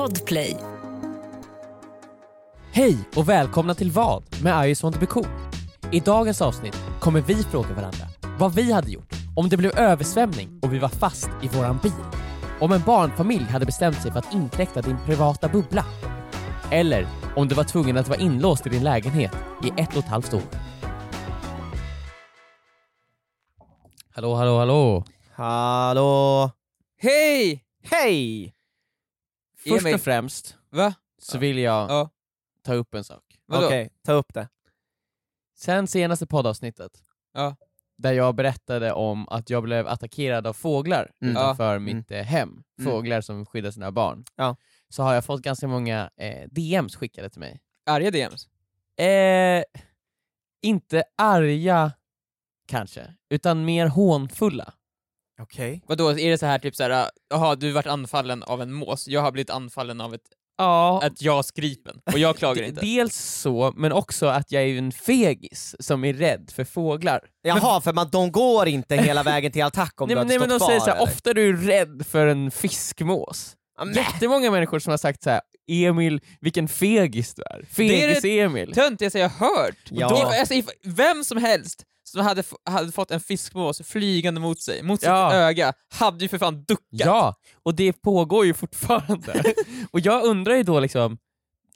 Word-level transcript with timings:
Podplay. 0.00 0.56
Hej 2.72 2.98
och 3.16 3.28
välkomna 3.28 3.74
till 3.74 3.90
Vad 3.90 4.42
med 4.42 4.66
I 4.66 4.68
just 4.68 4.82
want 4.82 4.94
to 4.94 5.00
be 5.00 5.06
cool. 5.06 5.26
I 5.92 6.00
dagens 6.00 6.42
avsnitt 6.42 6.76
kommer 7.00 7.20
vi 7.20 7.34
fråga 7.34 7.68
varandra 7.68 8.06
vad 8.38 8.54
vi 8.54 8.72
hade 8.72 8.90
gjort 8.90 9.14
om 9.36 9.48
det 9.48 9.56
blev 9.56 9.78
översvämning 9.78 10.60
och 10.62 10.72
vi 10.74 10.78
var 10.78 10.88
fast 10.88 11.30
i 11.42 11.48
våran 11.48 11.78
bil. 11.82 11.92
Om 12.60 12.72
en 12.72 12.82
barnfamilj 12.86 13.44
hade 13.44 13.66
bestämt 13.66 14.02
sig 14.02 14.12
för 14.12 14.18
att 14.18 14.34
inkräkta 14.34 14.82
din 14.82 14.96
privata 15.06 15.48
bubbla. 15.48 15.84
Eller 16.70 17.06
om 17.36 17.48
du 17.48 17.54
var 17.54 17.64
tvungen 17.64 17.96
att 17.96 18.08
vara 18.08 18.20
inlåst 18.20 18.66
i 18.66 18.70
din 18.70 18.84
lägenhet 18.84 19.32
i 19.64 19.80
ett 19.80 19.92
och 19.92 20.04
ett 20.04 20.10
halvt 20.10 20.34
år. 20.34 20.42
Hallå, 24.14 24.34
hallå, 24.34 24.58
hallå. 24.58 25.04
Hallå! 25.34 26.50
Hej! 26.98 27.64
Hej! 27.82 28.59
Först 29.68 29.80
Emil. 29.82 29.94
och 29.94 30.00
främst 30.00 30.56
Va? 30.70 30.94
så 31.18 31.38
vill 31.38 31.58
jag 31.58 31.90
Ja. 31.90 32.10
ta 32.62 32.74
upp 32.74 32.94
en 32.94 33.04
sak. 33.04 33.24
Vadå? 33.46 33.66
Okej, 33.66 33.90
ta 34.04 34.12
upp 34.12 34.34
det. 34.34 34.48
Sen 35.56 35.86
senaste 35.86 36.26
poddavsnittet, 36.26 36.92
Ja. 37.34 37.56
där 37.98 38.12
jag 38.12 38.34
berättade 38.34 38.92
om 38.92 39.28
att 39.28 39.50
jag 39.50 39.62
blev 39.62 39.88
attackerad 39.88 40.46
av 40.46 40.52
fåglar 40.52 41.10
Mm. 41.22 41.32
utanför 41.32 41.76
Mm. 41.76 41.96
mitt 41.96 42.10
eh, 42.10 42.22
hem, 42.22 42.62
Mm. 42.78 42.90
fåglar 42.92 43.20
som 43.20 43.46
skyddar 43.46 43.70
sina 43.70 43.92
barn, 43.92 44.24
Ja. 44.36 44.56
så 44.88 45.02
har 45.02 45.14
jag 45.14 45.24
fått 45.24 45.42
ganska 45.42 45.68
många 45.68 46.10
eh, 46.16 46.48
DMs 46.50 46.96
skickade 46.96 47.30
till 47.30 47.40
mig. 47.40 47.60
Arga 47.86 48.10
DMs? 48.10 48.48
Eh, 48.98 49.64
inte 50.62 51.04
arga, 51.18 51.92
kanske, 52.68 53.14
utan 53.30 53.64
mer 53.64 53.86
hånfulla. 53.86 54.74
Okej. 55.42 55.82
Vadå, 55.86 56.10
är 56.10 56.30
det 56.30 56.38
så 56.38 56.46
här 56.46 56.58
typ 56.58 56.76
såhär, 56.76 57.10
jaha 57.30 57.54
du 57.54 57.72
vart 57.72 57.86
anfallen 57.86 58.42
av 58.42 58.62
en 58.62 58.72
mås, 58.72 59.08
jag 59.08 59.20
har 59.20 59.32
blivit 59.32 59.50
anfallen 59.50 60.00
av 60.00 60.14
ett, 60.14 60.20
Ja, 60.58 61.02
ett 61.06 61.22
jasgripen, 61.22 62.00
och 62.12 62.18
jag 62.18 62.36
klagar 62.36 62.62
inte. 62.62 62.80
dels 62.80 63.16
så, 63.16 63.72
men 63.76 63.92
också 63.92 64.26
att 64.26 64.52
jag 64.52 64.62
är 64.62 64.66
ju 64.66 64.78
en 64.78 64.92
fegis 64.92 65.76
som 65.80 66.04
är 66.04 66.12
rädd 66.12 66.50
för 66.54 66.64
fåglar. 66.64 67.20
Jaha, 67.42 67.80
för 67.80 67.92
man, 67.92 68.08
de 68.12 68.32
går 68.32 68.68
inte 68.68 68.96
hela 68.96 69.22
vägen 69.22 69.52
till 69.52 69.62
attack 69.62 70.00
om 70.00 70.08
nej, 70.08 70.14
du 70.14 70.18
hade 70.18 70.28
nej, 70.28 70.38
men 70.38 70.48
de 70.48 70.60
säger 70.60 70.78
kvar, 70.78 70.86
såhär, 70.86 70.96
eller? 70.96 71.12
ofta 71.12 71.30
är 71.30 71.34
du 71.34 71.56
rädd 71.66 72.06
för 72.06 72.26
en 72.26 72.50
fiskmås. 72.50 73.56
Jättemånga 73.94 74.50
människor 74.50 74.78
som 74.78 74.90
har 74.90 74.98
sagt 74.98 75.22
så 75.22 75.30
här: 75.30 75.40
Emil, 75.70 76.20
vilken 76.40 76.68
fegis 76.68 77.34
du 77.34 77.42
är. 77.42 77.64
Det 77.76 78.04
är 78.04 78.08
det 78.08 78.20
Fegis-Emil. 78.20 78.74
Töntigaste 78.74 79.18
jag 79.18 79.28
har 79.28 79.56
hört! 79.56 79.76
Ja. 79.90 80.38
Alltså, 80.40 80.54
vem 80.84 81.24
som 81.24 81.38
helst 81.38 81.82
som 82.10 82.20
hade, 82.20 82.42
hade 82.64 82.92
fått 82.92 83.10
en 83.10 83.20
fiskmås 83.20 83.82
flygande 83.84 84.40
mot 84.40 84.60
sig, 84.60 84.82
mot 84.82 85.02
Ja. 85.02 85.30
sitt 85.30 85.36
öga, 85.36 85.72
hade 85.92 86.24
ju 86.24 86.28
för 86.28 86.38
fan 86.38 86.64
duckat. 86.64 86.84
Ja, 86.90 87.34
och 87.62 87.74
det 87.74 87.92
pågår 87.92 88.46
ju 88.46 88.54
fortfarande. 88.54 89.42
och 89.90 90.00
jag 90.00 90.24
undrar 90.24 90.54
ju 90.54 90.62
då 90.62 90.80
liksom, 90.80 91.18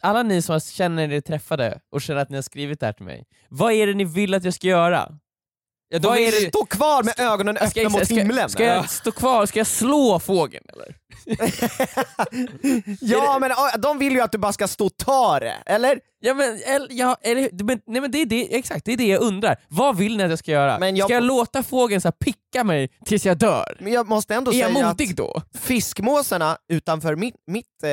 alla 0.00 0.22
ni 0.22 0.42
som 0.42 0.60
känner 0.60 1.12
er 1.12 1.20
träffade 1.20 1.80
och 1.92 2.02
känner 2.02 2.20
att 2.20 2.30
ni 2.30 2.36
har 2.36 2.42
skrivit 2.42 2.80
det 2.80 2.86
här 2.86 2.92
till 2.92 3.04
mig, 3.06 3.24
vad 3.48 3.72
är 3.72 3.86
det 3.86 3.94
ni 3.94 4.04
vill 4.04 4.34
att 4.34 4.44
jag 4.44 4.54
ska 4.54 4.66
göra? 4.66 5.18
Ja, 5.88 6.16
Stå 6.48 6.64
kvar 6.64 7.02
med 7.02 7.20
ögonen 7.20 7.56
Ska 7.56 7.64
öppna 7.66 7.82
jag, 7.82 7.92
mot 7.92 8.04
ska, 8.04 8.14
himlen! 8.14 8.50
ska 8.50 8.64
jag 8.64 8.90
stå 8.90 9.12
kvar, 9.12 9.46
ska 9.46 9.60
jag 9.60 9.66
slå 9.66 10.18
fågeln 10.20 10.64
eller? 10.72 10.96
ja 13.00 13.38
men 13.40 13.50
de 13.82 13.98
vill 13.98 14.12
ju 14.12 14.20
att 14.20 14.32
du 14.32 14.38
bara 14.38 14.52
ska 14.52 14.68
stå 14.68 14.86
och 14.86 14.96
ta 14.96 15.40
det, 15.40 15.54
eller? 15.66 16.00
Ja 16.20 16.34
men, 16.34 16.60
eller, 16.66 16.88
ja, 16.90 17.16
eller, 17.22 17.64
men, 17.64 17.80
nej, 17.86 18.00
men 18.00 18.10
det 18.10 18.18
är 18.18 18.26
det, 18.26 18.56
exakt, 18.56 18.84
det 18.84 18.92
är 18.92 18.96
det 18.96 19.06
jag 19.06 19.22
undrar. 19.22 19.56
Vad 19.68 19.96
vill 19.96 20.16
ni 20.16 20.24
att 20.24 20.30
jag 20.30 20.38
ska 20.38 20.50
göra? 20.50 20.78
Men 20.78 20.96
jag- 20.96 21.06
Ska 21.06 21.14
jag 21.14 21.22
låta 21.24 21.62
fågeln 21.62 22.00
så 22.00 22.08
här, 22.08 22.12
picka 22.12 22.64
mig 22.64 22.88
tills 23.04 23.26
jag 23.26 23.38
dör? 23.38 23.76
Men 23.80 23.92
jag 23.92 24.08
måste 24.08 24.34
ändå 24.34 24.52
Är 24.52 24.56
jag 24.56 24.72
säga 24.72 24.88
modig 24.88 25.10
att 25.10 25.16
då? 25.16 25.42
fiskmåsarna 25.58 26.56
utanför 26.72 27.16
mitt, 27.16 27.34
mitt, 27.46 27.66
eh, 27.84 27.90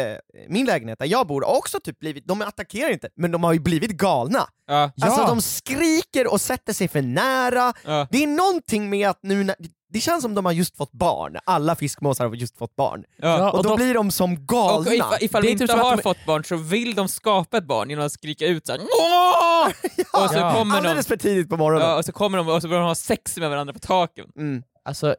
min 0.49 0.65
lägenhet 0.65 0.99
där 0.99 1.05
jag 1.05 1.27
bor 1.27 1.41
har 1.41 1.57
också 1.57 1.79
typ 1.79 1.99
blivit, 1.99 2.27
de 2.27 2.41
attackerar 2.41 2.89
inte, 2.89 3.09
men 3.17 3.31
de 3.31 3.43
har 3.43 3.53
ju 3.53 3.59
blivit 3.59 3.91
galna. 3.91 4.47
Ja. 4.67 4.91
Alltså 5.01 5.21
Ja. 5.21 5.27
de 5.27 5.41
skriker 5.41 6.27
och 6.33 6.41
sätter 6.41 6.73
sig 6.73 6.87
för 6.87 7.01
nära, 7.01 7.73
Ja. 7.85 8.07
det 8.11 8.23
är 8.23 8.27
någonting 8.27 8.89
med 8.89 9.09
att 9.09 9.19
nu 9.23 9.43
när, 9.43 9.55
det 9.93 9.99
känns 9.99 10.21
som 10.21 10.35
de 10.35 10.45
har 10.45 10.51
just 10.51 10.77
fått 10.77 10.91
barn, 10.91 11.37
alla 11.45 11.75
fiskmåsar 11.75 12.25
har 12.27 12.35
just 12.35 12.57
fått 12.57 12.75
barn. 12.75 13.03
Ja. 13.17 13.51
Och, 13.51 13.63
då 13.63 13.69
de- 13.69 13.75
blir 13.75 13.93
de 13.93 14.11
som 14.11 14.33
Och 14.33 14.39
galna. 14.39 14.93
ifall, 14.93 15.17
ifall 15.21 15.41
Det 15.41 15.47
de 15.47 15.51
typ 15.53 15.61
inte 15.61 15.73
att 15.73 15.79
har 15.79 15.95
de- 15.97 16.03
fått 16.03 16.25
barn 16.25 16.43
så 16.43 16.55
vill 16.55 16.95
de 16.95 17.07
skapa 17.07 17.57
ett 17.57 17.63
barn 17.65 17.89
genom 17.89 18.05
att 18.05 18.11
skrika 18.11 18.45
ut 18.45 18.65
såhär 18.65 18.81
Åh! 18.99 19.67
Och 20.23 20.29
så 20.29 20.35
Ja. 20.37 20.53
kommer 20.53 20.75
de 20.75 20.87
Alldeles 20.87 21.07
för 21.07 21.17
tidigt 21.17 21.49
på 21.49 21.57
morgonen. 21.57 21.87
Ja, 21.89 21.97
och 21.97 22.05
så 22.05 22.11
kommer 22.11 22.37
de 22.37 22.47
och 22.49 22.61
så 22.61 22.67
börjar 22.67 22.81
de 22.81 22.87
ha 22.87 22.95
sex 22.95 23.37
med 23.37 23.49
varandra 23.49 23.73
på 23.73 23.79
taken. 23.79 24.25
Mm. 24.37 24.63
Alltså, 24.85 25.15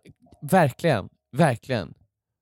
verkligen, 0.50 1.08
verkligen. 1.36 1.94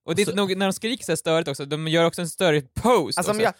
Och 0.06 0.14
det 0.14 0.22
är 0.22 0.26
Så- 0.26 0.34
nog, 0.34 0.56
när 0.56 0.66
de 0.66 0.72
skriker 0.72 1.04
så 1.04 1.16
störigt 1.16 1.48
också, 1.48 1.64
de 1.64 1.88
gör 1.88 2.04
också 2.04 2.20
en 2.20 2.28
större 2.28 2.60
pose. 2.60 3.18
Alltså, 3.18 3.20
också. 3.20 3.32
men 3.34 3.40
jag, 3.44 3.52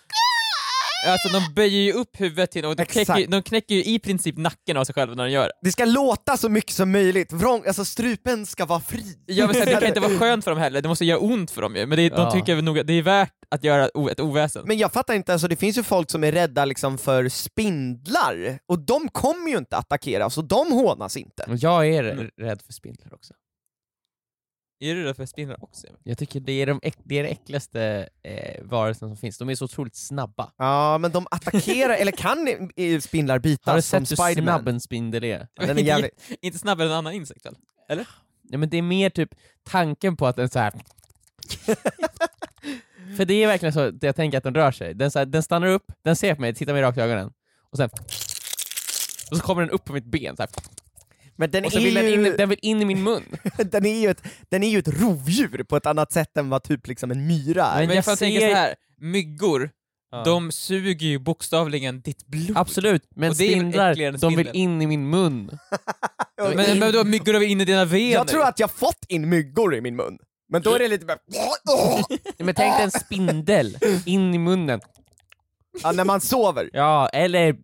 alltså 1.06 1.28
de 1.28 1.54
böjer 1.54 1.80
ju 1.82 1.92
upp 1.92 2.20
huvudet 2.20 2.50
till 2.50 2.64
och 2.64 2.76
de 2.76 2.82
Exakt. 2.82 3.06
knäcker, 3.06 3.30
de 3.30 3.42
knäcker 3.42 3.74
ju 3.74 3.84
i 3.84 3.98
princip 3.98 4.36
nacken 4.36 4.76
av 4.76 4.84
sig 4.84 4.94
själva 4.94 5.14
när 5.14 5.24
de 5.24 5.30
gör 5.30 5.44
det. 5.44 5.52
det 5.62 5.72
ska 5.72 5.84
låta 5.84 6.36
så 6.36 6.48
mycket 6.48 6.72
som 6.72 6.92
möjligt, 6.92 7.32
Vrång, 7.32 7.62
alltså 7.66 7.84
strupen 7.84 8.46
ska 8.46 8.64
vara 8.66 8.80
fri. 8.80 9.04
Ja, 9.26 9.46
men 9.46 9.54
sen, 9.54 9.66
det 9.66 9.72
kan 9.72 9.84
inte 9.88 10.00
vara 10.00 10.12
skönt 10.18 10.44
för 10.44 10.50
dem 10.50 10.60
heller, 10.60 10.82
det 10.82 10.88
måste 10.88 11.04
göra 11.04 11.18
ont 11.18 11.50
för 11.50 11.62
dem 11.62 11.76
ju, 11.76 11.86
men 11.86 11.96
det, 11.96 12.02
Ja. 12.02 12.16
de 12.16 12.32
tycker 12.32 12.62
nog 12.62 12.78
att 12.78 12.86
det 12.86 12.92
är 12.92 13.02
värt 13.02 13.32
att 13.50 13.64
göra 13.64 13.88
ett 14.10 14.20
oväsen. 14.20 14.62
Men 14.66 14.78
jag 14.78 14.92
fattar 14.92 15.14
inte, 15.14 15.32
alltså, 15.32 15.48
det 15.48 15.56
finns 15.56 15.78
ju 15.78 15.82
folk 15.82 16.10
som 16.10 16.24
är 16.24 16.32
rädda 16.32 16.64
liksom 16.64 16.98
för 16.98 17.28
spindlar, 17.28 18.58
och 18.68 18.78
de 18.78 19.08
kommer 19.08 19.50
ju 19.50 19.58
inte 19.58 19.76
attackera, 19.76 20.30
så 20.30 20.42
de 20.42 20.72
hånas 20.72 21.16
inte. 21.16 21.44
Jag 21.48 21.88
är 21.88 22.02
rädd 22.38 22.62
för 22.66 22.72
spindlar 22.72 23.14
också. 23.14 23.34
Är 24.82 24.94
du 24.94 25.04
rädd 25.04 25.16
för 25.16 25.26
spindlar 25.26 25.64
också? 25.64 25.86
Jag 26.02 26.18
tycker 26.18 26.40
det 26.40 26.52
är, 26.52 26.66
de 26.66 26.80
äck, 26.82 26.96
det 27.04 27.18
är 27.18 27.22
det 27.22 27.28
äckligaste 27.28 28.08
eh, 28.22 28.64
varelsen 28.64 29.08
som 29.08 29.16
finns, 29.16 29.38
de 29.38 29.50
är 29.50 29.54
så 29.54 29.64
otroligt 29.64 29.96
snabba. 29.96 30.52
Ja, 30.56 30.98
men 30.98 31.10
de 31.10 31.26
attackerar, 31.30 31.94
eller 31.94 32.12
kan 32.12 32.48
spindlar 33.00 33.38
bitas 33.38 33.66
Har 33.66 33.76
du 33.76 33.82
som 33.82 34.06
sett 34.06 34.18
hur 34.18 34.24
Spiderman? 34.24 34.54
snabb 34.54 34.68
en 34.68 34.80
spindel 34.80 35.24
är? 35.24 35.48
Den 35.56 35.78
är 35.78 35.82
jävligt... 35.82 36.12
Inte 36.40 36.58
snabbare 36.58 36.86
än 36.86 36.92
en 36.92 36.98
annan 36.98 37.12
insekt 37.12 37.46
väl? 37.46 37.54
Ja, 38.50 38.58
men 38.58 38.70
det 38.70 38.78
är 38.78 38.82
mer 38.82 39.10
typ 39.10 39.34
tanken 39.62 40.16
på 40.16 40.26
att 40.26 40.36
den 40.36 40.48
så 40.48 40.58
här. 40.58 40.72
För 43.16 43.24
det 43.24 43.34
är 43.34 43.46
verkligen 43.46 43.72
så 43.72 43.80
att 43.80 44.02
jag 44.02 44.16
tänker 44.16 44.38
att 44.38 44.44
den 44.44 44.54
rör 44.54 44.72
sig. 44.72 44.94
Den, 44.94 45.10
så 45.10 45.18
här, 45.18 45.26
den 45.26 45.42
stannar 45.42 45.66
upp, 45.66 45.92
den 46.02 46.16
ser 46.16 46.34
på 46.34 46.40
mig, 46.40 46.54
tittar 46.54 46.72
mig 46.72 46.82
rakt 46.82 46.98
i 46.98 47.00
ögonen, 47.00 47.32
och 47.70 47.76
sen 47.76 47.90
och 49.30 49.36
så 49.36 49.42
kommer 49.42 49.62
den 49.62 49.70
upp 49.70 49.84
på 49.84 49.92
mitt 49.92 50.04
ben 50.04 50.36
så 50.36 50.42
här. 50.42 50.50
Men 51.40 51.50
den 51.50 51.64
och 51.64 51.72
så 51.72 51.78
är, 51.78 51.82
vill 51.82 51.94
den, 51.94 52.06
ju, 52.06 52.12
in, 52.12 52.34
den 52.36 52.48
vill 52.48 52.58
in 52.62 52.82
i 52.82 52.84
min 52.84 53.02
mun. 53.02 53.22
den, 53.56 53.86
är 53.86 54.00
ju 54.00 54.10
ett, 54.10 54.22
den 54.48 54.62
är 54.62 54.68
ju 54.68 54.78
ett 54.78 54.88
rovdjur 54.88 55.64
på 55.68 55.76
ett 55.76 55.86
annat 55.86 56.12
sätt 56.12 56.36
än 56.36 56.50
vad 56.50 56.62
typ 56.62 56.86
liksom 56.86 57.10
en 57.10 57.26
myra 57.26 57.64
är. 57.64 57.78
Men 57.78 57.86
Men 57.86 57.88
jag 57.88 57.96
jag 57.96 58.04
får 58.04 58.16
tänka 58.16 58.40
ser- 58.40 58.48
så 58.50 58.54
här. 58.54 58.74
myggor, 59.00 59.70
Ja. 60.12 60.24
de 60.24 60.52
suger 60.52 61.06
ju 61.06 61.18
bokstavligen 61.18 62.00
ditt 62.00 62.26
blod. 62.26 62.56
Absolut, 62.56 63.02
men 63.16 63.34
spindlar, 63.34 64.18
de 64.18 64.36
vill 64.36 64.50
in 64.52 64.82
i 64.82 64.86
min 64.86 65.10
mun. 65.10 65.50
Men, 66.54 66.78
men 66.78 66.92
då 66.92 67.04
myggor 67.04 67.32
har 67.32 67.40
vi 67.40 67.46
in 67.46 67.60
i 67.60 67.64
dina 67.64 67.84
vener. 67.84 68.12
jag 68.12 68.28
tror 68.28 68.42
att 68.42 68.58
jag 68.60 68.70
fått 68.70 69.04
in 69.08 69.28
myggor 69.28 69.74
i 69.74 69.80
min 69.80 69.96
mun, 69.96 70.18
men 70.52 70.62
då 70.62 70.74
är 70.74 70.78
det 70.78 70.88
lite 70.88 71.06
bara... 71.06 71.18
Men 72.38 72.54
tänk 72.54 72.76
dig 72.76 72.84
en 72.84 72.90
spindel 72.90 73.78
in 74.06 74.34
i 74.34 74.38
munnen. 74.38 74.80
Ja, 75.82 75.92
när 75.92 76.04
man 76.04 76.20
sover. 76.20 76.70
Ja, 76.72 77.08
eller 77.08 77.56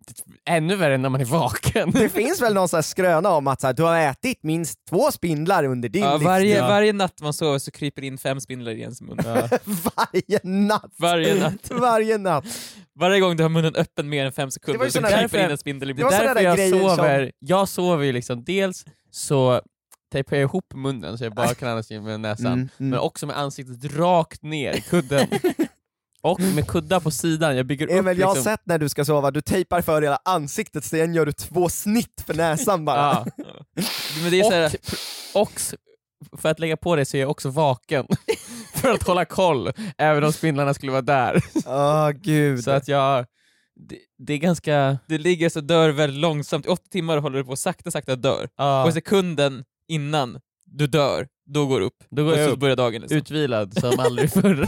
ännu 0.49 0.75
värre 0.75 0.97
när 0.97 1.09
man 1.09 1.21
är 1.21 1.25
vaken. 1.25 1.91
Det 1.91 2.09
finns 2.09 2.41
väl 2.41 2.53
någon 2.53 2.67
sån 2.69 2.77
här 2.77 2.81
skröna 2.81 3.29
om 3.29 3.47
att 3.47 3.61
så 3.61 3.67
här, 3.67 3.73
du 3.73 3.83
har 3.83 3.97
ätit 3.97 4.43
minst 4.43 4.85
två 4.89 5.11
spindlar 5.11 5.63
under 5.63 5.89
din 5.89 6.03
ja, 6.03 6.09
livstid. 6.11 6.27
varje, 6.27 6.57
Ja. 6.57 6.67
varje 6.67 6.93
natt 6.93 7.21
man 7.21 7.33
sover 7.33 7.59
så 7.59 7.71
kryper 7.71 8.03
in 8.03 8.17
fem 8.17 8.41
spindlar 8.41 8.71
i 8.71 8.81
ens 8.81 9.01
mun. 9.01 9.17
Varje 9.95 10.39
natt! 10.43 10.91
Varje 10.99 11.35
natt. 11.39 11.69
Varje 11.71 12.17
natt. 12.17 12.45
Varje 12.99 13.19
gång 13.19 13.37
du 13.37 13.43
har 13.43 13.49
munnen 13.49 13.75
öppen 13.75 14.09
mer 14.09 14.25
än 14.25 14.31
fem 14.31 14.47
Det 14.47 14.51
sekunder 14.51 14.89
så 14.89 14.99
kryper 14.99 15.13
in 15.17 15.21
därför- 15.21 15.37
en 15.51 15.57
spindel 15.57 15.89
i 15.89 15.93
Det 15.93 16.03
munnen. 16.03 16.11
såna 16.19 16.33
Därför 16.33 16.57
där 16.57 16.65
jag 16.65 16.81
sover, 16.89 17.31
jag 17.39 17.69
sover 17.69 18.03
ju 18.05 18.11
liksom, 18.11 18.43
dels 18.43 18.85
så 19.11 19.61
tejpar 20.11 20.35
jag 20.35 20.43
ihop 20.43 20.73
munnen 20.75 21.17
så 21.17 21.23
jag 21.23 21.33
bara 21.35 21.53
kan 21.53 21.69
andas 21.69 21.91
in 21.91 22.03
med 22.03 22.19
näsan, 22.19 22.45
Mm, 22.45 22.69
mm. 22.79 22.89
men 22.89 22.99
också 22.99 23.25
med 23.27 23.37
ansiktet 23.37 23.95
rakt 23.97 24.43
ner 24.43 24.73
i 24.73 24.81
kudden. 24.81 25.27
Och 26.31 26.39
med 26.41 26.67
kuddar 26.67 26.99
på 26.99 27.11
sidan, 27.11 27.57
jag 27.57 27.65
bygger 27.65 27.85
upp 27.87 27.93
Emil, 27.93 28.19
jag 28.19 28.27
har 28.27 28.35
liksom... 28.35 28.51
sett 28.51 28.61
när 28.65 28.77
du 28.77 28.89
ska 28.89 29.05
sova, 29.05 29.31
du 29.31 29.41
tejpar 29.41 29.81
för 29.81 30.01
hela 30.01 30.19
ansiktet, 30.25 30.83
sen 30.85 31.13
gör 31.13 31.25
du 31.25 31.31
två 31.31 31.69
snitt 31.69 32.23
för 32.25 32.33
näsan 32.33 32.85
bara. 32.85 32.97
Ja. 32.97 33.25
Men 34.21 34.31
det 34.31 34.39
är 34.39 34.43
så 34.43 34.51
här, 34.51 34.71
Och, 35.33 35.41
och 35.41 36.39
för 36.41 36.49
att 36.49 36.59
lägga 36.59 36.77
på 36.77 36.95
det 36.95 37.05
så 37.05 37.17
är 37.17 37.21
jag 37.21 37.29
också 37.29 37.49
vaken. 37.49 38.07
för 38.75 38.91
att 38.91 39.03
hålla 39.03 39.25
koll, 39.25 39.71
även 39.97 40.23
om 40.23 40.33
spindlarna 40.33 40.73
skulle 40.73 40.91
vara 40.91 41.01
där. 41.01 41.41
Åh 41.65 42.09
gud. 42.09 42.63
Så 42.63 42.71
att 42.71 42.87
jag... 42.87 43.25
Det, 43.89 43.97
det 44.17 44.33
är 44.33 44.37
ganska... 44.37 44.97
du 45.07 45.17
ligger 45.17 45.49
så 45.49 45.61
dör 45.61 45.89
väldigt 45.89 46.19
långsamt, 46.19 46.65
i 46.65 46.69
åtta 46.69 46.87
timmar 46.91 47.17
håller 47.17 47.37
du 47.37 47.43
på 47.43 47.55
sakta 47.55 47.91
sakta 47.91 48.15
dör. 48.15 48.49
ja, 48.57 48.85
Och 48.85 48.93
sekunden 48.93 49.63
innan 49.87 50.39
du 50.65 50.87
dör, 50.87 51.27
då 51.45 51.65
går 51.65 51.79
du 51.79 51.85
upp. 51.85 52.03
då 52.09 52.23
går 52.23 52.31
och 52.31 52.37
jag 52.37 52.47
så 52.47 52.53
upp, 52.53 52.59
börjar 52.59 52.75
dagen. 52.75 53.01
Liksom. 53.01 53.17
utvilad 53.17 53.79
som 53.79 53.99
aldrig 53.99 54.31
förr. 54.31 54.67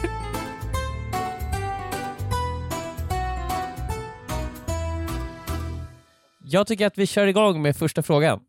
Jag 6.51 6.67
tycker 6.67 6.87
att 6.87 6.97
vi 6.97 7.07
kör 7.07 7.27
igång 7.27 7.61
med 7.61 7.75
första 7.75 8.03
frågan. 8.03 8.39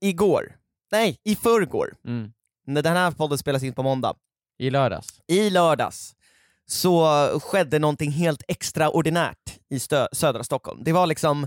Igår, 0.00 0.56
nej, 0.92 1.18
i 1.24 1.36
förrgår, 1.36 1.94
Mm. 2.06 2.32
när 2.66 2.82
den 2.82 2.96
här 2.96 3.10
podden 3.10 3.38
spelas 3.38 3.62
in 3.62 3.72
på 3.74 3.82
måndag, 3.82 4.14
I 4.58 4.70
lördags. 4.70 5.08
i 5.28 5.50
lördags, 5.50 6.14
så 6.66 7.06
skedde 7.42 7.78
någonting 7.78 8.10
helt 8.10 8.42
extraordinärt 8.48 9.58
i 9.70 9.80
södra 10.12 10.44
Stockholm. 10.44 10.80
Det 10.84 10.92
var 10.92 11.06
liksom 11.06 11.46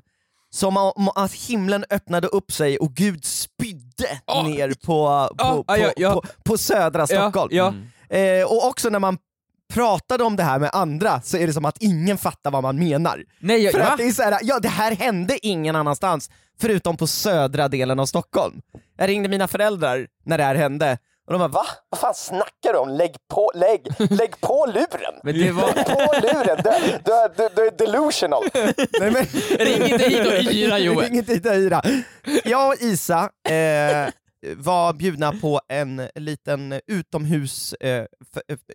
som 0.50 0.78
om 0.78 1.10
att 1.16 1.34
himlen 1.34 1.86
öppnade 1.90 2.28
upp 2.28 2.52
sig 2.52 2.78
och 2.78 2.94
Gud 2.94 3.26
spydde 3.26 4.22
Ja. 4.26 4.44
ner 4.48 4.70
på, 4.70 5.28
på, 5.28 5.36
Ja, 5.38 5.64
på, 5.68 5.78
ja, 5.78 5.92
ja. 5.98 6.14
på, 6.14 6.22
på 6.46 6.58
södra 6.58 7.08
Stockholm. 7.08 7.50
Ja, 7.56 7.68
Mm. 7.68 8.42
Eh, 8.42 8.46
och 8.46 8.68
också 8.68 8.90
när 8.90 9.00
man 9.00 9.18
pratade 9.74 10.24
om 10.24 10.36
det 10.36 10.44
här 10.44 10.60
med 10.60 10.70
andra 10.74 11.22
så 11.22 11.38
är 11.38 11.48
det 11.48 11.54
som 11.54 11.66
att 11.66 11.78
ingen 11.80 12.18
fattar 12.18 12.52
vad 12.52 12.64
man 12.64 12.80
menar. 12.80 13.24
Nej, 13.40 13.64
jag, 13.64 13.72
För 13.72 13.80
va? 13.80 13.86
att 13.86 13.98
det 13.98 14.04
är 14.04 14.12
så 14.12 14.24
här, 14.24 14.40
ja 14.44 14.60
det 14.60 14.70
här 14.70 14.96
hände 14.96 15.48
ingen 15.48 15.76
annanstans 15.76 16.30
förutom 16.62 16.98
på 16.98 17.08
södra 17.08 17.68
delen 17.68 18.00
av 18.00 18.06
Stockholm. 18.06 18.62
Jag 18.98 19.10
ringde 19.10 19.30
mina 19.30 19.48
föräldrar 19.48 20.08
när 20.26 20.38
det 20.38 20.44
här 20.44 20.56
hände 20.56 20.98
och 21.28 21.34
de 21.34 21.40
bara 21.40 21.48
va? 21.48 21.66
Vad 21.90 22.00
fan 22.00 22.14
snackar 22.14 22.74
du 22.74 22.78
om? 22.78 22.90
Lägg 22.90 23.16
på, 23.34 23.52
lägg, 23.56 23.88
lägg 24.12 24.42
på 24.42 24.66
luren! 24.66 25.14
Men 25.24 25.40
det 25.40 25.52
var... 25.52 25.74
Lägg 25.76 25.86
på 25.86 26.14
luren! 26.28 26.58
Du, 26.64 26.72
du, 27.04 27.34
du, 27.38 27.50
du 27.56 27.68
är 27.68 27.72
delusional! 27.78 28.44
Nej, 28.54 29.12
men, 29.12 29.26
Ring 29.60 29.92
inte 29.92 30.06
hit 30.06 30.28
och 30.28 30.54
yra 30.54 30.80
Joel. 30.80 31.00
Ring 31.00 31.18
inte 31.18 31.34
hit 31.34 31.46
och 31.46 31.56
yra. 31.56 31.82
Jag 32.44 32.68
och 32.68 32.76
Isa 32.82 33.30
eh, 33.50 34.10
var 34.58 34.94
bjudna 34.94 35.32
på 35.32 35.62
en 35.70 36.10
liten 36.16 36.80
utomhus, 36.88 37.74
eh, 37.74 38.06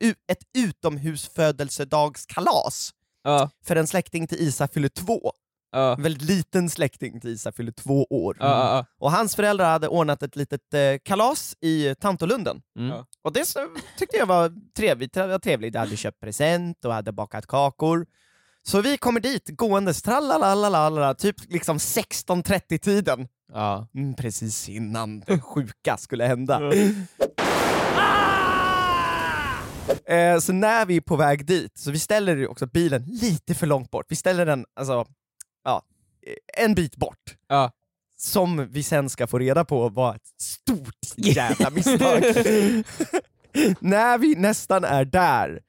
u- 0.00 0.14
ett 0.32 0.42
utomhusfödelsedagskalas 0.58 2.90
Ja, 3.24 3.50
för 3.64 3.76
en 3.76 3.86
släkting 3.86 4.26
till 4.26 4.38
Isa 4.40 4.68
fyller 4.68 4.88
två. 4.88 5.32
ja, 5.72 5.94
En 5.96 6.02
väldigt 6.02 6.22
liten 6.22 6.70
släkting 6.70 7.20
till 7.20 7.30
Isa 7.30 7.52
fyller 7.52 7.72
två 7.72 8.06
år. 8.10 8.36
ja, 8.40 8.46
ja, 8.76 8.84
Och 8.98 9.10
hans 9.12 9.36
föräldrar 9.36 9.70
hade 9.70 9.88
ordnat 9.88 10.22
ett 10.22 10.36
litet 10.36 10.74
eh, 10.74 10.80
kalas 11.04 11.56
i 11.60 11.94
Tantolunden. 11.94 12.62
Mm. 12.78 12.88
Ja. 12.90 13.06
Och 13.22 13.32
det 13.32 13.44
så, 13.46 13.58
tyckte 13.98 14.16
jag 14.16 14.26
var 14.26 14.52
trevligt. 14.76 15.12
Det 15.12 15.26
var 15.26 15.38
trevligt. 15.38 15.74
Jag 15.74 15.80
hade 15.80 15.96
köpt 15.96 16.20
present 16.20 16.84
och 16.84 16.92
hade 16.92 17.12
bakat 17.12 17.46
kakor. 17.46 18.06
Så 18.62 18.80
vi 18.80 18.96
kommer 18.96 19.20
dit 19.20 19.48
gåendes, 19.48 20.02
tralalalala, 20.02 21.14
typ 21.14 21.36
liksom 21.48 21.78
16.30-tiden. 21.78 23.28
Ja. 23.52 23.88
Mm, 23.94 24.14
precis 24.14 24.68
innan 24.68 25.20
det 25.20 25.40
sjuka 25.40 25.96
skulle 25.96 26.24
hända. 26.24 26.72
Eh, 30.06 30.38
så 30.38 30.52
när 30.52 30.86
vi 30.86 30.96
är 30.96 31.00
på 31.00 31.16
väg 31.16 31.46
dit, 31.46 31.78
så 31.78 31.90
vi 31.90 31.98
ställer 31.98 32.48
också 32.48 32.66
bilen 32.66 33.04
lite 33.06 33.54
för 33.54 33.66
långt 33.66 33.90
bort. 33.90 34.06
Vi 34.08 34.16
ställer 34.16 34.46
den 34.46 34.64
alltså, 34.76 35.06
ja, 35.64 35.82
eh, 36.26 36.64
en 36.64 36.74
bit 36.74 36.96
bort. 36.96 37.36
ja. 37.48 37.72
Som 38.16 38.68
vi 38.70 38.82
sen 38.82 39.08
ska 39.08 39.26
få 39.26 39.38
reda 39.38 39.64
på 39.64 39.88
var 39.88 40.14
ett 40.14 40.42
stort 40.42 40.94
jävla 41.16 41.70
misstag. 41.70 42.22
när 43.80 44.18
vi 44.18 44.34
nästan 44.34 44.84
är 44.84 45.04
där, 45.04 45.60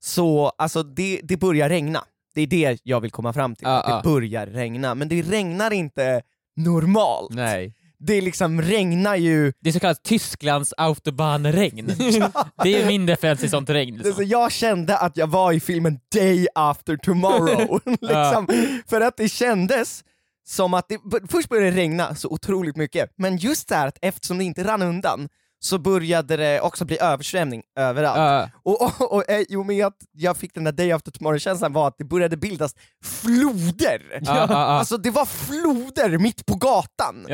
så 0.00 0.48
alltså 0.48 0.82
det, 0.82 1.20
det 1.22 1.36
börjar 1.36 1.68
regna. 1.68 2.04
Det 2.34 2.42
är 2.42 2.46
det 2.46 2.80
jag 2.82 3.00
vill 3.00 3.10
komma 3.10 3.32
fram 3.32 3.54
till. 3.54 3.66
Att 3.66 3.84
det 3.84 3.90
ja. 3.90 4.00
börjar 4.04 4.46
regna, 4.46 4.94
men 4.94 5.08
det 5.08 5.22
regnar 5.22 5.70
inte 5.70 6.22
normalt. 6.56 7.34
Nej. 7.34 7.74
Det 7.98 8.20
liksom 8.20 8.62
regnar 8.62 9.16
ju 9.16 9.52
Det 9.60 9.68
är 9.68 9.72
så 9.72 9.80
kallat 9.80 10.02
Tysklands 10.02 10.74
autobahnregn. 10.76 11.86
Det 12.62 12.82
är 12.82 12.86
min 12.86 13.08
referens 13.08 13.40
till 13.40 13.50
sånt 13.50 13.70
regn. 13.70 13.96
Liksom. 13.96 14.24
jag 14.26 14.52
kände 14.52 14.98
att 14.98 15.16
jag 15.16 15.26
var 15.26 15.52
i 15.52 15.60
filmen 15.60 15.98
Day 16.14 16.46
After 16.54 16.96
Tomorrow, 16.96 17.80
liksom, 18.00 18.46
för 18.86 19.00
att 19.00 19.16
det 19.16 19.28
kändes 19.28 20.04
som 20.46 20.74
att 20.74 20.88
det, 20.88 20.98
först 21.30 21.48
började 21.48 21.70
det 21.70 21.76
regna 21.76 22.14
så 22.14 22.28
otroligt 22.28 22.76
mycket, 22.76 23.10
men 23.16 23.36
just 23.36 23.68
det 23.68 23.74
här 23.74 23.86
att 23.86 23.98
eftersom 24.02 24.38
det 24.38 24.44
inte 24.44 24.64
rann 24.64 24.82
undan 24.82 25.28
så 25.64 25.78
började 25.78 26.36
det 26.36 26.60
också 26.60 26.84
bli 26.84 26.98
översvämning 27.00 27.62
överallt. 27.78 28.18
Ja, 28.18 28.50
Och, 28.62 28.82
och, 28.82 29.12
och 29.12 29.30
eh, 29.30 29.44
jo, 29.48 29.64
men 29.64 29.76
jag, 29.76 29.92
jag 30.12 30.36
fick 30.36 30.54
den 30.54 30.64
där 30.64 30.72
Day 30.72 30.92
After 30.92 31.10
Tomorrow-känslan 31.10 31.72
var 31.72 31.88
att 31.88 31.98
det 31.98 32.04
började 32.04 32.36
bildas 32.36 32.74
floder! 33.04 34.20
ja, 34.22 34.46
ja. 34.50 34.56
Alltså 34.56 34.96
det 34.96 35.10
var 35.10 35.24
floder 35.26 36.18
mitt 36.18 36.46
på 36.46 36.54
gatan! 36.54 37.26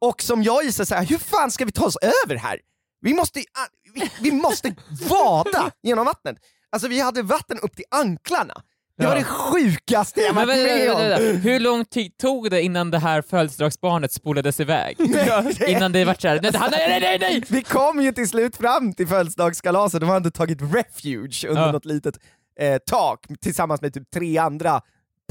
Och 0.00 0.22
som 0.22 0.42
jag 0.42 0.64
gissar 0.64 0.84
så 0.84 0.94
här, 0.94 1.04
hur 1.04 1.18
fan 1.18 1.50
ska 1.50 1.64
vi 1.64 1.72
ta 1.72 1.84
oss 1.84 1.96
över 2.24 2.36
här? 2.36 2.60
Vi 3.00 3.14
måste, 3.14 3.40
ah, 3.40 3.66
vi, 3.94 4.10
vi 4.20 4.32
måste 4.32 4.74
vada 5.08 5.70
genom 5.82 6.06
vattnet. 6.06 6.36
Alltså 6.72 6.88
vi 6.88 7.00
hade 7.00 7.22
vatten 7.22 7.58
upp 7.58 7.76
till 7.76 7.84
anklarna. 7.90 8.54
Det 8.98 9.06
var 9.06 9.14
det 9.14 9.24
sjukaste 9.24 10.20
jag 10.20 10.32
varit 10.32 10.48
med 10.48 10.92
om. 10.92 11.36
Hur 11.40 11.60
lång 11.60 11.84
tid 11.84 12.16
tog 12.18 12.50
det 12.50 12.62
innan 12.62 12.90
det 12.90 12.98
här 12.98 13.22
födelsedagsbarnet 13.22 14.12
spolades 14.12 14.60
iväg? 14.60 14.96
Innan 15.68 15.92
det 15.92 16.04
vart 16.04 16.20
såhär, 16.20 16.40
nej, 16.42 16.52
nej, 16.70 17.00
nej, 17.00 17.18
nej! 17.20 17.42
Vi 17.48 17.62
kom 17.62 18.00
ju 18.02 18.12
till 18.12 18.28
slut 18.28 18.56
fram 18.56 18.92
till 18.92 19.06
födelsedagskalaset, 19.08 20.00
de 20.00 20.08
hade 20.10 20.30
tagit 20.30 20.58
refuge 20.62 21.44
under 21.48 21.62
Ja. 21.62 21.72
något 21.72 21.84
litet 21.84 22.18
eh, 22.60 22.78
tak 22.86 23.26
tillsammans 23.40 23.80
med 23.82 23.94
typ 23.94 24.10
tre 24.10 24.38
andra 24.38 24.80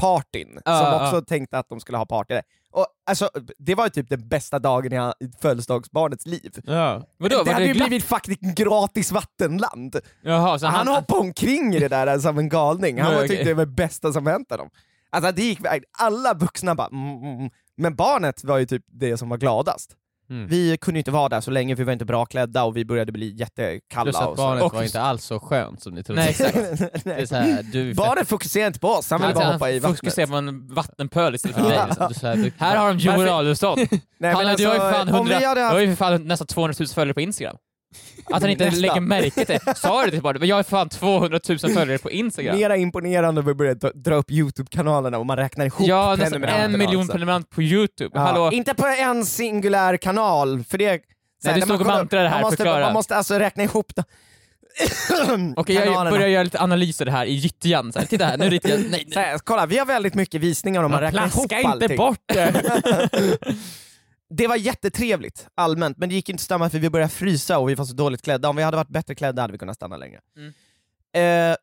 partyn 0.01 0.59
som 0.65 0.93
också 0.93 1.21
tänkte 1.21 1.57
att 1.57 1.69
de 1.69 1.79
skulle 1.79 1.97
ha 1.97 2.05
party 2.05 2.33
där. 2.33 2.43
Och, 2.71 2.85
alltså, 3.05 3.29
det 3.57 3.75
var 3.75 3.83
ju 3.83 3.89
typ 3.89 4.09
den 4.09 4.27
bästa 4.27 4.59
dagen 4.59 5.13
i 5.19 5.31
födelsedagsbarnets 5.41 6.25
liv. 6.25 6.51
Ja. 6.63 7.07
Vadå, 7.17 7.37
det 7.37 7.43
var 7.43 7.53
hade 7.53 7.65
det 7.65 7.67
ju 7.67 7.73
blivit 7.73 8.03
fucking 8.03 8.53
gratis 8.55 9.11
vattenland. 9.11 9.99
Jaha, 10.21 10.59
så 10.59 10.65
Han, 10.65 10.87
han, 10.87 10.95
hoppade 10.95 11.21
omkring 11.21 11.75
i 11.75 11.79
det 11.79 11.87
där 11.87 12.19
som 12.19 12.37
en 12.37 12.49
galning, 12.49 13.01
han 13.01 13.15
okej. 13.15 13.27
tyckte 13.27 13.43
det 13.43 13.53
var 13.53 13.65
det 13.65 13.71
bästa 13.71 14.13
som 14.13 14.27
hänt 14.27 14.51
honom. 14.51 14.69
Alltså 15.09 15.31
det 15.31 15.41
gick, 15.41 15.59
alla 15.97 16.33
vuxna 16.33 16.75
bara 16.75 16.87
mm, 16.87 17.17
mm, 17.17 17.39
mm. 17.39 17.49
men 17.77 17.95
barnet 17.95 18.43
var 18.43 18.57
ju 18.57 18.65
typ 18.65 18.85
det 18.87 19.17
som 19.17 19.29
var 19.29 19.37
gladast. 19.37 19.95
Mm. 20.31 20.47
Vi 20.47 20.77
kunde 20.81 20.97
inte 20.99 21.11
vara 21.11 21.29
där 21.29 21.41
så 21.41 21.51
länge 21.51 21.75
för 21.75 21.81
vi 21.83 21.85
var 21.85 21.93
inte 21.93 22.05
bra 22.05 22.25
klädda 22.25 22.63
och 22.63 22.77
vi 22.77 22.85
började 22.85 23.11
bli 23.11 23.35
jättekalla. 23.35 24.03
Plus 24.03 24.15
att 24.15 24.27
och 24.27 24.35
så. 24.37 24.43
barnet 24.43 24.63
Och- 24.63 24.73
var 24.73 24.83
inte 24.83 25.01
alls 25.01 25.25
så 25.25 25.39
skönt 25.39 25.81
som 25.83 25.93
ni 25.93 26.03
trodde. 26.03 26.21
Nej, 26.21 26.29
exakt. 26.29 27.03
Det 27.03 27.13
är 27.13 27.25
så 27.25 27.35
här, 27.35 27.63
du 27.63 27.93
Barnet 27.95 28.27
fokuserade 28.27 28.67
inte 28.67 28.79
på 28.79 28.87
oss, 28.89 29.09
han 29.11 29.19
ville 29.21 29.27
Alltså, 29.33 29.43
bara 29.43 29.53
hoppa 29.53 29.69
i 29.71 29.79
han 29.79 29.95
fokuserar 29.95 30.27
vattnet. 30.27 30.45
på 30.45 30.67
en 30.69 30.75
vattenpöl 30.75 31.35
istället 31.35 31.57
för 31.57 31.63
dig. 31.63 31.79
Ja, 31.99 32.07
Liksom. 32.09 32.27
här, 32.29 32.35
du, 32.35 32.51
Här 32.57 32.77
har 32.77 32.87
de 32.87 32.97
Joel 32.97 33.17
Varför- 33.17 33.39
Adolfsson. 33.39 33.77
Nej, 34.19 34.33
Han, 34.33 34.45
men 34.45 34.55
du 34.55 34.65
har 34.67 34.73
ju 34.73 34.79
fan 34.79 34.93
alltså, 34.93 35.15
om 35.15 35.21
100, 35.21 35.39
vi 35.39 35.45
hade 35.45 35.59
du 35.61 35.63
har 35.65 35.71
haft... 35.71 35.81
ju 35.81 35.87
för 35.87 35.95
fan 35.95 36.27
nästan 36.27 36.47
200 36.47 36.75
000 36.79 36.87
följare 36.87 37.13
på 37.13 37.21
Instagram. 37.21 37.55
Att 38.31 38.41
han 38.41 38.51
inte 38.51 38.65
Nästan. 38.65 38.81
lägger 38.81 38.99
märke 39.01 39.45
till 39.45 39.59
det. 39.65 39.77
Sa 39.77 40.05
du 40.05 40.11
det 40.11 40.21
barnet? 40.21 40.39
Men 40.39 40.49
jag 40.49 40.55
har 40.55 40.63
fan 40.63 40.89
200 40.89 41.39
000 41.49 41.59
följare 41.59 41.97
på 41.97 42.11
Instagram. 42.11 42.55
Mera 42.57 42.77
imponerande 42.77 43.41
när 43.41 43.47
vi 43.47 43.53
började 43.53 43.91
dra- 43.91 44.15
upp 44.15 44.31
Youtube-kanalerna 44.31 45.17
och 45.17 45.25
man 45.25 45.37
räknar 45.37 45.65
ihop 45.65 45.87
Ja, 45.87 46.15
nästan 46.19 46.43
en 46.43 46.77
miljon 46.77 47.01
också. 47.01 47.11
prenumerant 47.11 47.49
på 47.49 47.61
Youtube. 47.61 48.09
Ja, 48.13 48.19
Hallå? 48.21 48.51
Inte 48.51 48.73
på 48.73 48.87
en 48.87 49.25
singulär 49.25 49.97
kanal, 49.97 50.63
för 50.63 50.77
det... 50.77 50.87
här, 50.87 50.99
du 51.43 51.59
man 51.59 51.61
stod 51.61 51.81
och 51.81 51.87
mantrade 51.87 52.29
här, 52.29 52.35
man 52.35 52.41
måste, 52.41 52.57
förklara. 52.57 52.79
Man 52.85 52.93
måste 52.93 53.15
alltså 53.15 53.39
räkna 53.39 53.63
ihop 53.63 53.95
det. 53.95 54.03
Okej, 55.55 55.75
jag 55.75 55.83
kanalerna. 55.85 56.09
börjar 56.11 56.27
göra 56.27 56.43
lite 56.43 56.59
analyser 56.61 57.05
här 57.05 57.25
i 57.25 57.33
gyttjan. 57.33 57.91
Titta 58.09 58.25
här, 58.25 58.37
nu 58.37 58.49
ritar 58.49 58.69
jag... 58.69 58.79
Nej, 58.89 59.07
nej. 59.15 59.37
kolla, 59.43 59.65
vi 59.65 59.77
har 59.77 59.85
väldigt 59.85 60.13
mycket 60.13 60.41
visningar 60.41 60.83
om 60.83 60.91
man 60.91 61.01
räknar 61.01 61.21
ihop 61.27 61.33
Plaska 61.33 61.57
inte 61.57 61.69
allting. 61.71 61.97
bort 61.97 62.19
det! 62.33 62.53
Det 64.33 64.47
var 64.47 64.55
jättetrevligt 64.55 65.47
allmänt, 65.55 65.97
men 65.97 66.09
det 66.09 66.15
gick 66.15 66.29
inte 66.29 66.41
att 66.41 66.45
stanna 66.45 66.69
för 66.69 66.79
vi 66.79 66.89
började 66.89 67.11
frysa 67.11 67.57
och 67.57 67.69
vi 67.69 67.75
var 67.75 67.85
så 67.85 67.93
dåligt 67.93 68.21
klädda. 68.21 68.49
Om 68.49 68.55
vi 68.55 68.63
hade 68.63 68.77
varit 68.77 68.89
bättre 68.89 69.15
klädda 69.15 69.41
hade 69.41 69.51
vi 69.51 69.57
kunnat 69.57 69.75
stanna 69.75 69.97
längre. 69.97 70.19
Mm. 70.37 71.51
Eh, 71.51 71.55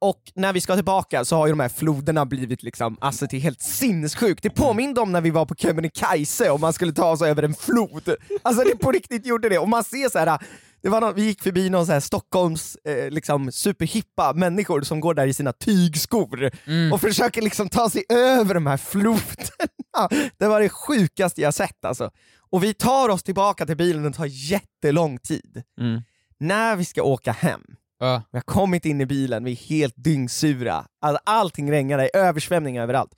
och 0.00 0.32
när 0.34 0.52
vi 0.52 0.60
ska 0.60 0.74
tillbaka 0.74 1.24
så 1.24 1.36
har 1.36 1.46
ju 1.46 1.52
de 1.52 1.60
här 1.60 1.68
floderna 1.68 2.26
blivit 2.26 2.62
liksom, 2.62 2.96
alltså 3.00 3.26
det 3.26 3.36
är 3.36 3.40
helt 3.40 3.62
sinnessjukt. 3.62 4.42
Det 4.42 4.50
påminde 4.50 5.00
om 5.00 5.12
när 5.12 5.20
vi 5.20 5.30
var 5.30 5.46
på 5.46 5.54
Kebnekaise 5.54 6.50
och 6.50 6.60
man 6.60 6.72
skulle 6.72 6.92
ta 6.92 7.16
sig 7.16 7.30
över 7.30 7.42
en 7.42 7.54
flod. 7.54 8.14
Alltså 8.42 8.64
det 8.64 8.76
på 8.76 8.92
riktigt 8.92 9.26
gjorde 9.26 9.48
det. 9.48 9.58
Och 9.58 9.68
man 9.68 9.84
ser 9.84 10.08
så 10.08 10.18
här. 10.18 10.38
Det 10.82 10.88
var 10.88 11.00
någon, 11.00 11.14
vi 11.14 11.22
gick 11.24 11.42
förbi 11.42 11.70
någon 11.70 11.86
så 11.86 11.92
här 11.92 12.00
Stockholms 12.00 12.76
eh, 12.84 13.10
liksom 13.10 13.52
superhippa 13.52 14.32
människor 14.32 14.82
som 14.82 15.00
går 15.00 15.14
där 15.14 15.26
i 15.26 15.32
sina 15.34 15.52
tygskor 15.52 16.50
Mm. 16.66 16.92
och 16.92 17.00
försöker 17.00 17.42
liksom 17.42 17.68
ta 17.68 17.90
sig 17.90 18.04
över 18.08 18.54
de 18.54 18.66
här 18.66 18.76
floderna. 18.76 20.08
Det 20.38 20.46
var 20.48 20.60
det 20.60 20.68
sjukaste 20.68 21.40
jag 21.40 21.54
sett 21.54 21.84
alltså. 21.84 22.10
Och 22.50 22.64
vi 22.64 22.74
tar 22.74 23.08
oss 23.08 23.22
tillbaka 23.22 23.66
till 23.66 23.76
bilen 23.76 24.02
det 24.02 24.12
tar 24.12 24.26
jättelång 24.26 25.18
tid. 25.18 25.62
Mm. 25.80 26.02
När 26.40 26.76
vi 26.76 26.84
ska 26.84 27.02
åka 27.02 27.32
hem, 27.32 27.60
Ja. 27.98 28.22
vi 28.32 28.38
har 28.38 28.42
kommit 28.42 28.84
in 28.84 29.00
i 29.00 29.06
bilen, 29.06 29.44
vi 29.44 29.52
är 29.52 29.56
helt 29.56 29.94
dyngsura, 29.96 30.84
alltså, 31.00 31.20
allting 31.24 31.70
regnar, 31.72 31.98
det 31.98 32.16
är 32.16 32.20
översvämning 32.20 32.78
överallt. 32.78 33.10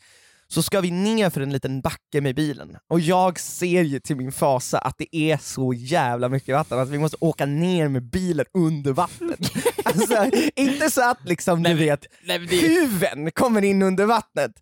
Så 0.55 0.63
ska 0.63 0.81
vi 0.81 0.91
ner 0.91 1.31
för 1.31 1.41
en 1.41 1.53
liten 1.53 1.81
backe 1.81 2.21
med 2.21 2.35
bilen, 2.35 2.77
och 2.89 3.01
jag 3.01 3.41
ser 3.41 3.83
ju 3.83 4.01
till 4.01 4.17
min 4.17 4.33
fasa 4.33 4.79
att 4.79 4.95
det 4.99 5.17
är 5.17 5.37
så 5.37 5.73
jävla 5.73 6.29
mycket 6.29 6.55
vatten, 6.55 6.79
att 6.79 6.89
vi 6.89 6.99
måste 6.99 7.17
åka 7.21 7.47
ner 7.47 7.89
med 7.89 8.03
bilen 8.03 8.47
under 8.55 8.93
vattnet. 8.93 9.39
alltså, 9.85 10.31
inte 10.57 10.91
så 10.91 11.11
att 11.11 11.25
liksom, 11.25 11.63
du 11.63 11.75
vet, 11.75 12.07
Nej, 12.25 12.39
det... 12.39 12.57
huven 12.57 13.31
kommer 13.31 13.65
in 13.65 13.83
under 13.83 14.07
vattnet, 14.07 14.53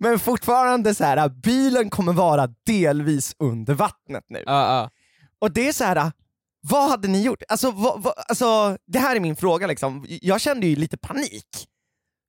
men 0.00 0.18
fortfarande 0.18 0.94
så 0.94 1.04
här, 1.04 1.28
bilen 1.28 1.90
kommer 1.90 2.12
vara 2.12 2.48
delvis 2.66 3.34
under 3.38 3.74
vattnet 3.74 4.24
nu. 4.28 4.42
Ja, 4.46 4.74
ja. 4.74 4.90
Och 5.38 5.52
det 5.52 5.68
är 5.68 5.72
så 5.72 5.84
här. 5.84 6.12
vad 6.60 6.90
hade 6.90 7.08
ni 7.08 7.22
gjort? 7.22 7.42
Alltså, 7.48 7.70
vad, 7.70 8.02
vad, 8.02 8.14
alltså, 8.28 8.76
det 8.86 8.98
här 8.98 9.16
är 9.16 9.20
min 9.20 9.36
fråga, 9.36 9.66
liksom. 9.66 10.06
jag 10.08 10.40
kände 10.40 10.66
ju 10.66 10.76
lite 10.76 10.96
panik. 10.96 11.68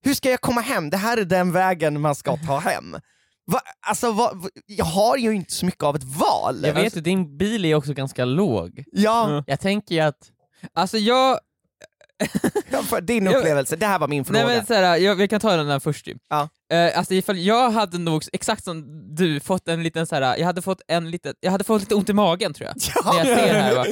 Hur 0.04 0.14
ska 0.14 0.30
jag 0.30 0.42
komma 0.42 0.62
hem? 0.62 0.90
Det 0.90 0.98
här 0.98 1.18
är 1.18 1.26
den 1.26 1.52
vägen 1.52 2.02
man 2.02 2.16
ska 2.16 2.38
ta 2.38 2.60
hem. 2.60 2.96
Va, 3.46 3.60
alltså, 3.88 4.12
vad- 4.12 4.50
jag 4.66 4.86
har 4.86 5.18
ju 5.18 5.32
inte 5.32 5.54
så 5.54 5.66
mycket 5.66 5.84
av 5.84 5.96
ett 5.96 6.04
val. 6.04 6.60
Jag 6.64 6.74
vet 6.74 6.98
att 6.98 7.04
din 7.04 7.38
bil 7.38 7.66
är 7.66 7.76
också 7.76 7.94
ganska 7.94 8.26
låg. 8.26 8.84
Ja, 8.92 9.28
Mm. 9.30 9.44
Jag 9.48 9.60
tänker 9.60 9.96
ju 9.96 10.02
att, 10.02 10.30
Alltså 10.74 10.98
jag... 10.98 11.40
Ja, 12.92 13.00
din 13.02 13.26
Jag- 13.26 13.36
upplevelse, 13.36 13.76
det 13.76 13.86
här 13.86 14.00
var 14.00 14.08
min 14.08 14.26
fråga. 14.26 14.46
Nej 14.46 14.58
men 14.58 14.66
såhär, 14.66 14.98
jag, 14.98 15.16
vi 15.16 15.28
kan 15.28 15.40
ta 15.40 15.56
den 15.56 15.68
där 15.68 15.80
först 15.80 16.08
ju. 16.08 16.16
Ja. 16.30 16.50
Eh, 16.72 16.98
alltså 16.98 17.14
ifall 17.14 17.38
jag 17.38 17.70
hade 17.72 17.98
nog, 17.98 18.24
exakt 18.34 18.64
som 18.64 18.84
du, 19.16 19.40
fått 19.40 19.68
en 19.68 19.84
liten 19.84 20.08
såhär, 20.08 20.38
jag 20.38 20.46
hade 20.46 20.62
fått 20.62 20.82
en 20.88 21.12
liten, 21.12 21.34
jag 21.40 21.52
hade 21.52 21.64
fått 21.64 21.82
lite 21.82 21.96
ont 21.96 22.10
i 22.10 22.14
magen 22.14 22.54
tror 22.54 22.70
jag. 22.70 23.06
När 23.14 23.18
jag 23.18 23.40
ser 23.40 23.54
det 23.54 23.60
här 23.60 23.76
va. 23.76 23.86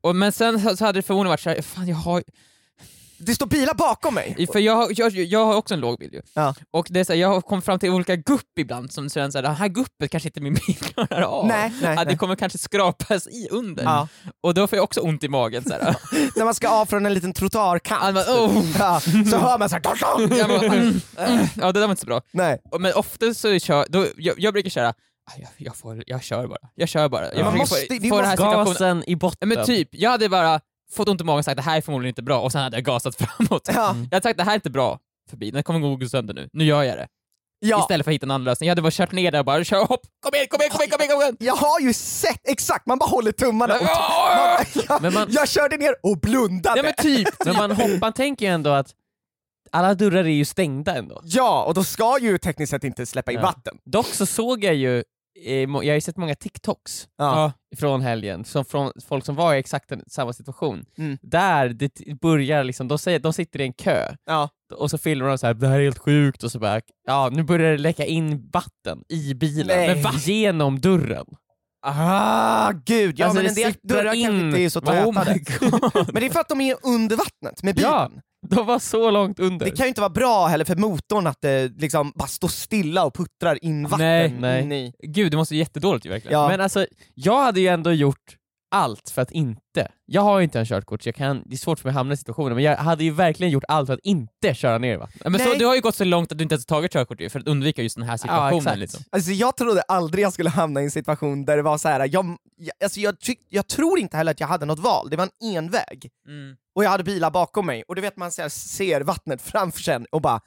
Och, 0.00 0.16
men 0.16 0.32
sen 0.32 0.60
så, 0.60 0.76
så 0.76 0.84
hade 0.84 0.98
det 0.98 1.02
förmodligen 1.02 1.30
varit 1.30 1.40
såhär, 1.40 1.62
fan 1.62 1.88
jag 1.88 1.96
har, 1.96 2.22
Det 3.22 3.34
står 3.34 3.46
bilar 3.46 3.74
bakom 3.74 4.14
mig! 4.14 4.46
för 4.52 4.58
jag, 4.58 4.92
jag, 4.98 5.12
jag 5.12 5.44
har 5.44 5.54
också 5.54 5.74
en 5.74 5.80
låg 5.80 5.98
bil 5.98 6.10
ju. 6.12 6.22
Ja. 6.34 6.54
Och 6.70 6.86
det 6.90 7.00
är 7.00 7.04
såhär, 7.04 7.20
jag 7.20 7.28
har 7.28 7.40
kommit 7.40 7.64
fram 7.64 7.78
till 7.78 7.90
olika 7.90 8.16
gupp 8.16 8.58
ibland 8.58 8.92
som 8.92 9.10
känns 9.10 9.32
såhär, 9.32 9.42
det 9.42 9.48
här 9.48 9.68
guppet 9.68 10.10
kanske 10.10 10.28
inte 10.28 10.40
min 10.40 10.54
bil 10.54 10.76
klarar 10.76 11.22
av. 11.22 11.46
Nej, 11.46 11.72
nej, 11.82 11.90
Att 11.92 11.98
det 11.98 12.04
nej. 12.04 12.16
kommer 12.16 12.36
kanske 12.36 12.58
skrapas 12.58 13.26
i 13.26 13.48
under. 13.50 13.84
Ja. 13.84 14.08
Och 14.42 14.54
då 14.54 14.66
får 14.66 14.76
jag 14.76 14.84
också 14.84 15.00
ont 15.00 15.24
i 15.24 15.28
magen 15.28 15.64
såhär. 15.64 15.80
När 16.36 16.44
man 16.44 16.54
ska 16.54 16.68
av 16.68 16.86
från 16.86 17.06
en 17.06 17.14
liten 17.14 17.32
trottoarkant, 17.32 18.18
Ja, 18.26 18.44
oh. 18.46 18.64
ja, 18.78 19.00
så 19.30 19.36
hör 19.38 19.58
man 19.58 19.68
såhär 19.68 20.18
mm, 20.18 21.00
mm. 21.16 21.46
Ja 21.56 21.72
det 21.72 21.80
där 21.80 21.86
var 21.86 21.90
inte 21.90 22.00
så 22.00 22.06
bra. 22.06 22.22
Nej. 22.32 22.58
Men 22.78 22.92
ofta 22.94 23.34
så 23.34 23.58
kör, 23.58 23.86
då, 23.88 24.06
jag, 24.16 24.34
jag 24.38 24.52
brukar 24.52 24.70
köra, 24.70 24.88
"Ah, 24.88 25.32
jag, 25.38 25.48
jag, 25.56 25.76
får, 25.76 26.04
jag 26.06 26.22
kör 26.22 26.46
bara, 26.46 26.58
jag 26.74 26.88
kör 26.88 27.08
bara. 27.08 27.34
Jag 27.34 27.44
Man 27.44 27.52
försöker 27.66 27.94
måste- 27.94 28.08
få, 28.08 28.16
få 28.16 28.20
den 28.20 28.26
här. 28.30 28.36
Gasen 28.36 29.04
i 29.06 29.16
botten. 29.16 29.50
Ja, 29.50 29.56
Men 29.56 29.66
typ, 29.66 29.88
jag 29.92 30.10
hade 30.10 30.28
bara 30.28 30.60
fått 30.92 31.08
ont 31.08 31.20
i 31.20 31.24
magen 31.24 31.38
och 31.38 31.44
sagt 31.44 31.56
det 31.56 31.62
här 31.62 31.76
är 31.76 31.80
förmodligen 31.80 32.10
inte 32.10 32.22
bra, 32.22 32.40
och 32.40 32.52
sen 32.52 32.62
hade 32.62 32.76
jag 32.76 32.84
gasat 32.84 33.14
framåt. 33.18 33.68
Ja. 33.74 33.74
Jag 33.74 34.16
hade 34.16 34.22
sagt 34.22 34.38
det 34.38 34.44
här 34.44 34.50
är 34.50 34.54
inte 34.54 34.70
bra 34.70 34.98
för 35.30 35.36
bilen, 35.36 35.54
den 35.54 35.62
kommer 35.62 35.96
gå 35.96 36.08
sönder 36.08 36.34
nu, 36.34 36.48
nu 36.52 36.64
gör 36.64 36.82
jag 36.82 36.98
det. 36.98 37.08
Ja. 37.62 37.80
Istället 37.80 38.04
för 38.04 38.10
att 38.10 38.14
hitta 38.14 38.26
en 38.26 38.30
annan 38.30 38.44
lösning. 38.44 38.66
Jag 38.66 38.70
hade 38.72 38.82
bara 38.82 38.90
kört 38.90 39.12
ner 39.12 39.30
där 39.32 39.38
och 39.38 39.44
bara 39.44 39.64
kör 39.64 39.84
hopp, 39.84 40.00
kom 40.20 40.34
igen, 40.34 40.46
kom 40.50 40.60
igen, 40.60 40.70
kom 40.70 40.80
igen, 40.80 40.90
kom 40.90 41.00
igen, 41.00 41.10
kom 41.12 41.22
igen! 41.22 41.36
Jag 41.40 41.54
har 41.56 41.80
ju 41.80 41.92
sett, 41.92 42.40
exakt, 42.48 42.86
man 42.86 42.98
bara 42.98 43.08
håller 43.10 43.32
tummarna 43.32 43.74
och 43.74 43.82
man, 43.82 44.64
jag, 44.88 45.02
Men 45.02 45.14
man- 45.14 45.26
jag 45.30 45.48
körde 45.48 45.76
ner 45.76 45.94
och 46.02 46.20
blundade. 46.20 46.76
Ja 46.78 46.82
men 46.82 46.92
typ! 46.94 47.28
Men 47.44 47.56
man, 47.56 47.70
hopp, 47.70 48.00
man 48.00 48.12
tänker 48.12 48.46
ju 48.46 48.52
ändå 48.52 48.70
att 48.70 48.90
alla 49.70 49.94
dörrar 49.94 50.24
är 50.24 50.28
ju 50.28 50.44
stängda 50.44 50.94
ändå. 50.96 51.20
Ja, 51.24 51.64
och 51.64 51.74
då 51.74 51.84
ska 51.84 52.18
ju 52.20 52.38
tekniskt 52.38 52.70
sett 52.70 52.84
inte 52.84 53.06
släppa 53.06 53.32
in 53.32 53.38
Ja. 53.38 53.42
vatten. 53.46 53.78
Dock 53.84 54.06
så 54.06 54.26
såg 54.26 54.64
jag 54.64 54.74
ju, 54.74 55.04
jag 55.44 55.68
har 55.68 55.82
ju 55.82 56.00
sett 56.00 56.16
många 56.16 56.34
TikToks 56.34 57.08
Ja. 57.18 57.52
från 57.76 58.00
helgen, 58.00 58.44
som 58.44 58.64
från 58.64 58.92
folk 59.08 59.24
som 59.24 59.34
var 59.34 59.54
i 59.54 59.58
exakt 59.58 59.88
den, 59.88 60.02
samma 60.06 60.32
situation. 60.32 60.84
Mm. 60.98 61.18
Där 61.22 61.68
det 61.68 62.20
börjar 62.20 62.64
liksom, 62.64 62.88
de, 62.88 62.98
säger, 62.98 63.18
de 63.18 63.32
sitter 63.32 63.60
i 63.60 63.64
en 63.64 63.72
kö, 63.72 64.14
Ja. 64.26 64.48
och 64.74 64.90
så 64.90 64.98
filmar 64.98 65.28
de 65.28 65.38
så 65.38 65.46
här, 65.46 65.54
det 65.54 65.68
här 65.68 65.78
är 65.78 65.84
helt 65.84 65.98
sjukt, 65.98 66.42
och 66.42 66.52
så 66.52 66.58
bara, 66.58 66.80
ja 67.06 67.28
nu 67.32 67.42
börjar 67.42 67.72
det 67.72 67.78
läcka 67.78 68.04
in 68.06 68.50
vatten 68.52 69.02
i 69.08 69.34
bilen, 69.34 69.76
Nej. 69.78 69.94
men 69.94 70.02
va? 70.02 70.10
genom 70.16 70.80
dörren. 70.80 71.26
Ah, 71.86 72.72
gud, 72.84 73.18
ja 73.18 73.26
Alltså, 73.26 73.42
men 73.42 73.54
det 73.54 73.62
en 73.62 73.72
del 73.72 73.74
dörrar 73.82 74.04
kanske 74.04 74.18
in. 74.20 74.40
inte 74.46 74.60
är 74.60 74.68
så 74.68 74.80
Oh 74.80 74.84
tätade. 75.14 75.38
god. 75.60 75.94
men 76.12 76.20
det 76.20 76.26
är 76.26 76.30
för 76.30 76.40
att 76.40 76.48
de 76.48 76.60
är 76.60 76.76
under 76.82 77.16
vattnet 77.16 77.62
med 77.62 77.74
bilen. 77.74 77.90
Ja. 77.92 78.10
De 78.48 78.66
var 78.66 78.78
så 78.78 79.10
långt 79.10 79.40
under. 79.40 79.66
Det 79.66 79.76
kan 79.76 79.84
ju 79.84 79.88
inte 79.88 80.00
vara 80.00 80.10
bra 80.10 80.46
heller 80.46 80.64
för 80.64 80.76
motorn 80.76 81.26
att 81.26 81.38
det 81.40 81.72
liksom 81.78 82.12
bara 82.14 82.28
står 82.28 82.48
stilla 82.48 83.04
och 83.04 83.14
puttrar 83.14 83.64
in 83.64 83.82
vatten 83.88 84.40
Nej, 84.40 84.64
nej. 84.66 84.94
Gud, 85.02 85.30
det 85.32 85.36
måste 85.36 85.54
vara 85.54 85.58
jättedåligt 85.58 86.06
ju 86.06 86.10
verkligen. 86.10 86.40
Ja. 86.40 86.48
Men 86.48 86.60
alltså, 86.60 86.86
jag 87.14 87.42
hade 87.42 87.60
ju 87.60 87.66
ändå 87.66 87.92
gjort 87.92 88.36
allt 88.70 89.10
för 89.10 89.22
att 89.22 89.30
inte, 89.30 89.88
jag 90.06 90.22
har 90.22 90.38
ju 90.38 90.44
inte 90.44 90.58
en 90.58 90.66
körkort 90.66 91.02
så 91.02 91.08
jag 91.08 91.14
kan, 91.16 91.42
det 91.46 91.54
är 91.54 91.58
svårt 91.58 91.78
för 91.78 91.88
mig 91.88 91.90
att 91.90 91.96
hamna 91.96 92.14
i 92.14 92.16
situationen, 92.16 92.54
men 92.54 92.64
jag 92.64 92.76
hade 92.76 93.04
ju 93.04 93.10
verkligen 93.10 93.50
gjort 93.52 93.64
allt 93.68 93.86
för 93.86 93.94
att 93.94 94.00
inte 94.02 94.54
köra 94.54 94.78
ner. 94.78 94.98
Ja, 94.98 95.08
Men 95.30 95.40
så, 95.40 95.48
Nej. 95.48 95.58
du 95.58 95.66
har 95.66 95.74
ju 95.74 95.80
gått 95.80 95.94
så 95.94 96.04
långt 96.04 96.32
att 96.32 96.38
du 96.38 96.42
inte 96.42 96.54
ens 96.54 96.66
tagit 96.66 96.92
körkort 96.92 97.20
ju, 97.20 97.30
för 97.30 97.40
att 97.40 97.46
undvika 97.48 97.82
just 97.82 97.96
den 97.96 98.04
här 98.06 98.16
situationen. 98.16 98.58
exakt. 98.58 98.78
liksom. 98.78 99.04
Alltså 99.12 99.30
jag 99.30 99.56
trodde 99.56 99.82
aldrig 99.82 100.24
jag 100.24 100.32
skulle 100.32 100.50
hamna 100.50 100.80
i 100.80 100.84
en 100.84 100.90
situation 100.90 101.44
där 101.44 101.56
det 101.56 101.62
var 101.62 101.78
så 101.78 101.88
här. 101.88 102.00
jag, 102.12 102.36
jag, 102.56 102.72
alltså 102.84 103.00
jag, 103.00 103.20
tyck, 103.20 103.38
jag 103.48 103.66
tror 103.68 103.98
inte 103.98 104.16
heller 104.16 104.30
att 104.32 104.40
jag 104.40 104.46
hade 104.48 104.66
något 104.66 104.78
val, 104.78 105.10
det 105.10 105.16
var 105.16 105.24
en 105.40 105.54
enväg. 105.56 106.10
Mm. 106.28 106.56
Och 106.74 106.84
jag 106.84 106.90
hade 106.90 107.04
bilar 107.04 107.30
bakom 107.30 107.66
mig, 107.66 107.84
och 107.88 107.94
du 107.94 108.00
vet 108.00 108.16
man 108.16 108.32
så 108.32 108.42
här, 108.42 108.48
ser 108.48 109.00
vattnet 109.00 109.42
framför 109.42 109.80
sig 109.80 110.04
och 110.10 110.20
bara 110.20 110.40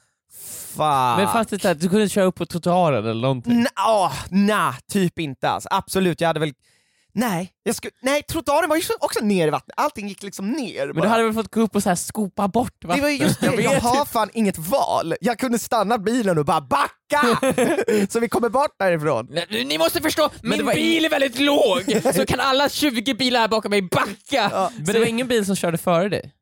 Fan. 0.76 1.20
Men 1.20 1.28
fanns 1.28 1.48
det 1.48 1.58
så 1.62 1.68
här, 1.68 1.74
du 1.74 1.88
kunde 1.88 2.08
köra 2.08 2.24
upp 2.24 2.34
på 2.34 2.46
trottoaren 2.46 3.04
eller 3.04 3.20
någonting? 3.22 3.52
N- 3.52 3.66
åh, 3.88 4.12
nej, 4.30 4.72
typ 4.92 5.18
inte 5.18 5.48
alltså. 5.48 5.68
Absolut, 5.72 6.20
jag 6.20 6.28
hade 6.28 6.40
väl... 6.40 6.52
Nej, 7.16 7.50
jag 7.62 7.74
skulle, 7.76 7.90
nej 8.02 8.22
trottoaren 8.22 8.68
var 8.68 8.76
ju 8.76 8.82
så- 8.82 8.92
också 9.00 9.24
ner 9.24 9.46
i 9.46 9.50
vattnet, 9.50 9.74
allting 9.76 10.08
gick 10.08 10.22
liksom 10.22 10.50
ner 10.50 10.86
Men 10.86 10.96
bara. 10.96 11.02
du 11.02 11.08
hade 11.08 11.24
väl 11.24 11.32
fått 11.32 11.50
gå 11.54 11.60
upp 11.60 11.76
och 11.76 11.82
så 11.82 11.88
här 11.88 11.96
skopa 11.96 12.48
bort 12.48 12.84
vattnet? 12.84 12.96
Det 12.96 13.02
var 13.02 13.10
ju 13.10 13.16
just 13.16 13.40
det, 13.40 13.46
Jag 13.62 13.80
har 13.80 13.98
inte. 14.00 14.10
fan 14.12 14.30
inget 14.34 14.58
val. 14.58 15.14
Jag 15.20 15.38
kunde 15.38 15.58
stanna 15.58 15.98
bilen 15.98 16.38
och 16.38 16.44
bara 16.44 16.60
backa! 16.60 17.38
så 18.10 18.20
vi 18.20 18.28
kommer 18.28 18.48
bort 18.48 18.74
därifrån. 18.78 19.26
Nej, 19.30 19.64
Ni 19.64 19.78
måste 19.78 20.00
förstå, 20.02 20.30
min 20.42 20.66
bil 20.66 21.04
är 21.04 21.10
väldigt 21.10 21.38
låg, 21.38 21.82
så 22.14 22.26
kan 22.26 22.40
alla 22.40 22.68
20 22.68 23.14
bilar 23.14 23.40
här 23.40 23.48
bakom 23.48 23.70
mig 23.70 23.82
backa! 23.82 24.08
Ja. 24.30 24.70
Men 24.76 24.84
det 24.86 24.98
var 24.98 25.06
ingen 25.06 25.28
bil 25.28 25.46
som 25.46 25.56
körde 25.56 25.78
före 25.78 26.08
dig? 26.08 26.32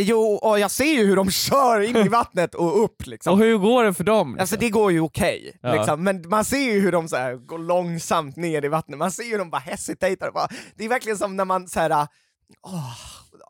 Jo, 0.00 0.20
och 0.34 0.58
jag 0.60 0.70
ser 0.70 0.84
ju 0.92 1.06
hur 1.06 1.16
de 1.16 1.30
kör 1.30 1.80
in 1.80 1.96
i 1.96 2.08
vattnet 2.08 2.54
och 2.54 2.84
upp 2.84 3.06
liksom. 3.06 3.32
Och 3.32 3.38
hur 3.38 3.58
går 3.58 3.84
det 3.84 3.94
för 3.94 4.04
dem? 4.04 4.36
Alltså 4.40 4.56
det 4.56 4.70
går 4.70 4.92
ju 4.92 5.00
okej, 5.00 5.58
Ja. 5.62 5.74
liksom. 5.74 6.04
men 6.04 6.28
man 6.28 6.44
ser 6.44 6.58
ju 6.72 6.80
hur 6.80 6.92
de 6.92 7.08
så 7.08 7.16
här, 7.16 7.34
går 7.34 7.58
långsamt 7.58 8.36
ner 8.36 8.64
i 8.64 8.68
vattnet, 8.68 8.98
man 8.98 9.12
ser 9.12 9.22
ju 9.22 9.30
hur 9.30 9.38
de 9.38 9.50
bara 9.50 9.58
hesitatar. 9.58 10.30
Bara, 10.30 10.48
det 10.76 10.84
är 10.84 10.88
verkligen 10.88 11.18
som 11.18 11.36
när 11.36 11.44
man 11.44 11.68
så 11.68 11.80
här, 11.80 12.06
åh, 12.62 12.94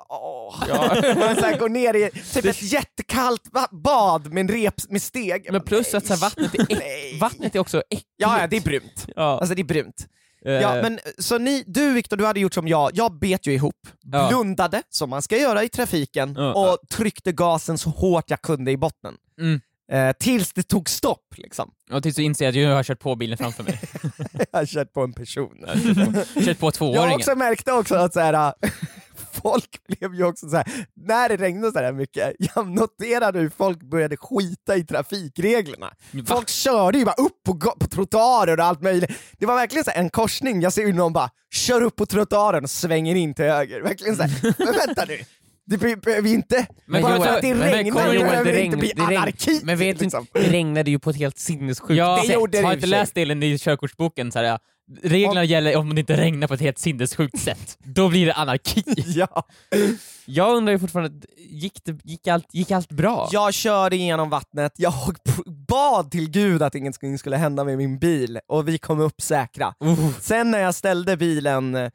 åh. 0.09 0.55
man 1.19 1.37
så 1.37 1.45
här, 1.45 1.59
går 1.59 1.69
ner 1.69 1.95
i 1.97 2.11
typ 2.35 2.45
ett 2.45 2.63
jättekallt 2.63 3.43
bad 3.71 4.33
med, 4.33 4.41
en 4.41 4.49
rep, 4.49 4.75
med 4.89 5.03
steg. 5.03 5.49
Men 5.53 5.61
plus 5.63 5.95
att 5.95 6.07
så 6.07 6.13
här, 6.15 6.21
vattnet, 6.21 6.55
är 6.55 6.61
äck, 6.83 7.21
vattnet 7.21 7.55
är 7.55 7.59
också 7.59 7.83
äckligt. 7.91 8.07
Ja, 8.17 8.41
ja, 8.41 8.47
det 8.47 8.57
är 8.57 8.61
brunt. 8.61 9.07
Ja. 9.17 9.39
Alltså 9.41 9.55
det 9.55 9.63
är 9.63 9.65
brunt. 9.65 10.07
Eh, 10.45 10.53
Ja, 10.53 10.75
men, 10.83 10.99
så 11.19 11.39
ni, 11.39 11.65
du 11.67 11.93
Viktor, 11.93 12.17
du 12.17 12.27
hade 12.27 12.41
gjort 12.41 12.55
som 12.55 12.69
jag, 12.69 12.91
jag 12.95 13.19
bet 13.19 13.47
ju 13.47 13.53
ihop, 13.53 13.87
Ja. 14.03 14.29
blundade 14.29 14.83
som 14.91 15.11
man 15.11 15.23
ska 15.23 15.37
göra 15.39 15.65
i 15.65 15.69
trafiken 15.69 16.35
Ja. 16.39 16.53
och 16.73 16.79
tryckte 16.91 17.33
gasen 17.33 17.79
så 17.79 17.91
hårt 17.91 18.25
jag 18.31 18.43
kunde 18.43 18.71
i 18.71 18.77
botten. 18.77 19.15
Mm. 19.41 19.61
Eh, 19.93 20.13
tills 20.21 20.53
det 20.53 20.63
tog 20.63 20.89
stopp 20.89 21.35
liksom. 21.37 21.71
Och 21.93 22.03
tills 22.03 22.17
du 22.17 22.23
inser 22.23 22.49
att 22.49 22.55
jag 22.55 22.75
har 22.75 22.83
kört 22.83 23.01
på 23.01 23.17
bilen 23.17 23.39
framför 23.39 23.63
mig. 23.65 23.81
jag 24.53 24.59
har 24.59 24.67
kört 24.67 24.93
på 24.93 25.03
en 25.03 25.13
person. 25.13 25.65
kört 26.45 26.59
på 26.59 26.67
Jag 26.67 26.75
tvååringen. 26.75 27.13
också 27.15 27.35
märkte 27.35 27.73
också 27.73 27.95
att 27.95 28.13
så 28.13 28.21
här, 28.21 28.55
folk 29.43 29.69
blev 29.89 30.15
ju 30.15 30.25
också 30.25 30.49
så 30.49 30.57
här, 30.57 30.67
när 30.95 31.29
det 31.29 31.37
regnade 31.37 31.73
så 31.73 31.79
här 31.79 31.93
mycket, 31.93 32.33
jag 32.55 32.69
noterade 32.71 33.39
hur 33.39 33.51
folk 33.57 33.83
började 33.83 34.17
skita 34.17 34.77
i 34.77 34.85
trafikreglerna. 34.85 35.91
Folk 36.27 36.49
körde 36.49 36.99
ju 36.99 37.05
bara 37.05 37.15
upp 37.15 37.43
på, 37.47 37.55
på 37.59 37.87
trottoarer 37.87 38.59
och 38.59 38.65
allt 38.65 38.83
möjligt. 38.83 39.11
Det 39.39 39.47
var 39.47 39.55
verkligen 39.55 39.85
så 39.85 39.91
här, 39.91 39.99
en 40.01 40.11
korsning, 40.11 40.61
jag 40.61 40.73
ser 40.73 40.87
hur 40.87 40.93
någon 40.93 41.13
bara 41.13 41.31
kör 41.55 41.81
upp 41.83 41.97
på 41.97 42.07
trottoaren 42.07 42.65
och 42.65 42.71
svänger 42.71 43.15
in 43.15 43.35
till 43.35 43.45
höger. 43.45 43.81
Verkligen 43.83 44.17
så 44.17 44.23
här, 44.23 44.55
men 44.65 44.75
vänta 44.87 45.05
nu, 45.09 45.19
det 45.67 45.79
be- 45.79 45.97
behöver 45.97 46.23
vi 46.23 46.33
inte, 46.35 46.67
Men 46.87 47.03
bara 47.03 47.17
Joel, 47.17 47.29
för 47.29 47.35
att 47.37 47.43
det 47.43 47.55
regnar 47.55 47.95
behöver 47.95 48.45
det 48.45 48.53
regn- 48.59 48.65
inte 48.65 48.77
bli 48.77 48.93
det 48.97 49.03
regn- 49.03 49.17
anarki. 49.19 49.61
Men 49.65 49.79
vet 49.79 49.99
du 49.99 50.05
liksom. 50.05 50.21
inte, 50.21 50.41
det 50.41 50.53
regnade 50.53 50.91
ju 50.91 50.99
på 50.99 51.11
ett 51.11 51.17
helt 51.17 51.39
sinnessjukt 51.39 51.99
Ja, 51.99 52.23
det 52.53 52.63
har 52.63 52.73
inte 52.75 52.87
läst 52.87 53.15
delen 53.15 53.43
i 53.43 53.59
körkortsboken, 53.59 54.33
så 54.33 54.39
här, 54.39 54.59
reglerna 55.03 55.45
gäller 55.45 55.77
om 55.77 55.95
det 55.95 56.01
inte 56.01 56.17
regnar 56.17 56.49
på 56.49 56.55
ett 56.55 56.61
helt 56.61 56.79
sinnessjukt 56.79 57.39
sätt. 57.39 57.79
Då 57.81 58.09
blir 58.09 58.27
det 58.27 58.35
anarki. 58.35 58.85
Ja. 59.07 59.43
Jag 60.27 60.57
undrar 60.57 60.73
ju 60.73 60.79
fortfarande, 60.79 61.27
gick, 61.37 61.85
det, 61.85 62.01
gick, 62.05 62.27
allt, 62.27 62.55
gick 62.55 62.71
allt 62.71 62.89
bra? 62.89 63.29
Jag 63.33 63.55
körde 63.55 63.97
igenom 63.97 64.31
vattnet, 64.31 64.73
jag 64.77 64.93
bad 65.47 66.11
till 66.11 66.31
gud 66.31 66.63
att 66.63 66.75
ingenting 66.75 67.19
skulle 67.19 67.37
hända 67.37 67.65
med 67.65 67.79
min 67.79 67.99
bil 67.99 68.39
och 68.47 68.69
vi 68.69 68.79
kom 68.79 69.01
upp 69.01 69.21
säkra. 69.21 69.75
Sen 70.21 70.51
när 70.51 70.59
jag 70.59 70.75
ställde 70.75 71.17
bilen 71.17 71.75
eh, 71.75 71.91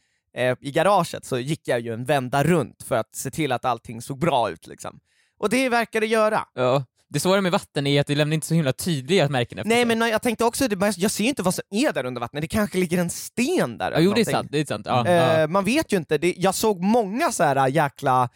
i 0.62 0.72
garaget 0.72 1.26
så 1.26 1.40
gick 1.40 1.68
jag 1.68 1.80
ju 1.80 1.94
en 1.94 2.06
vända 2.06 2.44
runt 2.44 2.84
för 2.84 2.96
att 2.96 3.16
se 3.16 3.32
till 3.32 3.52
att 3.52 3.66
allting 3.66 4.02
såg 4.02 4.20
bra 4.20 4.50
ut 4.50 4.68
liksom. 4.68 5.00
Och 5.40 5.50
det 5.50 5.70
verkar 5.70 6.02
det 6.02 6.08
göra. 6.08 6.46
Ja. 6.54 6.86
Det 7.14 7.20
svåra 7.20 7.42
med 7.42 7.52
vatten 7.52 7.88
är 7.88 8.02
att 8.02 8.08
det 8.08 8.16
lämnar 8.16 8.34
inte 8.34 8.48
så 8.48 8.54
himla 8.54 8.74
tydliga 8.74 9.30
märken 9.30 9.58
efter 9.60 9.70
Nej 9.70 9.86
sig. 9.86 9.96
men 9.96 10.10
jag 10.10 10.22
tänkte 10.22 10.46
också, 10.46 10.68
jag 10.98 11.12
ser 11.12 11.24
ju 11.24 11.30
inte 11.30 11.44
vad 11.44 11.54
som 11.54 11.64
är 11.70 11.94
där 11.94 12.06
under 12.06 12.22
vattnet, 12.22 12.42
det 12.42 12.48
kanske 12.48 12.78
ligger 12.78 12.98
en 12.98 13.10
sten 13.10 13.78
där 13.78 13.92
Ja, 13.92 14.00
jo 14.00 14.14
det 14.14 14.22
är 14.22 14.26
sant, 14.26 14.48
det 14.52 14.60
är 14.60 14.66
sant. 14.66 14.86
Ja, 14.86 15.08
Eh, 15.08 15.40
ja. 15.40 15.48
Man 15.48 15.66
vet 15.66 15.94
ju 15.94 15.98
inte, 15.98 16.18
det, 16.18 16.34
jag 16.38 16.56
såg 16.56 16.82
många 16.82 17.32
så 17.32 17.44
här 17.44 17.68
jäkla 17.68 18.30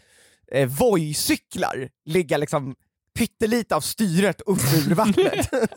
eh, 0.51 0.67
Voi-cyklar 0.67 1.89
ligga 2.05 2.37
liksom 2.37 2.75
pyttelite 3.17 3.75
av 3.75 3.81
styret 3.81 4.41
upp 4.41 4.59
ur 4.87 4.95
vattnet. 4.95 5.49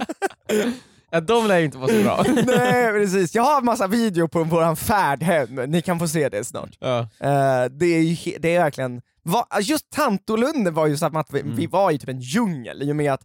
Ja, 1.10 1.20
de 1.20 1.46
lär 1.46 1.58
ju 1.58 1.64
inte 1.64 1.78
vara 1.78 1.88
så 1.88 2.02
bra. 2.02 2.24
Nej 2.46 2.92
precis, 2.92 3.34
jag 3.34 3.42
har 3.42 3.58
en 3.58 3.64
massa 3.64 3.86
video 3.86 4.28
på 4.28 4.44
våran 4.44 4.76
färd 4.76 5.22
hem, 5.22 5.54
ni 5.54 5.82
kan 5.82 5.98
få 5.98 6.08
se 6.08 6.28
det 6.28 6.44
snart. 6.44 6.76
ja. 6.80 6.98
Eh, 7.00 7.64
det, 7.70 7.86
är 7.86 8.00
ju 8.02 8.38
det 8.38 8.54
är 8.54 8.58
verkligen, 8.62 9.02
va, 9.22 9.46
just 9.62 9.90
Tantolunden 9.90 10.74
var 10.74 10.86
ju 10.86 10.96
så 10.96 11.06
att 11.06 11.32
vi, 11.32 11.40
Mm. 11.40 11.56
vi 11.56 11.66
var 11.66 11.90
i 11.90 11.98
typ 11.98 12.08
en 12.08 12.20
djungel 12.20 12.82
i 12.82 12.92
och 12.92 12.96
med 12.96 13.12
att 13.12 13.22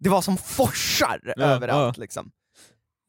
det 0.00 0.08
var 0.08 0.20
som 0.22 0.36
forsar 0.36 1.32
Ja, 1.36 1.44
överallt 1.44 1.98
liksom. 1.98 2.30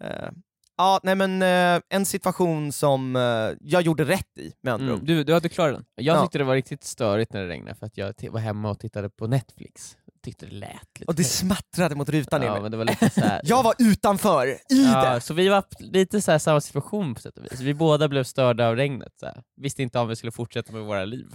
Eh, 0.03 0.29
ja, 0.77 0.99
nej 1.03 1.15
men 1.15 1.41
eh, 1.41 1.81
en 1.89 2.05
situation 2.05 2.71
som 2.71 3.15
eh, 3.15 3.21
jag 3.61 3.81
gjorde 3.81 4.03
rätt 4.03 4.37
i 4.39 4.53
med 4.61 4.73
andra 4.73 4.85
Mm. 4.87 4.99
ord. 4.99 5.07
Du, 5.07 5.23
du 5.23 5.33
hade 5.33 5.49
klarat 5.49 5.73
den. 5.75 5.85
Jag 5.95 6.15
Ja. 6.17 6.21
tyckte 6.21 6.37
det 6.37 6.43
var 6.43 6.55
riktigt 6.55 6.83
störigt 6.83 7.33
när 7.33 7.41
det 7.41 7.47
regnade 7.47 7.75
för 7.75 7.85
att 7.85 7.97
jag 7.97 8.17
t- 8.17 8.29
var 8.29 8.39
hemma 8.39 8.69
och 8.69 8.79
tittade 8.79 9.09
på 9.09 9.27
Netflix. 9.27 9.97
Tyckte 10.23 10.45
det 10.45 10.51
lät 10.51 10.99
lite 10.99 11.05
Och 11.07 11.15
det 11.15 11.23
smattrade 11.23 11.95
mot 11.95 12.09
rutan 12.09 12.41
Ja 12.41 12.61
men 12.61 12.71
det 12.71 12.77
var 12.77 12.85
lite 12.85 13.09
så 13.09 13.21
här. 13.21 13.41
Jag 13.43 13.63
var 13.63 13.73
utanför, 13.79 14.47
i 14.47 14.57
ja, 14.93 15.13
det! 15.13 15.21
Så 15.21 15.33
vi 15.33 15.49
var 15.49 15.63
lite 15.79 16.21
så 16.21 16.31
här 16.31 16.39
samma 16.39 16.61
situation 16.61 17.15
på 17.15 17.21
sätt 17.21 17.37
och 17.37 17.45
vis. 17.45 17.59
Vi 17.59 17.73
båda 17.73 18.07
blev 18.07 18.23
störda 18.23 18.67
av 18.67 18.75
regnet. 18.75 19.13
Så 19.19 19.25
här. 19.25 19.43
Visste 19.55 19.83
inte 19.83 19.99
om 19.99 20.07
vi 20.07 20.15
skulle 20.15 20.31
fortsätta 20.31 20.73
med 20.73 20.81
våra 20.81 21.05
liv. 21.05 21.27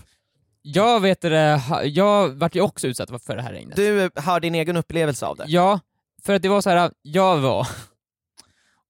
Jag 0.63 1.01
vet 1.01 1.21
det, 1.21 1.63
jag 1.85 2.29
vart 2.29 2.55
ju 2.55 2.61
också 2.61 2.87
utsatt 2.87 3.23
för 3.23 3.37
det 3.37 3.43
här 3.43 3.53
regnet. 3.53 3.77
Du 3.77 4.11
har 4.17 4.41
din 4.41 4.55
egen 4.55 4.77
upplevelse 4.77 5.27
av 5.27 5.37
det? 5.37 5.45
Ja, 5.49 5.81
för 6.23 6.35
att 6.35 6.43
det 6.43 6.49
var 6.49 6.61
så 6.61 6.71
här. 6.71 6.91
jag 7.03 7.39
var... 7.39 7.69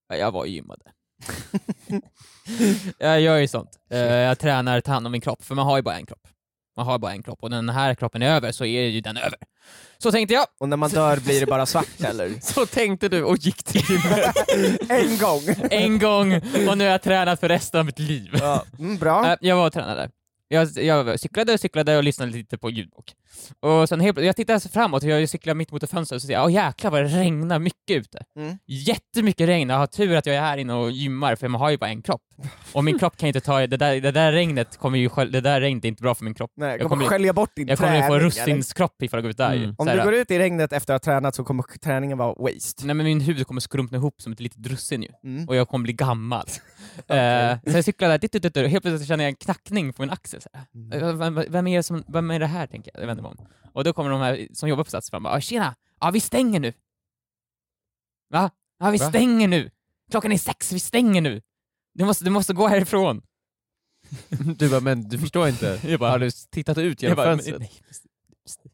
Ja, 0.09 0.17
Jag 0.17 0.31
var 0.33 0.47
gymmade. 0.47 0.83
jag 2.99 3.21
gör 3.21 3.37
ju 3.37 3.49
sånt. 3.49 3.79
Eh, 3.91 3.99
Jag 3.99 4.39
tränar, 4.39 4.81
tar 4.81 4.93
hand 4.93 5.07
om 5.07 5.13
min 5.13 5.21
kropp, 5.21 5.45
för 5.45 5.55
man 5.55 5.67
har 5.67 5.77
ju 5.77 5.83
bara 5.83 5.97
en 5.97 6.07
kropp. 6.07 6.29
Man 6.77 6.87
har 6.87 6.99
bara 6.99 7.13
en 7.13 7.23
kropp, 7.23 7.39
och 7.43 7.51
när 7.51 7.57
den 7.57 7.69
här 7.69 7.95
kroppen 7.95 8.23
är 8.23 8.31
över 8.37 8.53
så 8.53 8.65
är 8.65 8.83
ju 8.83 9.01
den 9.01 9.17
över. 9.17 9.39
Så 9.99 10.13
tänkte 10.13 10.35
jag, 10.35 10.47
Och 10.61 10.69
när 10.69 10.77
man 10.77 10.91
dör 10.91 11.17
blir 11.17 11.41
det 11.41 11.47
bara 11.47 11.67
svart 11.67 11.87
eller? 12.05 12.33
Så 12.41 12.67
tänkte 12.67 13.09
du 13.09 13.23
och 13.23 13.37
gick 13.37 13.63
till 13.63 13.83
gymmet. 13.89 14.37
en 14.91 15.19
gång! 15.19 15.43
en 15.71 15.99
gång, 15.99 16.35
och 16.69 16.79
nu 16.79 16.85
har 16.85 16.91
jag 16.91 17.03
tränat 17.03 17.41
för 17.41 17.49
resten 17.49 17.81
av 17.81 17.87
mitt 17.87 17.99
liv. 17.99 18.31
Ja, 18.41 18.65
mm, 18.79 18.97
bra. 18.97 19.27
Äh, 19.27 19.37
jag 19.41 19.57
var 19.57 19.67
och 19.67 19.73
tränade. 19.73 20.11
Jag, 20.49 20.69
jag 20.77 21.21
cyklade 21.21 21.53
och 21.53 21.61
cyklade 21.61 21.97
och 21.97 22.05
lyssnade 22.05 22.33
lite 22.33 22.59
på 22.59 22.71
ljudbok. 22.71 23.13
Och 23.61 23.89
sen 23.89 24.01
helt, 24.01 24.19
jag 24.19 24.37
tittade 24.37 24.61
framåt 24.61 25.03
och 25.03 25.09
jag 25.09 25.29
cyklar 25.29 25.55
mitt 25.55 25.73
mot 25.73 25.83
ett 25.83 25.91
fönster 25.91 26.17
och 26.17 26.23
så 26.23 26.27
ser 26.27 26.35
jag, 26.35 26.45
åh 26.45 26.53
jäklar 26.53 26.91
vad 26.91 27.03
det 27.05 27.09
regnar 27.09 27.59
mycket 27.59 27.97
ute. 27.97 28.25
Mm. 28.39 28.59
Jättemycket 28.67 29.49
regn, 29.49 29.69
jag 29.71 29.77
har 29.77 29.87
tur 29.87 30.17
att 30.17 30.27
jag 30.27 30.37
är 30.37 30.41
här 30.41 30.57
inne 30.57 30.75
och 30.75 30.91
gymmar 30.91 31.37
för 31.37 31.49
man 31.49 31.61
har 31.61 31.71
ju 31.71 31.77
bara 31.79 31.91
en 31.91 32.03
kropp. 32.03 32.23
Och 32.73 32.85
min 32.85 32.99
kropp 32.99 33.17
kan 33.17 33.27
inte 33.27 33.41
ta, 33.41 33.67
det 33.67 33.77
där, 33.77 34.01
det 34.01 34.11
där 34.11 34.33
regnet 34.33 34.77
kommer 34.77 34.99
ju, 34.99 35.09
det 35.31 35.41
där 35.41 35.61
regnet 35.61 35.85
är 35.85 35.89
inte 35.89 36.03
bra 36.03 36.15
för 36.15 36.25
min 36.25 36.35
kropp. 36.35 36.51
Nej, 36.57 36.71
jag 36.71 36.81
kommer 36.81 36.89
kommer- 36.89 37.07
skölja 37.07 37.33
bort 37.33 37.51
din 37.57 37.69
Jag 37.69 37.79
kommer 37.79 37.95
ju 37.95 38.01
träning. 38.01 38.19
få 38.21 38.25
russinskropp 38.25 39.03
ifall 39.03 39.19
jag 39.19 39.23
går 39.23 39.31
ut 39.31 39.37
där 39.37 39.55
ju. 39.55 39.65
Mm. 39.65 39.75
Om 39.79 39.87
du 39.87 40.03
går 40.03 40.15
ut 40.15 40.31
i 40.31 40.39
regnet 40.39 40.73
efter 40.73 40.95
att 40.95 41.05
ha 41.07 41.13
tränat 41.13 41.35
så 41.35 41.45
kommer 41.45 41.63
träningen 41.83 42.19
vara 42.19 42.35
waste. 42.39 42.87
Nej 42.87 42.95
men 42.95 43.07
min 43.07 43.21
huvud 43.21 43.47
kommer 43.47 43.61
skrumpna 43.61 43.99
ihop 43.99 44.23
som 44.23 44.33
ett 44.33 44.41
litet 44.41 44.63
drussin 44.63 45.03
ju. 45.03 45.09
Mm. 45.25 45.49
och 45.49 45.57
jag 45.57 45.69
kommer 45.69 45.83
bli 45.83 45.93
gammal. 45.93 46.47
Eh, 47.07 47.59
så 47.73 47.77
jag 47.79 47.85
cyklar 47.85 48.09
där, 48.09 48.19
ditt, 48.19 48.33
ditt, 48.33 48.57
och 48.57 48.63
helt 48.63 48.85
plötsligt 48.85 49.09
känner 49.09 49.25
jag 49.25 49.29
en 49.29 49.37
knackning 49.37 49.93
på 49.93 50.03
min 50.03 50.11
axel. 50.11 50.41
Så. 50.43 50.49
Mm. 50.75 51.19
Vem, 51.19 51.35
vem, 51.49 51.67
är 51.67 51.77
det 51.77 51.83
som, 51.83 52.05
vem 52.09 52.31
är 52.31 52.39
det 52.41 52.47
här, 52.47 52.67
tänker 52.67 52.91
jag. 52.95 53.03
jag 53.03 53.07
vänder 53.07 53.23
mig 53.23 53.31
om. 53.39 53.47
Och 53.73 53.85
då 53.85 53.93
kommer 53.93 54.11
de 54.11 54.21
här 54.21 54.49
som 54.53 54.69
jobbar 54.69 54.85
på 54.85 54.91
Sats 54.91 55.11
fram 55.11 55.27
och 55.27 55.33
"Ah, 55.33 55.41
tjena, 55.41 55.75
ja 56.01 56.11
vi 56.11 56.21
stänger 56.21 56.61
nu. 56.61 56.73
Va? 58.31 58.51
Ja 58.79 58.91
vi 58.91 58.99
Va? 58.99 59.09
stänger 59.09 59.49
nu. 59.49 59.71
Klockan 60.11 60.33
är 60.33 60.39
sex, 60.39 60.73
vi 60.73 60.81
stänger 60.81 61.21
nu. 61.21 61.43
Du 61.95 62.05
måste, 62.05 62.25
du 62.25 62.31
måste 62.31 62.53
gå 62.55 62.69
härifrån. 62.69 63.23
Du 64.59 64.71
bara, 64.71 64.81
men 64.81 65.09
du 65.09 65.19
förstår 65.19 65.49
inte. 65.49 65.81
Jag 65.85 66.01
bara- 66.01 66.11
har 66.11 66.19
du 66.19 66.31
tittat 66.31 66.79
ut 66.79 67.03
Jag 67.03 67.11
genom 67.11 67.25
fönstret? 67.25 67.59
nej, 67.61 67.73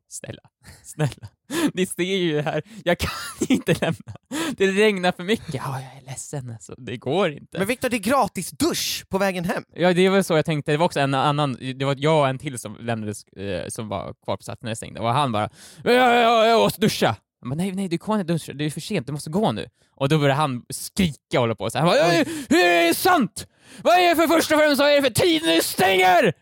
snälla, 0.09 0.43
snälla. 0.85 1.29
Ni 1.75 1.87
ser 1.87 2.03
ju 2.03 2.37
det 2.37 2.43
här, 2.43 2.63
jag 2.85 2.99
kan 2.99 3.11
inte 3.49 3.75
lämna. 3.75 4.15
Det 4.57 4.67
regnar 4.67 5.13
för 5.13 5.23
mycket. 5.25 5.55
Ja, 5.55 5.81
jag 5.81 6.03
är 6.03 6.07
ledsen 6.07 6.51
alltså, 6.51 6.75
det 6.79 6.97
går 6.97 7.31
inte. 7.31 7.59
Men 7.59 7.67
Viktor, 7.67 7.89
det 7.89 7.97
är 7.97 7.99
gratis 7.99 8.51
dusch 8.51 9.05
på 9.09 9.19
vägen 9.19 9.45
hem. 9.45 9.65
Ja, 9.75 9.93
det 9.93 10.09
var 10.09 10.23
så 10.23 10.35
jag 10.37 10.45
tänkte. 10.45 10.73
Det 10.73 10.77
var 10.79 10.87
också 10.87 11.01
en 11.01 11.15
annan, 11.15 11.57
det 11.79 11.85
var 11.85 11.95
jag 11.99 12.21
och 12.21 12.29
en 12.29 12.39
till 12.39 12.59
som 12.59 12.77
lämnades, 12.81 13.25
eh, 13.25 13.69
som 13.69 13.89
var 13.89 14.15
kvar 14.25 14.37
på 14.37 14.43
Sats 14.43 14.63
när 14.63 14.71
jag 14.71 14.77
stängde, 14.77 15.01
och 15.01 15.09
han 15.09 15.33
bara 15.33 15.49
ja, 15.85 15.93
ja, 15.93 16.15
ja, 16.15 16.47
jag 16.47 16.61
måste 16.61 16.81
duscha. 16.81 17.17
Jag 17.41 17.51
bara, 17.51 17.55
nej, 17.55 17.73
nej, 17.73 17.89
du 17.89 17.99
kan 17.99 18.21
inte 18.21 18.33
duscha, 18.33 18.53
det 18.53 18.65
är 18.65 18.71
för 18.71 18.81
sent, 18.81 19.07
du 19.07 19.13
måste 19.13 19.31
gå 19.31 19.53
nu. 19.53 19.69
Och 19.97 20.09
då 20.09 20.19
började 20.19 20.41
han 20.41 20.63
skrika 20.71 21.17
och 21.35 21.39
hålla 21.41 21.55
på 21.55 21.71
så 21.71 21.79
här. 21.79 21.87
Han 21.87 21.95
bara, 21.97 22.13
"Eh, 22.15 22.27
hur 22.49 22.65
är 22.65 22.87
det 22.89 22.95
sant? 22.95 23.47
Vad 23.83 23.99
är 23.99 24.09
det 24.09 24.17
för 24.17 24.27
först 24.29 24.53
och 24.53 24.59
främst, 24.59 24.81
vad 24.81 24.91
är 24.91 24.97
det 24.97 25.03
för 25.03 25.11
tid 25.11 25.43
ni 25.43 25.61
stänger? 25.63 26.33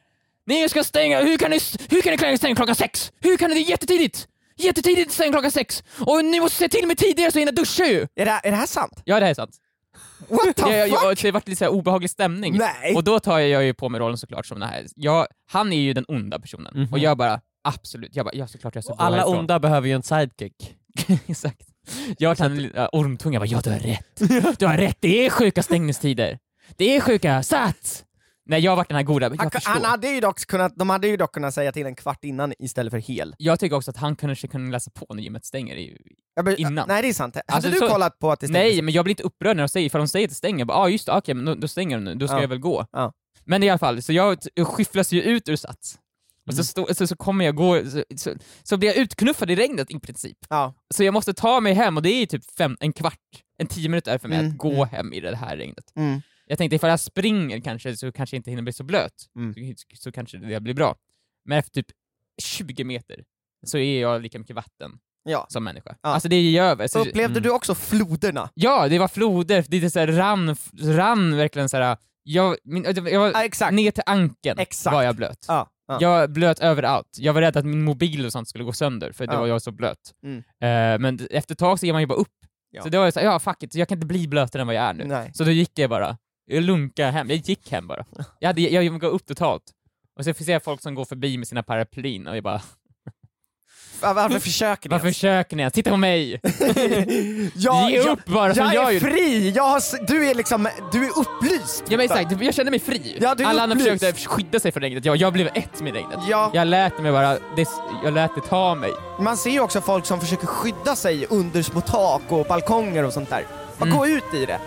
Ni 0.48 0.68
ska 0.68 0.84
stänga, 0.84 1.20
hur 1.20 1.36
kan 1.38 1.50
ni, 1.50 1.58
hur 1.90 2.16
kan 2.16 2.30
ni 2.30 2.38
stänga 2.38 2.54
klockan 2.56 2.74
sex? 2.74 3.12
Hur 3.20 3.36
kan 3.36 3.50
ni, 3.50 3.54
det 3.54 3.60
är 3.60 3.70
jättetidigt! 3.70 4.28
Jättetidigt 4.56 5.12
stänga 5.12 5.32
klockan 5.32 5.50
sex! 5.50 5.82
Och 6.00 6.24
ni 6.24 6.40
måste 6.40 6.58
se 6.58 6.68
till 6.68 6.86
med 6.86 6.98
tidigare 6.98 7.32
så 7.32 7.38
jag 7.38 7.40
hinner 7.40 7.52
duscha 7.52 7.84
ju! 7.84 8.06
Är 8.14 8.24
det, 8.24 8.30
är 8.44 8.50
det 8.50 8.56
här 8.56 8.66
sant? 8.66 9.02
Ja, 9.04 9.18
det 9.20 9.24
här 9.26 9.30
är 9.30 9.34
sant. 9.34 9.56
What 10.28 10.56
the 10.56 10.62
Ja, 10.62 10.72
ja, 10.76 10.86
ja, 10.86 11.00
fuck? 11.00 11.22
det 11.22 11.30
vart 11.32 11.48
lite 11.48 11.58
så 11.58 11.64
här 11.64 11.72
obehaglig 11.72 12.10
stämning. 12.10 12.56
Nej! 12.58 12.94
Och 12.96 13.04
då 13.04 13.20
tar 13.20 13.38
jag 13.38 13.64
ju 13.64 13.74
på 13.74 13.88
mig 13.88 14.00
rollen 14.00 14.18
såklart 14.18 14.46
som 14.46 14.60
den 14.60 14.68
här, 14.68 14.86
jag, 14.94 15.26
han 15.50 15.72
är 15.72 15.80
ju 15.80 15.92
den 15.92 16.04
onda 16.08 16.38
personen, 16.38 16.72
Mhm. 16.76 16.92
och 16.92 16.98
jag 16.98 17.16
bara 17.16 17.40
absolut, 17.64 18.16
jag 18.16 18.24
bara, 18.26 18.34
ja 18.34 18.46
såklart 18.46 18.74
jag 18.74 18.84
ska 18.84 18.92
Och 18.92 18.98
gå 18.98 19.04
alla 19.04 19.16
härifrån. 19.16 19.38
onda 19.38 19.58
behöver 19.58 19.88
ju 19.88 19.94
en 19.94 20.02
sidekick. 20.02 20.74
Exakt. 21.26 21.60
Jag 22.18 22.40
en 22.40 22.62
liten, 22.62 22.78
äh, 22.82 22.88
ormtunga, 22.92 23.34
jag 23.34 23.40
bara, 23.40 23.46
ja 23.46 23.60
du 23.64 23.70
har 23.70 23.78
rätt. 23.78 24.58
Du 24.58 24.66
har 24.66 24.76
rätt, 24.76 24.96
det 25.00 25.26
är 25.26 25.30
sjuka 25.30 25.62
stängningstider. 25.62 26.38
Det 26.76 26.96
är 26.96 27.00
sjuka, 27.00 27.42
sats! 27.42 28.04
Nej 28.48 28.60
jag 28.60 28.72
har 28.72 28.76
varit 28.76 28.88
den 28.88 28.96
här 28.96 29.02
goda, 29.02 29.28
men 29.28 29.38
Han, 29.38 29.44
jag 29.46 29.52
förstår. 29.52 29.72
han 29.72 29.84
hade 29.84 30.08
ju 30.08 30.20
dock 30.20 30.46
kunnat, 30.46 30.72
de 30.76 30.90
hade 30.90 31.08
ju 31.08 31.16
dock 31.16 31.32
kunnat 31.32 31.54
säga 31.54 31.72
till 31.72 31.86
en 31.86 31.94
kvart 31.94 32.24
innan 32.24 32.52
istället 32.58 32.90
för 32.90 32.98
hel. 32.98 33.34
Jag 33.38 33.60
tycker 33.60 33.76
också 33.76 33.90
att 33.90 33.96
han 33.96 34.16
kanske 34.16 34.48
kunde 34.48 34.70
läsa 34.72 34.90
på 34.90 35.14
när 35.14 35.22
gymmet 35.22 35.44
stänger. 35.44 35.76
Ju- 35.76 35.98
Jag 36.34 36.44
bara, 36.44 36.56
Innan. 36.56 36.88
Nej 36.88 37.02
det 37.02 37.08
är 37.08 37.12
sant. 37.12 37.34
Hade 37.36 37.44
Alltså, 37.56 37.70
du 37.70 37.76
så- 37.76 37.88
kollat 37.88 38.18
på 38.18 38.32
att 38.32 38.40
det 38.40 38.46
stängdes? 38.46 38.62
Nej, 38.72 38.82
men 38.82 38.94
jag 38.94 39.04
blir 39.04 39.12
inte 39.12 39.22
upprörd 39.22 39.56
när 39.56 39.62
de 39.62 39.68
säger, 39.68 39.86
ifall 39.86 40.00
de 40.00 40.08
säger 40.08 40.26
att 40.26 40.30
det 40.30 40.34
stänger, 40.36 40.58
jag 40.58 40.66
bara, 40.66 40.78
ah, 40.78 40.88
just 40.88 41.06
det, 41.06 41.12
okej, 41.12 41.34
men 41.34 41.44
då, 41.44 41.54
då 41.54 41.68
stänger 41.68 41.96
de 41.96 42.04
nu, 42.04 42.14
då 42.14 42.26
ska 42.28 42.36
Ja. 42.36 42.40
jag 42.40 42.48
väl 42.48 42.58
gå. 42.58 42.86
Ja. 42.92 43.12
Men 43.44 43.62
i 43.62 43.68
alla 43.70 43.78
fall, 43.78 44.02
så 44.02 44.12
jag, 44.12 44.38
jag 44.54 44.66
skyfflas 44.66 45.12
ju 45.12 45.22
ut 45.22 45.48
ur 45.48 45.56
Sats. 45.56 45.98
Och 46.46 46.54
så, 46.54 46.64
stå, 46.64 46.94
så, 46.94 47.06
så 47.06 47.16
kommer 47.16 47.44
jag 47.44 47.54
gå, 47.56 47.80
så, 47.90 48.04
så, 48.16 48.34
så 48.62 48.76
blir 48.76 48.88
jag 48.88 48.96
utknuffad 48.96 49.50
i 49.50 49.56
regnet 49.56 49.90
i 49.90 50.00
princip. 50.00 50.38
Ja. 50.48 50.74
Så 50.94 51.04
jag 51.04 51.14
måste 51.14 51.34
ta 51.34 51.60
mig 51.60 51.72
hem 51.74 51.96
och 51.96 52.02
det 52.02 52.10
är 52.10 52.26
typ 52.26 52.44
fem, 52.58 52.76
en 52.80 52.92
kvart, 52.92 53.18
en 53.58 53.66
tio 53.66 53.88
minuter 53.88 54.18
för 54.18 54.28
mig 54.28 54.38
Mm, 54.38 54.50
att 54.52 54.58
gå 54.58 54.72
mm. 54.72 54.88
hem 54.88 55.12
i 55.12 55.20
det 55.20 55.36
här 55.36 55.56
regnet. 55.56 55.84
Mm. 55.96 56.20
Jag 56.48 56.58
tänkte 56.58 56.76
ifall 56.76 56.90
jag 56.90 57.00
springer 57.00 57.60
kanske 57.60 57.96
så 57.96 58.12
kanske 58.12 58.36
jag 58.36 58.38
inte 58.38 58.50
hinner 58.50 58.62
bli 58.62 58.72
så 58.72 58.84
blöt, 58.84 59.12
Mm. 59.36 59.54
så, 59.76 59.84
så 59.94 60.12
kanske 60.12 60.38
det 60.38 60.60
blir 60.60 60.74
bra. 60.74 60.96
Men 61.44 61.58
efter 61.58 61.72
typ 61.72 61.86
20 62.42 62.84
meter 62.84 63.24
så 63.66 63.78
är 63.78 64.00
jag 64.00 64.22
lika 64.22 64.38
mycket 64.38 64.56
vatten 64.56 64.98
Ja. 65.24 65.46
som 65.48 65.64
människa. 65.64 65.96
Ja. 66.02 66.08
Alltså 66.08 66.28
det 66.28 66.36
är 66.36 66.40
ju 66.40 66.58
över. 66.58 66.86
Så, 66.86 66.98
Upplevde 67.00 67.24
mm. 67.24 67.42
du 67.42 67.50
också 67.50 67.74
floderna? 67.74 68.50
Ja, 68.54 68.88
det 68.88 68.98
var 68.98 69.08
floder, 69.08 69.64
det 69.68 69.90
så 69.90 69.98
här 69.98 70.06
rann, 70.06 70.56
rann 70.82 71.36
verkligen 71.36 71.68
såhär, 71.68 71.96
jag, 72.22 72.56
min, 72.64 72.84
jag 72.84 73.20
var, 73.20 73.32
Ja, 73.60 73.70
ner 73.70 73.90
till 73.90 74.02
ankeln 74.06 74.58
Exakt. 74.58 74.94
var 74.94 75.02
jag 75.02 75.16
blöt. 75.16 75.44
Ja. 75.48 75.70
Ja. 75.88 75.98
Jag 76.00 76.32
blöt 76.32 76.58
överallt. 76.58 77.16
Jag 77.18 77.32
var 77.32 77.40
rädd 77.40 77.56
att 77.56 77.64
min 77.64 77.84
mobil 77.84 78.26
och 78.26 78.32
sånt 78.32 78.48
skulle 78.48 78.64
gå 78.64 78.72
sönder 78.72 79.12
för 79.12 79.26
det 79.26 79.32
Ja. 79.32 79.40
var 79.40 79.46
jag 79.46 79.62
så 79.62 79.72
blöt. 79.72 80.14
Mm. 80.22 80.38
Eh, 80.38 81.00
men 81.00 81.18
efter 81.30 81.54
ett 81.54 81.58
tag 81.58 81.80
så 81.80 81.86
ger 81.86 81.92
man 81.92 82.02
ju 82.02 82.06
bara 82.06 82.18
upp. 82.18 82.28
Ja. 82.70 82.82
Så 82.82 82.88
då 82.88 82.98
var 82.98 83.04
jag 83.04 83.14
såhär, 83.14 83.26
ja 83.26 83.38
fuck 83.38 83.62
it, 83.62 83.74
jag 83.74 83.88
kan 83.88 83.96
inte 83.98 84.06
bli 84.06 84.28
blötare 84.28 84.60
än 84.60 84.66
vad 84.66 84.76
jag 84.76 84.84
är 84.84 84.94
nu. 84.94 85.04
Nej. 85.04 85.30
Så 85.34 85.44
då 85.44 85.50
gick 85.50 85.78
jag 85.78 85.90
bara, 85.90 86.16
jag 86.48 86.62
lunkade 86.64 87.10
hem, 87.10 87.28
jag 87.30 87.36
gick 87.38 87.70
hem 87.72 87.86
bara. 87.86 88.04
Jag, 88.38 88.48
hade, 88.48 88.60
jag, 88.60 88.84
jag 88.84 89.00
gav 89.00 89.10
upp 89.10 89.26
totalt. 89.26 89.62
Och 90.18 90.24
så 90.24 90.34
ser 90.34 90.52
jag 90.52 90.64
folk 90.64 90.82
som 90.82 90.94
går 90.94 91.04
förbi 91.04 91.38
med 91.38 91.48
sina 91.48 91.62
paraplyn 91.62 92.26
och 92.26 92.36
jag 92.36 92.44
bara, 92.44 92.62
Va- 94.00 94.12
Varför 94.14 94.38
försöker 94.38 94.88
ni 94.88 94.92
varför 94.92 95.06
ens? 95.06 95.16
försöker 95.16 95.56
ni 95.56 95.62
ens? 95.62 95.74
Titta 95.74 95.90
på 95.90 95.96
mig! 95.96 96.40
jag, 97.54 97.90
Ge 97.90 97.96
jag, 97.96 98.06
upp 98.06 98.24
bara 98.26 98.54
som 98.54 98.64
jag 98.64 98.74
jag 98.74 98.94
är 98.94 99.00
fri! 99.00 99.50
Jag 99.56 99.62
har, 99.62 100.06
du 100.06 100.30
är 100.30 100.34
liksom, 100.34 100.68
du 100.92 101.04
är 101.06 101.18
upplyst! 101.18 101.84
Ja 101.88 101.96
men 101.96 102.00
exakt, 102.00 102.42
jag 102.42 102.54
kände 102.54 102.70
mig 102.70 102.80
fri. 102.80 103.18
Ja, 103.20 103.36
Alla 103.44 103.62
andra 103.62 103.76
försökte 103.76 104.12
skydda 104.12 104.60
sig 104.60 104.72
från 104.72 104.82
regnet, 104.82 105.04
jag, 105.04 105.16
jag 105.16 105.32
blev 105.32 105.46
ett 105.54 105.80
med 105.80 105.92
regnet. 105.92 106.18
Ja, 106.28 106.50
Jag 106.54 106.66
lät 106.68 106.98
mig 107.02 107.12
bara, 107.12 107.38
det, 107.56 107.68
jag 108.04 108.14
lät 108.14 108.34
det 108.34 108.40
ta 108.40 108.74
mig. 108.74 108.90
man 109.20 109.36
ser 109.36 109.50
ju 109.50 109.60
också 109.60 109.80
folk 109.80 110.06
som 110.06 110.20
försöker 110.20 110.46
skydda 110.46 110.96
sig 110.96 111.26
under 111.30 111.62
små 111.62 111.80
tak 111.80 112.22
och 112.28 112.46
balkonger 112.46 113.04
och 113.04 113.12
sånt 113.12 113.30
där. 113.30 113.46
Bara 113.78 113.84
Mm. 113.86 113.98
gå 113.98 114.06
ut 114.06 114.34
i 114.34 114.46
det. 114.46 114.58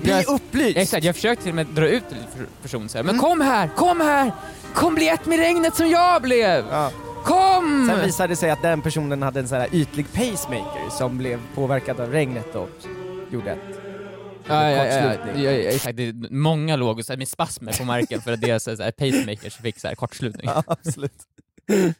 Bli 0.00 0.10
Jag- 0.10 0.28
upplyst! 0.28 0.76
Exakt, 0.78 1.04
jag 1.04 1.14
försökte 1.14 1.42
till 1.42 1.50
och 1.52 1.56
med 1.56 1.66
dra 1.66 1.88
ut 1.88 2.04
en 2.10 2.46
person 2.62 2.88
så 2.88 2.98
här. 2.98 3.02
men 3.04 3.14
Mm. 3.14 3.24
kom 3.24 3.40
här, 3.40 3.68
kom 3.68 4.00
här! 4.00 4.32
Kom 4.74 4.94
bli 4.94 5.08
ett 5.08 5.26
med 5.26 5.38
regnet 5.38 5.74
som 5.76 5.88
jag 5.90 6.22
blev! 6.22 6.64
Ja. 6.70 6.90
Kom! 7.24 7.88
Sen 7.90 8.04
visade 8.06 8.28
det 8.32 8.36
sig 8.36 8.50
att 8.50 8.62
den 8.62 8.80
personen 8.82 9.22
hade 9.22 9.40
en 9.40 9.48
sån 9.48 9.58
här 9.58 9.68
ytlig 9.72 10.12
pacemaker 10.12 10.90
som 10.90 11.18
blev 11.18 11.40
påverkad 11.54 12.00
av 12.00 12.10
regnet 12.12 12.54
och 12.54 12.68
gjorde 13.30 13.50
ett... 13.50 13.58
ja, 14.48 14.70
ja, 14.70 14.70
ja, 14.70 14.84
ja, 14.84 15.10
kortslutning. 15.12 15.44
ja, 15.44 15.50
ja, 15.50 15.70
exakt, 15.70 15.96
det 15.96 16.08
är 16.08 16.32
många 16.32 16.76
låg 16.76 16.98
och 16.98 17.04
så 17.04 17.12
här, 17.12 17.18
med 17.18 17.28
spasmer 17.28 17.72
på 17.78 17.84
marken 17.84 18.20
för 18.20 18.32
att 18.32 18.40
deras 18.40 18.64
så 18.64 18.70
här, 18.82 18.90
pacemakers 18.92 19.56
fick 19.56 19.78
så 19.80 19.88
här, 19.88 19.94
kortslutning. 19.94 20.46
Ja, 20.54 20.62
absolut. 20.66 21.12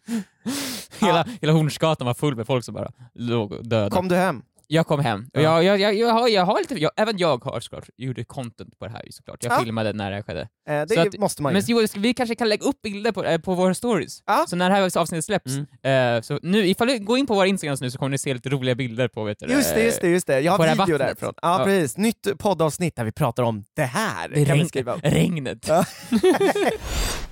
Hela, 1.00 1.26
hela 1.40 1.52
Hornsgatan 1.52 2.06
var 2.06 2.14
full 2.14 2.36
med 2.36 2.46
folk 2.46 2.64
som 2.64 2.74
bara 2.74 2.92
låg 3.14 3.52
och 3.52 3.66
döda. 3.66 3.90
Kom 3.96 4.08
du 4.08 4.14
hem? 4.14 4.42
Jag 4.74 4.86
kom 4.86 5.00
hem, 5.00 5.26
och 5.34 5.42
jag, 5.42 5.64
jag, 5.64 5.80
jag, 5.80 5.94
jag, 5.94 6.12
har, 6.12 6.28
jag 6.28 6.44
har 6.44 6.58
lite, 6.58 6.74
jag, 6.74 6.90
även 6.96 7.18
jag 7.18 7.44
har 7.44 7.60
såklart, 7.60 7.88
gjorde 7.96 8.24
content 8.24 8.78
på 8.78 8.84
det 8.86 8.90
här 8.92 9.02
såklart. 9.10 9.44
Jag 9.44 9.52
Ja. 9.52 9.60
filmade 9.60 9.92
när 9.92 10.10
det 10.10 10.16
här 10.16 10.22
skedde. 10.22 10.40
Eh, 10.40 10.82
det 10.82 10.88
Så 10.94 11.00
att- 11.00 11.18
måste 11.18 11.42
man 11.42 11.52
ju. 11.52 11.54
Men 11.74 11.88
ska- 11.88 12.00
vi 12.00 12.14
kanske 12.14 12.34
kan 12.34 12.48
lägga 12.48 12.64
upp 12.66 12.82
bilder 12.82 13.12
på, 13.12 13.24
eh, 13.24 13.38
på 13.40 13.54
våra 13.54 13.74
stories. 13.74 14.22
Ja. 14.26 14.44
Så 14.48 14.56
när 14.56 14.70
det 14.70 14.76
här 14.76 14.98
avsnittet 14.98 15.24
släpps, 15.24 15.52
Mm. 15.82 16.16
eh, 16.16 16.22
så 16.22 16.38
nu, 16.42 16.66
ifall 16.66 16.88
du 16.88 16.98
går 16.98 17.18
in 17.18 17.26
på 17.26 17.34
våra 17.34 17.46
Instagrams 17.46 17.80
nu 17.80 17.90
så 17.90 17.98
kommer 17.98 18.10
ni 18.10 18.18
se 18.18 18.34
lite 18.34 18.48
roliga 18.48 18.74
bilder 18.74 19.08
på 19.08 19.24
vet 19.24 19.38
du, 19.38 19.46
Just 19.46 19.74
det, 19.74 19.84
just 19.84 20.00
det, 20.00 20.08
just 20.08 20.26
det. 20.26 20.40
Jag 20.40 20.52
har 20.58 20.84
video 20.86 20.98
därifrån. 20.98 21.34
Ja, 21.42 21.58
Ja. 21.58 21.64
precis. 21.64 21.96
Nytt 21.96 22.38
poddavsnitt 22.38 22.96
där 22.96 23.04
vi 23.04 23.12
pratar 23.12 23.42
om 23.42 23.64
det 23.76 23.82
här. 23.84 24.28
Det 24.28 24.44
regn, 24.44 24.68
regnet. 25.02 25.70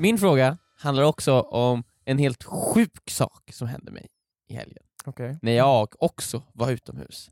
Min 0.00 0.18
fråga 0.18 0.58
handlar 0.78 1.02
också 1.04 1.40
om 1.40 1.84
en 2.04 2.18
helt 2.18 2.44
sjuk 2.44 3.10
sak 3.10 3.50
som 3.52 3.68
hände 3.68 3.90
mig 3.90 4.06
i 4.48 4.54
helgen. 4.54 4.82
Okej. 5.04 5.38
När 5.42 5.52
jag 5.52 6.02
också 6.02 6.42
var 6.54 6.70
utomhus. 6.70 7.30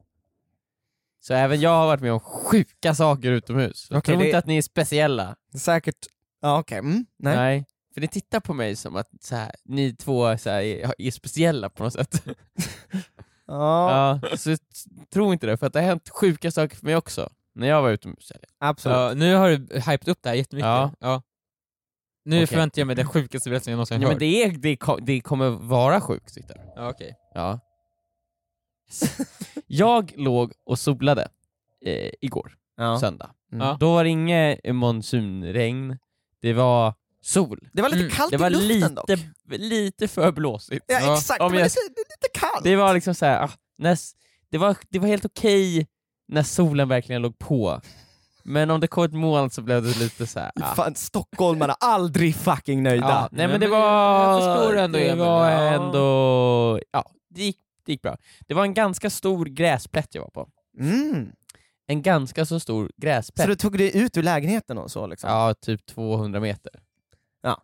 Så 1.21 1.35
även 1.35 1.61
jag 1.61 1.71
har 1.71 1.87
varit 1.87 2.01
med 2.01 2.13
om 2.13 2.21
sjuka 2.21 2.95
saker 2.95 3.31
utomhus. 3.31 3.87
Jag 3.91 3.99
Okej, 3.99 4.13
tror 4.13 4.23
det- 4.23 4.27
inte 4.29 4.39
att 4.39 4.47
ni 4.47 4.57
är 4.59 4.63
speciella. 4.63 5.37
Säkert... 5.55 6.07
Ja, 6.41 6.59
okej. 6.61 6.79
Mm, 6.79 7.07
nej. 7.19 7.37
Nej. 7.37 7.65
För 7.95 8.01
ni 8.01 8.09
tittar 8.09 8.41
på 8.41 8.55
mig 8.55 8.77
som 8.77 8.97
att 8.97 9.09
så 9.21 9.37
här, 9.37 9.53
ni 9.65 9.97
två 9.97 10.39
så 10.39 10.51
här, 10.51 10.61
är, 10.63 10.95
är 10.99 11.11
speciella 11.11 11.71
på 11.71 11.85
något 11.85 11.93
sätt. 11.93 12.25
Ja, 13.47 14.19
Ja, 14.31 14.37
så 14.37 14.57
tror 15.13 15.33
inte 15.33 15.47
det, 15.47 15.57
för 15.57 15.67
att 15.67 15.73
det 15.73 15.79
har 15.81 15.87
hänt 15.87 16.09
sjuka 16.09 16.51
saker 16.51 16.77
för 16.77 16.85
mig 16.87 16.97
också, 16.97 17.29
när 17.55 17.69
jag 17.69 17.83
var 17.83 17.91
utomhus. 17.91 18.33
absolut. 18.59 18.97
Ja, 18.97 19.15
nu 19.15 19.35
har 19.35 19.49
du 19.49 19.81
hypat 19.81 20.09
upp 20.09 20.19
det 20.23 20.29
här 20.29 20.37
jättemycket. 20.37 20.67
Ja. 20.67 20.93
Ja. 21.01 21.23
Nu 22.29 22.37
Okej. 22.37 22.47
förväntar 22.47 22.81
jag 22.81 22.87
mig 22.87 22.97
den 22.97 23.07
sjukaste 23.09 23.51
berättelsen 23.51 23.71
jag 23.73 23.77
någonsin 23.77 24.03
Ja, 24.03 24.09
har 24.09 24.15
men 24.15 24.15
hört. 24.15 24.21
det, 24.21 24.43
är, 24.43 24.51
det, 24.99 25.07
det 25.07 25.21
kommer 25.21 25.51
vara 25.51 26.01
sjukt, 26.01 26.37
Viktor. 26.37 26.57
Ja, 26.77 26.91
okej. 26.91 27.15
Ja. 27.35 27.61
jag 29.67 30.13
låg 30.17 30.53
och 30.65 30.79
solade 30.79 31.29
eh, 31.85 32.11
igår, 32.21 32.53
Ja. 32.77 33.01
söndag. 33.01 33.31
Mm. 33.53 33.67
Ja. 33.67 33.77
Då 33.81 33.93
var 33.93 34.05
det 34.05 34.11
inget 34.11 34.75
monsunregn, 34.75 35.99
det 36.43 36.53
var 36.53 36.95
sol. 37.23 37.69
Det 37.73 37.83
var 37.83 37.89
lite 37.89 38.01
Mm, 38.01 38.11
kallt 38.11 38.31
Det 38.31 38.37
var 38.37 38.51
i 38.51 38.55
luften 38.55 38.95
dock. 38.95 39.09
lite, 39.09 39.29
lite 39.49 40.09
för 40.09 40.33
blåsigt. 40.33 40.85
Ja, 40.89 40.99
Ja. 41.03 41.17
exakt, 41.19 41.41
Om 41.41 41.53
det 41.53 41.59
var 41.59 41.61
jag- 41.61 41.65
lite, 41.67 42.01
lite 42.01 42.39
kallt. 42.41 42.65
Det 42.65 42.77
var 42.77 42.95
liksom 42.95 43.15
så 43.15 43.27
här, 43.27 43.43
ah, 43.45 43.51
när, 43.79 43.99
det, 44.51 44.59
var, 44.59 44.77
det 44.91 44.99
var 44.99 45.09
helt 45.09 45.25
okej 45.25 45.87
när 46.29 46.43
solen 46.43 46.89
verkligen 46.89 47.23
låg 47.23 47.39
på, 47.39 47.81
men 48.49 48.71
om 48.71 48.81
det 48.81 48.87
kom 48.87 49.05
ett 49.05 49.13
moln 49.13 49.51
så 49.51 49.63
blev 49.63 49.83
det 49.83 49.99
lite 49.99 50.27
så 50.27 50.41
här. 50.41 50.51
ah. 50.61 50.75
Fan, 50.77 50.95
stockholmarna, 50.95 51.73
aldrig 51.81 52.35
fucking 52.35 52.83
nöjda. 52.83 53.09
Ja, 53.09 53.29
nej 53.33 53.47
men 53.49 53.51
men 53.51 53.61
det 53.61 53.67
jag 53.67 53.81
var... 53.81 54.41
förstår 54.41 54.77
ändå, 54.77 54.99
det 54.99 55.15
var 55.15 55.51
Ja. 55.51 55.59
ändå... 55.61 56.81
Ja, 56.91 57.11
det 57.31 57.43
gick, 57.43 57.59
det 57.87 57.93
gick 57.93 58.03
bra. 58.03 58.17
Det 58.47 58.55
var 58.55 58.63
en 58.65 58.75
ganska 58.75 59.11
stor 59.11 59.47
gräsplätt 59.47 60.15
jag 60.15 60.23
var 60.23 60.31
på. 60.31 60.49
Mm. 60.81 61.33
En 61.87 62.03
ganska 62.03 62.47
så 62.47 62.61
stor 62.61 62.87
Så 62.87 62.93
gräsplätt. 62.97 63.47
du 63.47 63.55
tog 63.57 63.79
dig 63.79 63.97
ut 63.99 64.17
ur 64.17 64.23
lägenheten 64.23 64.79
och 64.79 64.91
så 64.91 65.07
liksom? 65.07 65.31
Ja, 65.31 65.55
typ 65.55 65.87
200 65.87 66.41
meter. 66.41 66.73
Ja. 67.43 67.63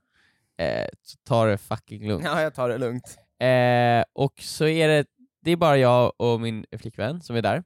Eh, 0.64 0.86
så 1.02 1.16
ta 1.28 1.44
det 1.46 1.58
fucking 1.58 2.08
lugnt. 2.08 2.24
Ja, 2.24 2.42
jag 2.42 2.54
tar 2.54 2.68
det 2.68 2.78
lugnt. 2.78 3.18
Eh, 3.40 4.04
och 4.12 4.34
så 4.40 4.66
är 4.66 4.88
det, 4.88 5.04
det 5.44 5.50
är 5.50 5.56
bara 5.56 5.76
jag 5.76 6.12
och 6.16 6.40
min 6.40 6.64
flickvän 6.78 7.20
som 7.20 7.36
är 7.36 7.42
där. 7.42 7.62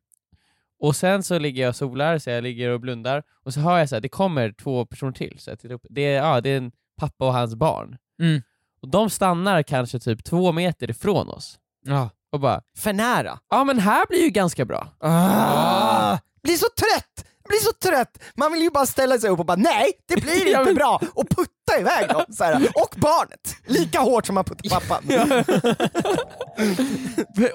Och 0.81 0.97
sen 0.97 1.23
så 1.23 1.38
ligger 1.38 1.62
jag 1.62 1.69
och 1.69 1.77
solar, 1.77 2.19
så 2.19 2.31
jag 2.31 2.43
ligger 2.43 2.71
och 2.71 2.81
blundar, 2.81 3.23
och 3.45 3.55
så 3.55 3.61
hör 3.61 3.79
jag 3.79 3.88
så 3.88 3.95
här, 3.97 4.01
det 4.01 4.09
kommer 4.09 4.53
två 4.53 4.87
personer 4.87 5.12
till. 5.12 5.37
Så 5.38 5.51
jag 5.51 5.59
tittar 5.59 5.75
upp. 5.75 5.87
Det, 5.91 6.01
är, 6.14 6.23
ja, 6.25 6.41
det 6.41 6.51
är 6.51 6.57
en 6.57 6.73
pappa 7.01 7.27
och 7.27 7.33
hans 7.33 7.55
barn. 7.55 7.97
Mm. 8.23 8.43
Och 8.83 8.88
de 8.88 9.11
stannar 9.11 9.62
kanske 9.62 9.99
typ 9.99 10.25
två 10.25 10.53
meter 10.53 10.91
ifrån 10.91 11.29
oss. 11.29 11.59
Ja. 11.87 12.11
Och 12.33 12.41
bara, 12.41 12.62
För 12.79 12.93
nära. 12.93 13.38
ja 13.51 13.64
men 13.64 13.79
här 13.79 14.07
blir 14.09 14.23
ju 14.23 14.31
ganska 14.31 14.64
bra. 14.64 14.88
Ah. 15.01 16.19
Blir 16.43 16.57
så 16.57 16.67
trött! 16.79 17.25
Blir 17.49 17.59
så 17.59 17.73
trött! 17.73 18.19
Man 18.37 18.53
vill 18.53 18.62
ju 18.62 18.71
bara 18.71 18.87
ställa 18.87 19.19
sig 19.19 19.31
upp 19.31 19.38
och 19.38 19.47
bara 19.47 19.57
nej, 19.57 19.93
det 20.09 20.17
blir 20.23 20.47
inte 20.49 20.64
men- 20.64 20.75
bra! 20.75 21.01
Och 21.14 21.29
putta 21.31 21.81
iväg 21.81 22.09
dem, 22.09 22.25
så 22.31 22.45
här. 22.45 22.55
och 22.75 22.95
barnet! 22.97 23.57
Lika 23.67 24.01
hårt 24.01 24.27
som 24.27 24.35
man 24.35 24.45
puttar 24.45 24.69
pappan. 24.81 25.05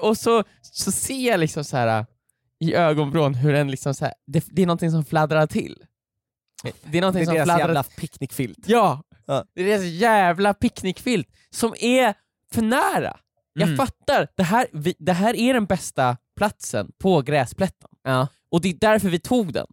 och 0.00 0.18
så, 0.18 0.44
så 0.62 0.92
ser 0.92 1.28
jag 1.30 1.40
liksom 1.40 1.64
så 1.64 1.76
här 1.76 2.06
i 2.64 2.74
ögonvrån 2.74 3.34
hur 3.34 3.52
den 3.52 3.70
liksom 3.70 3.94
så 3.94 4.04
här, 4.04 4.14
det, 4.26 4.44
det 4.50 4.62
är 4.62 4.66
någonting 4.66 4.90
som 4.90 5.04
fladdrar 5.04 5.46
till. 5.46 5.82
Det 6.62 6.68
är 6.68 6.74
Det 6.92 7.00
någonting 7.00 7.22
är 7.22 7.26
som 7.26 7.34
deras 7.34 7.46
fladdrar 7.46 7.66
jävla 7.66 7.82
picknickfilt. 7.82 8.58
Ja! 8.66 9.02
Ja. 9.26 9.44
Det 9.54 9.60
är 9.62 9.66
deras 9.66 9.84
jävla 9.84 10.54
picknickfilt 10.54 11.28
som 11.50 11.74
är 11.80 12.14
för 12.52 12.62
nära. 12.62 13.16
Jag 13.52 13.66
Mm. 13.68 13.76
fattar, 13.76 14.28
det 14.36 14.42
här, 14.42 14.66
vi, 14.72 14.94
det 14.98 15.12
här 15.12 15.36
är 15.36 15.54
den 15.54 15.66
bästa 15.66 16.16
platsen 16.36 16.90
på 16.98 17.22
gräsplätten. 17.22 17.90
Ja. 18.02 18.28
Och 18.50 18.60
det 18.60 18.68
är 18.68 18.74
därför 18.80 19.08
vi 19.08 19.18
tog 19.18 19.52
den. 19.52 19.66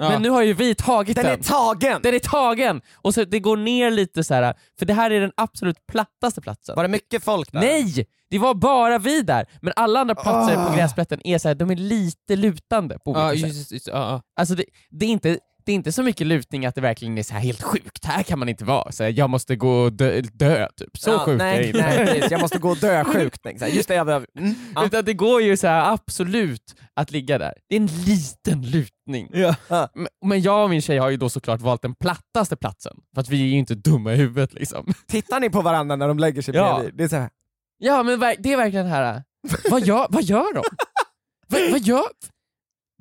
Ja. 0.00 0.08
Men 0.08 0.22
nu 0.22 0.30
har 0.30 0.42
ju 0.42 0.52
vi 0.54 0.74
tagit 0.74 1.16
Den 1.16 1.24
den. 1.24 1.38
är 1.40 1.42
tagen! 1.44 2.00
den 2.02 2.14
är 2.14 2.18
tagen! 2.18 2.80
Och 2.94 3.14
så 3.14 3.24
det 3.24 3.40
går 3.40 3.56
ner 3.56 3.90
lite 3.90 4.24
så 4.24 4.34
här 4.34 4.54
för 4.78 4.86
det 4.86 4.92
här 4.94 5.10
är 5.10 5.20
den 5.20 5.32
absolut 5.36 5.86
plattaste 5.86 6.40
platsen. 6.40 6.76
Var 6.76 6.82
det 6.82 6.88
mycket 6.88 7.24
folk 7.24 7.52
där? 7.52 7.60
Nej! 7.60 8.06
Det 8.30 8.38
var 8.38 8.54
bara 8.54 8.98
vi 8.98 9.22
där, 9.22 9.46
men 9.62 9.72
alla 9.76 10.00
andra 10.00 10.14
platser 10.14 10.56
Ah. 10.56 10.66
på 10.70 10.76
gräsplätten 10.76 11.20
är 11.26 11.38
så 11.38 11.48
här, 11.48 11.54
de 11.54 11.70
är 11.70 11.76
lite 11.76 12.36
lutande 12.36 12.98
på 13.04 13.10
olika 13.10 13.20
Ja, 13.20 13.30
sätt. 13.48 13.56
just, 13.56 13.72
just, 13.72 13.86
ja, 13.88 13.94
ja. 13.94 14.22
Alltså 14.40 14.54
det, 14.54 14.64
det, 14.90 15.06
är 15.06 15.10
inte, 15.10 15.38
det 15.66 15.72
är 15.72 15.76
inte 15.76 15.92
så 15.92 16.02
mycket 16.02 16.26
lutning 16.26 16.66
att 16.66 16.74
det 16.74 16.80
verkligen 16.80 17.18
är 17.18 17.22
så 17.22 17.34
här 17.34 17.40
helt 17.40 17.62
sjukt, 17.62 18.04
här 18.04 18.22
kan 18.22 18.38
man 18.38 18.48
inte 18.48 18.64
vara, 18.64 18.92
så 18.92 19.02
här, 19.04 19.10
jag 19.16 19.30
måste 19.30 19.56
gå 19.56 19.70
och 19.82 19.92
dö, 19.92 20.20
dö 20.20 20.68
typ. 20.76 20.98
Så 20.98 21.10
Ja, 21.10 21.18
sjukt 21.18 21.42
är 21.42 21.52
det 21.52 21.58
nej, 21.58 21.66
inte. 21.66 21.78
nej, 21.80 22.06
precis. 22.06 22.30
jag 22.30 22.40
måste 22.40 22.58
gå 22.58 22.70
och 22.70 22.76
dö 22.76 23.04
sjukt. 23.04 23.44
liksom. 23.44 23.68
Just 23.68 23.88
det, 23.88 23.94
jag 23.94 24.06
behöver... 24.06 24.26
Mm. 24.38 24.54
Ja. 24.74 24.86
Utan 24.86 25.04
det 25.04 25.14
går 25.14 25.42
ju 25.42 25.56
så 25.56 25.66
här 25.66 25.92
absolut 25.92 26.74
att 26.94 27.10
ligga 27.10 27.38
där. 27.38 27.54
Det 27.68 27.76
är 27.76 27.80
en 27.80 27.86
liten 27.86 28.62
lutning. 28.70 29.28
Ja. 29.32 29.54
Men- 29.94 30.08
Men 30.24 30.42
jag 30.42 30.64
och 30.64 30.70
min 30.70 30.82
tjej 30.82 30.98
har 30.98 31.10
ju 31.10 31.16
då 31.16 31.28
såklart 31.28 31.60
valt 31.60 31.82
den 31.82 31.94
plattaste 31.94 32.56
platsen, 32.56 32.96
för 33.14 33.20
att 33.20 33.28
vi 33.28 33.42
är 33.42 33.46
ju 33.46 33.58
inte 33.58 33.74
dumma 33.74 34.12
i 34.12 34.16
huvudet 34.16 34.54
liksom. 34.54 34.94
Tittar 35.08 35.40
ni 35.40 35.50
på 35.50 35.60
varandra 35.62 35.96
när 35.96 36.08
de 36.08 36.18
lägger 36.18 36.42
sig 36.42 36.54
Ja. 36.54 36.74
bredvid? 36.76 36.94
Det 36.96 37.04
är 37.04 37.08
så 37.08 37.16
här. 37.16 37.30
Ja 37.78 38.02
men 38.02 38.20
det 38.20 38.52
är 38.52 38.56
verkligen 38.56 38.86
det 38.86 38.92
här, 38.92 39.22
vad 39.70 39.86
gör, 39.86 40.06
vad 40.10 40.22
gör 40.22 40.54
de? 40.54 40.62
vad, 41.48 41.70
vad 41.70 41.80
gör, 41.80 42.04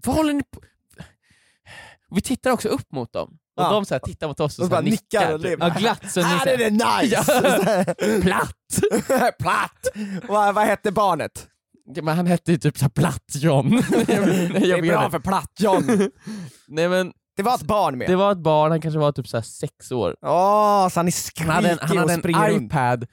vad 0.06 0.15
håller 0.15 0.34
ni 0.34 0.43
på? 0.43 0.62
Vi 2.15 2.21
tittar 2.21 2.52
också 2.52 2.69
upp 2.69 2.91
mot 2.91 3.13
dem, 3.13 3.30
och 3.58 3.63
Ja. 3.63 3.69
de 3.71 3.86
så 3.86 3.93
här 3.93 3.99
tittar 3.99 4.28
mot 4.28 4.39
oss 4.39 4.60
och, 4.60 4.63
Och 4.65 4.69
så 4.69 4.76
här 4.76 4.82
nickar 4.84 5.19
nickar. 5.19 5.34
och 5.34 5.41
typ. 5.41 5.58
ja, 5.60 5.69
glatt 5.80 6.12
så 6.12 6.21
Här 6.21 6.47
är 6.47 6.58
det 6.58 6.69
nice! 6.69 8.21
Platt! 8.21 9.36
Platt! 9.39 9.88
vad, 10.28 10.56
vad 10.56 10.65
hette 10.65 10.91
barnet? 10.91 11.47
Ja, 11.95 12.02
Men 12.04 12.15
han 12.15 12.28
hette 12.28 12.52
ju 12.52 12.58
typ 12.58 12.78
såhär 12.78 12.89
Platt-John. 12.89 13.69
Det 13.89 14.13
är 14.71 14.82
bra 14.82 15.10
för 15.10 15.19
Platt-John. 15.19 16.10
Nej 16.67 16.89
men 16.89 17.13
Det 17.38 17.43
var 17.43 17.56
ett 17.56 17.62
barn 17.62 17.97
med. 17.97 18.10
det 18.10 18.15
var 18.15 18.32
ett 18.32 18.38
barn, 18.38 18.71
han 18.71 18.82
kanske 18.82 18.99
var 18.99 19.12
typ 19.12 19.28
såhär 19.28 19.41
sex 19.43 19.91
år. 19.91 20.15
Åh, 20.21 20.89
så 20.89 20.99
han 20.99 21.08
är 21.08 21.12
Han 21.12 21.12
skrikig 21.12 21.43
hade 21.52 21.69
en, 21.69 21.78
han 21.82 21.97
hade 21.97 22.13
en 22.13 22.63
iPad 22.65 23.06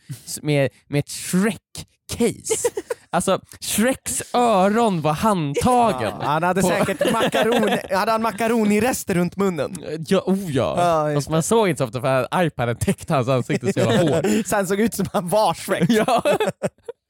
med, 0.42 0.68
med 0.88 0.98
ett 0.98 1.08
Shrek-case. 1.08 2.68
Alltså 3.12 3.40
Shreks 3.61 4.23
öron 4.35 5.01
var 5.01 5.12
handtagen. 5.12 6.14
Ja, 6.20 6.27
han 6.27 6.42
hade 6.42 6.61
På- 6.61 6.68
säkert 6.68 7.12
makaron, 7.12 7.68
hade 7.99 8.12
han 8.12 8.23
makaroni-rester 8.23 9.14
runt 9.14 9.37
munnen. 9.37 9.77
Ja, 10.07 10.23
oh 10.27 10.51
ja. 10.51 11.09
Ja, 11.09 11.14
Fast 11.14 11.29
man 11.29 11.42
såg 11.42 11.68
inte 11.68 11.79
så 11.79 11.85
ofta 11.85 12.01
för 12.01 12.23
att 12.33 12.44
iPaden 12.46 12.77
täckte 12.77 13.14
hans 13.14 13.29
ansikte 13.29 13.73
så 13.73 13.81
jävla 13.81 14.16
hårt. 14.16 14.27
Så 14.46 14.57
han 14.57 14.66
såg 14.66 14.81
ut 14.81 14.94
som 14.94 15.07
han 15.12 15.29
var 15.29 15.55
Shrek. 15.55 15.90
ja. 15.90 16.23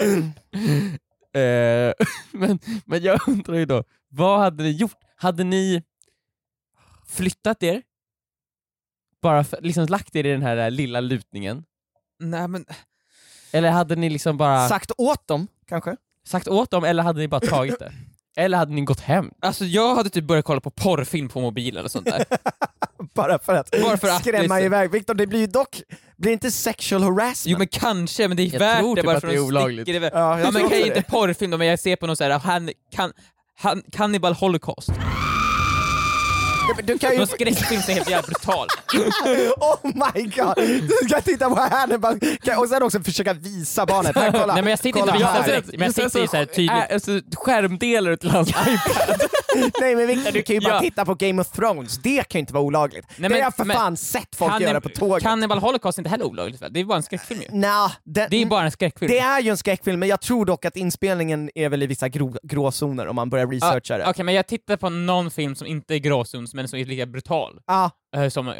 eh, 1.41 1.93
men, 2.33 2.59
men 2.85 3.03
jag 3.03 3.29
undrar 3.29 3.55
ju 3.55 3.65
då, 3.67 3.85
vad 4.09 4.41
hade 4.41 4.63
ni 4.63 4.71
gjort? 4.71 4.97
Hade 5.17 5.45
ni 5.45 5.83
flyttat 7.09 7.63
er? 7.63 7.83
Bara 9.23 9.45
för, 9.45 9.59
liksom 9.63 9.87
lagt 9.87 10.17
er 10.17 10.27
i 10.27 10.31
den 10.33 10.43
här 10.43 10.57
eh, 10.57 10.71
lilla 10.71 11.01
lutningen? 11.01 11.65
Nej 12.21 12.49
men, 12.49 12.65
Eller 13.53 13.71
hade 13.71 13.97
ni 13.97 14.11
liksom 14.11 14.37
bara 14.37 14.69
Sagt 14.69 14.91
åt 14.99 15.29
dem, 15.29 15.47
kanske? 15.71 15.97
åt 16.47 16.71
dem, 16.71 16.85
eller 16.85 17.03
hade 17.03 17.19
ni 17.21 17.29
bara 17.29 17.41
tagit 17.41 17.79
det? 17.79 17.93
Eller 18.37 18.59
hade 18.59 18.73
ni 18.73 18.81
gått 18.81 19.01
hem? 19.01 19.31
alltså 19.41 19.65
jag 19.65 19.95
hade 19.95 20.11
typ 20.11 20.25
börjat 20.25 20.45
kolla 20.45 20.61
på 20.61 20.71
porrfilm 20.71 21.29
på 21.29 21.41
mobilen 21.41 21.85
och 21.85 21.91
sånt 21.91 22.07
där. 22.07 22.25
Bara 23.15 23.39
för 23.39 23.55
att, 23.55 23.71
Bara 23.83 23.97
för 23.97 24.09
att 24.09 24.21
skrämma 24.21 24.41
liksom- 24.43 24.59
iväg. 24.59 24.91
Viktor, 24.91 25.15
det 25.15 25.27
blir 25.27 25.41
ju 25.41 25.47
dock, 25.47 25.83
blir 26.17 26.33
inte 26.33 26.51
sexual 26.51 27.03
harassment? 27.03 27.47
Jo 27.47 27.59
men 27.59 27.67
kanske, 27.69 28.29
men 28.29 28.37
det 28.37 28.43
är 28.43 28.53
Jag 28.53 28.59
värt 28.59 28.79
tror 28.79 28.97
det 28.97 29.03
typ 29.03 29.07
bara 29.07 29.17
att 29.17 29.21
för 29.21 29.29
det 29.29 29.35
är 29.35 29.39
att 29.39 29.45
olagligt. 29.45 29.89
Ja, 29.89 29.95
jag 29.95 30.13
Ja, 30.13 30.37
men 30.37 30.53
kan 30.53 30.65
också 30.65 30.77
inte 30.77 31.03
porrfilm 31.03 31.51
då, 31.51 31.59
men 31.59 31.67
jag 31.67 31.79
ser 31.79 31.97
på 31.97 32.07
någon 32.07 32.17
sån 32.17 32.31
här, 32.31 32.39
han, 32.39 32.71
kan, 32.93 33.13
han, 33.59 33.83
Cannibal 33.93 34.35
Holocaust. 34.35 34.91
Du 36.83 36.99
kan 36.99 37.17
ju... 37.17 37.27
Skräckfilm 37.27 37.81
är 37.89 37.93
helt 37.95 38.11
jävla 38.11 38.27
brutal. 38.27 38.67
Oh 39.61 39.77
my 39.85 40.23
god! 40.23 40.55
Du 40.57 41.09
ska 41.09 41.21
titta 41.21 41.51
på 41.51 41.61
Hannibal 41.61 42.19
och 42.59 42.69
sen 42.69 42.83
också 42.83 43.01
försöka 43.01 43.33
visa 43.33 43.87
barnet. 43.87 44.17
Här, 44.17 44.33
kolla. 44.33 44.55
Nej 44.55 44.63
men 44.63 44.71
jag 44.71 44.79
sitter 44.79 45.01
inte 45.01 45.13
och 45.13 45.21
här. 45.21 45.41
visar 45.43 45.53
direkt, 45.53 45.69
men 45.73 45.81
jag 45.83 45.95
sitter 45.95 46.21
ju 46.21 46.29
såhär 46.29 46.45
tydligt. 46.45 46.71
Äh, 46.71 46.95
alltså, 46.95 47.21
skärmdelar 47.37 48.17
till 48.17 48.31
hans 48.31 48.49
iPad. 48.51 49.21
Nej 49.81 49.97
men 49.97 50.07
Viktor, 50.07 50.33
du 50.33 50.43
kan 50.43 50.55
ju 50.55 50.61
bara 50.61 50.75
Ja. 50.75 50.81
titta 50.81 51.05
på 51.05 51.15
Game 51.15 51.41
of 51.43 51.49
Thrones. 51.51 51.99
Det 51.99 52.29
kan 52.29 52.39
ju 52.39 52.41
inte 52.41 52.53
vara 52.53 52.65
olagligt. 52.65 53.07
Nej, 53.09 53.17
det 53.17 53.23
har 53.25 53.31
men- 53.31 53.39
jag 53.39 53.57
för 53.57 53.65
men- 53.65 53.77
fan 53.77 53.97
sett 53.97 54.37
folk 54.37 54.53
Cannib- 54.53 54.63
göra 54.63 54.81
på 54.81 54.89
tåget. 54.89 55.23
Cannibal 55.23 55.59
Holocaust 55.59 55.99
är 55.99 56.01
inte 56.01 56.11
heller 56.11 56.25
olagligt 56.27 56.63
väl? 56.63 56.73
Det 56.73 56.81
är 56.81 56.85
bara 56.85 56.97
en 56.97 57.03
skräckfilm 57.03 57.41
ju. 57.41 57.47
Nja, 57.59 57.93
det, 58.05 58.27
Det 58.31 58.37
är 58.43 58.47
bara 58.47 58.65
en 58.65 58.71
skräckfilm. 58.71 59.11
det 59.13 59.19
är 59.19 59.41
ju 59.41 59.51
en 59.51 59.57
skräckfilm, 59.57 60.01
men 60.01 60.09
jag 60.09 60.21
tror 60.21 60.47
dock 60.47 60.65
att 60.65 60.77
inspelningen 60.77 61.51
är 61.55 61.69
väl 61.69 61.83
i 61.83 61.87
vissa 61.87 62.09
grå, 62.09 62.35
gråzoner 62.43 63.07
om 63.07 63.17
man 63.17 63.31
börjar 63.31 63.47
researcha 63.47 63.99
det. 63.99 64.07
Okej, 64.11 64.25
men 64.25 64.35
jag 64.35 64.47
tittar 64.47 64.77
på 64.77 64.89
någon 64.91 65.31
film 65.31 65.55
som 65.55 65.67
inte 65.67 65.95
är 65.95 65.99
gråzons, 65.99 66.55
men 66.55 66.69
som 66.69 66.79
är 66.79 66.85
lika 66.85 67.07
brutal 67.07 67.61
Ja, 67.67 67.91
eh, 68.17 68.29
som 68.29 68.49
eh, 68.49 68.55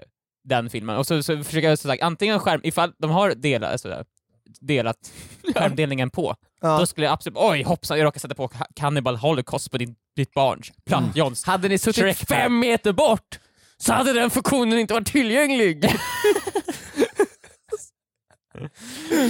den 0.45 0.71
filmen. 0.71 0.97
Och 0.97 1.07
så, 1.07 1.23
så 1.23 1.45
försöker 1.45 1.69
jag 1.69 1.79
så 1.79 1.89
sagt, 1.89 2.03
antingen 2.03 2.39
skärm, 2.39 2.61
ifall 2.65 2.93
de 2.99 3.11
har 3.11 3.31
delat, 3.35 3.73
alltså, 3.73 4.05
delat 4.61 4.97
skärmdelningen 5.55 6.11
på, 6.11 6.35
ja. 6.61 6.79
då 6.79 6.87
skulle 6.87 7.07
jag 7.07 7.13
absolut, 7.13 7.39
oj 7.41 7.63
hoppsan, 7.63 7.99
jag 7.99 8.05
råkade 8.05 8.21
sätta 8.21 8.35
på 8.35 8.49
Ca- 8.49 8.67
Cannibal 8.75 9.17
Holocaust 9.17 9.71
på 9.71 9.79
ditt, 9.79 9.99
ditt 10.17 10.33
barns, 10.35 10.73
platt 10.87 11.17
Johns. 11.17 11.45
Hade 11.45 11.69
ni 11.69 11.79
suttit 11.79 12.03
Shrek 12.03 12.17
fem 12.17 12.59
meter 12.59 12.93
bort 12.93 13.39
så 13.77 13.93
hade 13.93 14.13
den 14.13 14.31
funktionen 14.31 14.79
inte 14.79 14.95
varit 14.95 15.07
tillgänglig. 15.13 15.85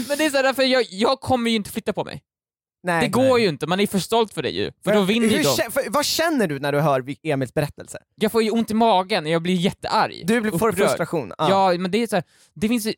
Men 0.08 0.18
det 0.18 0.24
är 0.24 0.30
såhär, 0.30 0.52
för 0.52 0.62
jag, 0.62 0.84
jag 0.90 1.20
kommer 1.20 1.50
ju 1.50 1.56
inte 1.56 1.70
flytta 1.70 1.92
på 1.92 2.04
mig. 2.04 2.22
Nej. 2.82 3.00
Det 3.00 3.08
går 3.08 3.40
ju 3.40 3.48
inte, 3.48 3.66
man 3.66 3.80
är 3.80 3.86
för 3.86 3.98
stolt 3.98 4.34
för 4.34 4.42
det 4.42 4.50
ju. 4.50 4.72
För 4.84 4.94
då 4.94 5.02
vinner 5.02 5.28
Hur 5.28 5.44
de. 5.64 5.70
för, 5.72 5.90
vad 5.90 6.04
känner 6.04 6.46
du 6.46 6.58
när 6.60 6.72
du 6.72 6.80
hör 6.80 7.04
Emils 7.22 7.54
berättelse? 7.54 7.98
Jag 8.14 8.32
får 8.32 8.42
ju 8.42 8.50
ont 8.50 8.70
i 8.70 8.74
magen, 8.74 9.26
jag 9.26 9.42
blir 9.42 9.54
jättearg. 9.54 10.22
Du 10.26 10.40
blir- 10.40 10.50
får 10.58 10.68
Upprörd. 10.68 10.88
frustration? 10.88 11.32
Ja, 11.38 11.72
men 11.78 11.90
det 11.90 11.98
är 12.02 12.06
så 12.06 12.16
här, 12.16 12.24
det 12.54 12.68
finns 12.68 12.86
ju- 12.86 12.94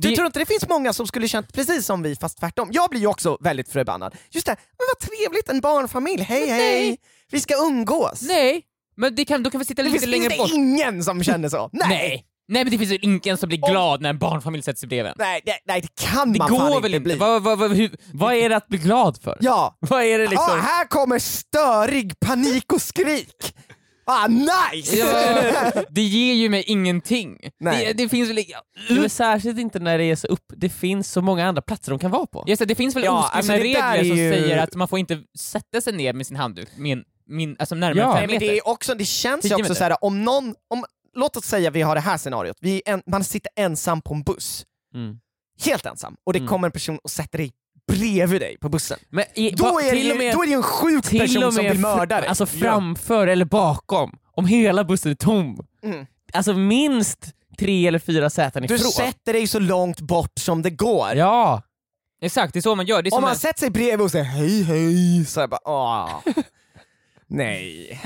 Du 0.00 0.14
tror 0.16 0.26
inte 0.26 0.38
det 0.38 0.46
finns 0.46 0.68
många 0.68 0.92
som 0.92 1.06
skulle 1.06 1.28
känt 1.28 1.52
precis 1.52 1.86
som 1.86 2.02
vi 2.02 2.16
fast 2.16 2.38
tvärtom? 2.38 2.68
Jag 2.72 2.90
blir 2.90 3.00
ju 3.00 3.06
också 3.06 3.38
väldigt 3.40 3.68
förbannad. 3.72 4.14
Just 4.30 4.46
det, 4.46 4.56
men 4.78 4.86
vad 4.94 5.10
trevligt, 5.10 5.48
en 5.48 5.60
barnfamilj, 5.60 6.22
hej 6.22 6.48
hej, 6.48 6.96
vi 7.30 7.40
ska 7.40 7.54
umgås. 7.54 8.22
Nej, 8.22 8.62
men 8.96 9.14
det 9.14 9.24
kan, 9.24 9.42
då 9.42 9.50
kan 9.50 9.58
vi 9.58 9.64
sitta 9.64 9.82
lite 9.82 9.98
finns 9.98 10.10
längre 10.10 10.30
finns 10.30 10.38
bort. 10.38 10.48
det 10.50 10.54
ingen 10.54 11.04
som 11.04 11.22
känner 11.24 11.48
så. 11.48 11.70
Nej. 11.72 11.88
Nej. 11.88 12.24
Nej 12.50 12.64
men 12.64 12.70
det 12.72 12.78
finns 12.78 12.90
väl 12.90 12.98
ingen 13.02 13.36
som 13.36 13.48
blir 13.48 13.58
glad 13.70 14.00
när 14.02 14.10
en 14.10 14.18
barnfamilj 14.18 14.62
sätter 14.62 14.78
sig 14.78 14.88
bredvid. 14.88 15.12
Nej, 15.16 15.40
nej, 15.46 15.58
nej, 15.66 15.80
det 15.80 16.02
kan 16.04 16.32
Det 16.32 16.38
man 16.38 16.48
fan 16.48 16.72
går 16.72 16.80
väl 16.80 16.94
inte? 16.94 17.04
bli. 17.04 17.14
Vad, 17.14 17.42
vad, 17.42 17.58
vad, 17.58 17.70
hur, 17.72 17.96
Vad 18.12 18.34
är 18.34 18.48
det 18.48 18.56
att 18.56 18.68
bli 18.68 18.78
glad 18.78 19.18
för? 19.22 19.38
Ja, 19.40 19.76
Vad 19.80 20.02
är 20.02 20.18
det 20.18 20.26
liksom? 20.28 20.60
här 20.60 20.84
kommer 20.88 21.18
störig 21.18 22.20
panik 22.20 22.72
och 22.72 22.82
skrik. 22.82 23.54
Ah, 24.10 24.26
nice! 24.28 24.96
Ja, 24.96 25.82
det 25.90 26.02
ger 26.02 26.34
ju 26.34 26.48
mig 26.48 26.62
ingenting. 26.66 27.38
Nej. 27.60 27.86
Det, 27.86 27.92
det 27.92 28.08
finns 28.08 28.30
väl... 28.30 28.44
Ja, 28.48 28.62
men 28.90 29.10
särskilt 29.10 29.58
inte 29.58 29.78
när 29.78 29.98
det 29.98 30.04
är 30.04 30.16
så 30.16 30.26
upp, 30.26 30.44
det 30.56 30.68
finns 30.68 31.12
så 31.12 31.22
många 31.22 31.46
andra 31.48 31.62
platser 31.62 31.90
de 31.90 31.98
kan 31.98 32.10
vara 32.10 32.26
på. 32.26 32.44
Just 32.46 32.58
det, 32.60 32.66
det 32.66 32.74
finns 32.74 32.96
väl 32.96 33.04
Ja, 33.04 33.18
oskrivna 33.24 33.36
alltså 33.36 33.52
regler 33.52 34.04
som 34.08 34.16
ju- 34.18 34.32
säger 34.32 34.58
att 34.58 34.74
man 34.74 34.88
får 34.88 34.98
inte 34.98 35.22
sätta 35.38 35.80
sig 35.80 35.92
ner 35.92 36.12
med 36.12 36.26
sin 36.26 36.36
handduk 36.36 36.68
min, 36.76 37.04
min, 37.26 37.56
alltså 37.58 37.74
närmare 37.74 38.04
Ja. 38.04 38.12
fem 38.14 38.20
men 38.22 38.30
meter. 38.30 38.46
det, 38.46 38.58
är 38.58 38.68
också, 38.68 38.94
det 38.94 39.04
känns 39.04 39.44
ju 39.44 39.54
också 39.54 39.62
meter. 39.62 39.74
så 39.74 39.84
här, 39.84 40.04
om 40.04 40.24
någon, 40.24 40.54
om, 40.68 40.84
låt 41.16 41.36
oss 41.36 41.44
säga 41.44 41.70
vi 41.70 41.82
har 41.82 41.94
det 41.94 42.00
här 42.00 42.18
scenariot, 42.18 42.56
vi 42.60 42.82
en, 42.86 43.02
man 43.06 43.24
sitter 43.24 43.50
ensam 43.56 44.00
på 44.02 44.14
en 44.14 44.22
buss, 44.22 44.64
Mm. 44.94 45.16
helt 45.64 45.86
ensam, 45.86 46.16
och 46.26 46.32
det 46.32 46.38
Mm. 46.38 46.48
kommer 46.48 46.68
en 46.68 46.72
person 46.72 46.98
och 47.04 47.10
sätter 47.10 47.38
dig 47.38 47.52
bredvid 47.88 48.40
dig 48.40 48.56
på 48.60 48.68
bussen. 48.68 48.98
Men 49.10 49.24
i, 49.34 49.50
Då 49.50 49.64
ba- 49.64 49.80
är, 49.80 49.94
det 49.94 50.14
med, 50.18 50.34
då 50.34 50.42
är 50.42 50.46
det 50.46 50.52
en 50.52 50.62
sjuk 50.62 51.10
person 51.10 51.52
som 51.52 51.64
vill 51.64 51.78
mörda 51.78 52.20
dig. 52.20 52.28
Alltså 52.28 52.46
framför 52.46 53.26
eller 53.26 53.44
bakom, 53.44 54.18
om 54.32 54.46
hela 54.46 54.84
bussen 54.84 55.10
är 55.10 55.14
tom. 55.16 55.66
Mm. 55.84 56.06
Alltså 56.32 56.52
minst 56.52 57.18
tre 57.58 57.86
eller 57.86 57.98
fyra 57.98 58.30
säten 58.30 58.62
Du 58.66 58.74
ifrån. 58.74 58.90
sätter 58.90 59.32
dig 59.32 59.46
så 59.46 59.58
långt 59.58 60.00
bort 60.00 60.32
som 60.38 60.62
det 60.62 60.70
går. 60.70 61.14
Ja, 61.14 61.62
Exakt, 62.22 62.52
det 62.52 62.58
är 62.58 62.60
så 62.60 62.74
man 62.74 62.86
gör. 62.86 63.14
Om 63.14 63.22
man 63.22 63.30
en, 63.30 63.36
sätter 63.38 63.58
sig 63.60 63.70
bredvid 63.70 64.00
och 64.00 64.10
säger 64.10 64.24
hej 64.24 64.62
hej, 64.62 65.24
så 65.24 65.40
jag 65.40 65.50
bara 65.50 65.60
åh. 65.64 66.10
Nej. 67.26 68.00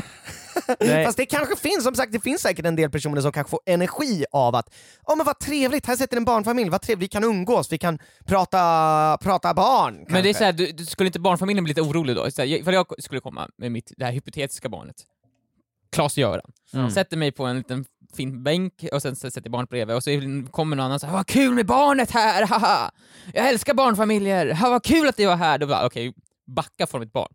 Nej. 0.81 1.05
Fast 1.07 1.17
det 1.17 1.27
kanske 1.27 1.57
finns, 1.57 1.85
som 1.85 1.95
sagt 1.95 2.13
det 2.13 2.21
finns 2.21 2.43
säkert 2.43 2.67
en 2.67 2.77
del 2.77 2.91
personer 2.91 3.21
som 3.21 3.33
kanske 3.33 3.51
får 3.51 3.61
energi 3.67 4.25
av 4.33 4.55
att 4.55 4.75
Åh 5.09 5.17
men 5.17 5.27
vad 5.27 5.39
trevligt, 5.39 5.87
här 5.87 5.97
sitter 5.97 6.17
en 6.17 6.25
barnfamilj, 6.25 6.71
vad 6.71 6.83
trevligt, 6.83 7.05
vi 7.05 7.09
kan 7.09 7.25
umgås, 7.25 7.73
vi 7.73 7.79
kan 7.79 7.99
prata, 8.27 9.19
prata 9.23 9.55
barn 9.55 9.95
men 9.95 10.13
det 10.13 10.19
är 10.19 10.23
kanske. 10.23 10.39
såhär, 10.39 10.53
du, 10.53 10.73
du, 10.73 10.87
skulle 10.87 11.07
inte 11.07 11.21
barnfamiljen 11.21 11.65
bli 11.65 11.71
lite 11.71 11.83
orolig 11.83 12.17
då? 12.17 12.31
Så 12.31 12.43
här, 12.43 12.49
ifall 12.49 12.75
jag 12.75 12.87
skulle 12.99 13.21
komma 13.21 13.49
med 13.59 13.73
mitt, 13.73 13.93
det 13.97 14.05
här 14.05 14.13
hypotetiska 14.13 14.69
barnet, 14.69 14.97
Klas-Göran, 15.93 16.53
Mm. 16.75 16.91
sätter 16.91 17.17
mig 17.17 17.33
på 17.33 17.45
en 17.45 17.57
liten 17.57 17.85
fin 18.17 18.43
bänk 18.43 18.85
och 18.93 19.03
sen 19.03 19.17
sätter 19.17 19.51
barnet 19.51 19.71
bredvid 19.71 19.97
och 19.97 20.05
så 20.05 20.11
kommer 20.51 20.77
någon 20.77 20.85
annan 20.85 20.95
och 20.95 21.01
säger 21.01 21.13
vad 21.15 21.27
kul 21.27 21.55
med 21.55 21.67
barnet 21.67 22.11
här, 22.11 22.47
haha! 22.47 22.91
Jag 23.35 23.49
älskar 23.49 23.75
barnfamiljer, 23.75 24.55
ha, 24.55 24.71
vad 24.71 24.85
kul 24.85 25.09
att 25.09 25.17
du 25.17 25.27
var 25.27 25.37
här! 25.37 25.59
Då 25.59 25.67
bara 25.67 25.87
okej, 25.87 26.15
backa 26.47 26.87
från 26.87 27.01
mitt 27.01 27.13
barn. 27.13 27.33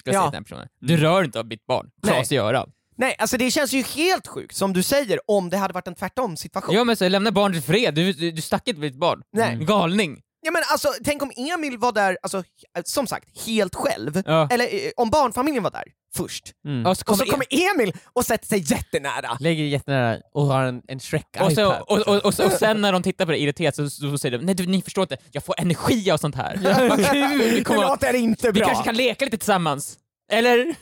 Ska 0.00 0.10
jag 0.10 0.14
Ja. 0.14 0.20
säga 0.20 0.30
till 0.30 0.36
den 0.36 0.44
personen. 0.44 0.68
Du 0.80 0.96
rör 0.96 1.22
inte 1.24 1.38
av 1.40 1.46
mitt 1.46 1.66
barn, 1.66 1.90
Nej. 2.02 2.12
Klas-Göran. 2.14 2.70
Nej, 2.98 3.16
alltså 3.18 3.36
det 3.36 3.50
känns 3.50 3.72
ju 3.72 3.82
helt 3.82 4.26
sjukt 4.26 4.56
som 4.56 4.72
du 4.72 4.82
säger 4.82 5.18
om 5.30 5.50
det 5.50 5.56
hade 5.56 5.74
varit 5.74 5.88
en 5.88 5.94
tvärtom 5.94 6.36
situation. 6.36 6.74
Ja 6.74 6.84
men 6.84 6.96
så 6.96 7.08
lämna 7.08 7.30
barnet 7.32 7.58
i 7.58 7.62
fred, 7.62 7.94
du, 7.94 8.12
du, 8.12 8.30
du 8.30 8.42
stack 8.42 8.68
inte 8.68 8.80
med 8.80 8.92
ditt 8.92 9.00
barn. 9.00 9.22
Nej. 9.32 9.56
Galning. 9.64 10.20
Ja 10.46 10.52
men 10.52 10.62
alltså, 10.72 10.88
tänk 11.04 11.22
om 11.22 11.30
Emil 11.36 11.78
var 11.78 11.92
där, 11.92 12.18
alltså, 12.22 12.42
som 12.84 13.06
sagt, 13.06 13.46
helt 13.46 13.74
själv. 13.74 14.22
Ja. 14.26 14.48
Eller 14.50 14.64
eh, 14.64 14.90
om 14.96 15.10
barnfamiljen 15.10 15.62
var 15.62 15.70
där 15.70 15.84
först. 16.16 16.52
mm. 16.66 16.86
Och 16.86 16.96
så 16.96 17.00
Och 17.02 17.06
kommer, 17.06 17.24
så 17.24 17.30
kommer 17.30 17.46
Emil 17.50 17.92
och 18.12 18.24
sätter 18.26 18.46
sig 18.46 18.58
jättenära. 18.72 19.36
lägger 19.40 19.64
jättenära 19.64 20.18
och 20.34 20.46
har 20.46 20.62
en, 20.62 20.82
en 20.88 21.00
Shrek 21.00 21.26
och, 21.40 21.52
så, 21.52 21.72
och, 21.72 21.98
och, 22.08 22.16
och, 22.16 22.26
och 22.26 22.52
sen 22.52 22.80
när 22.80 22.92
de 22.92 23.02
tittar 23.02 23.24
på 23.26 23.32
det 23.32 23.38
irriterat 23.38 23.76
så, 23.76 23.90
så, 23.90 24.10
så 24.10 24.18
säger 24.18 24.38
de 24.38 24.44
nej 24.44 24.54
du, 24.54 24.66
ni 24.66 24.82
förstår 24.82 25.02
inte, 25.02 25.16
jag 25.32 25.44
får 25.44 25.54
energi 25.60 26.10
av 26.10 26.18
sånt 26.18 26.34
här. 26.34 26.56
Vad 26.88 27.06
kul! 27.12 27.38
Vi, 27.38 27.50
Det 27.50 27.64
kommer, 27.64 27.82
låter 27.82 28.14
inte 28.14 28.46
vi 28.50 28.60
bra. 28.60 28.66
kanske 28.66 28.84
kan 28.84 28.94
leka 28.96 29.24
lite 29.24 29.38
tillsammans. 29.38 29.98
Eller? 30.32 30.76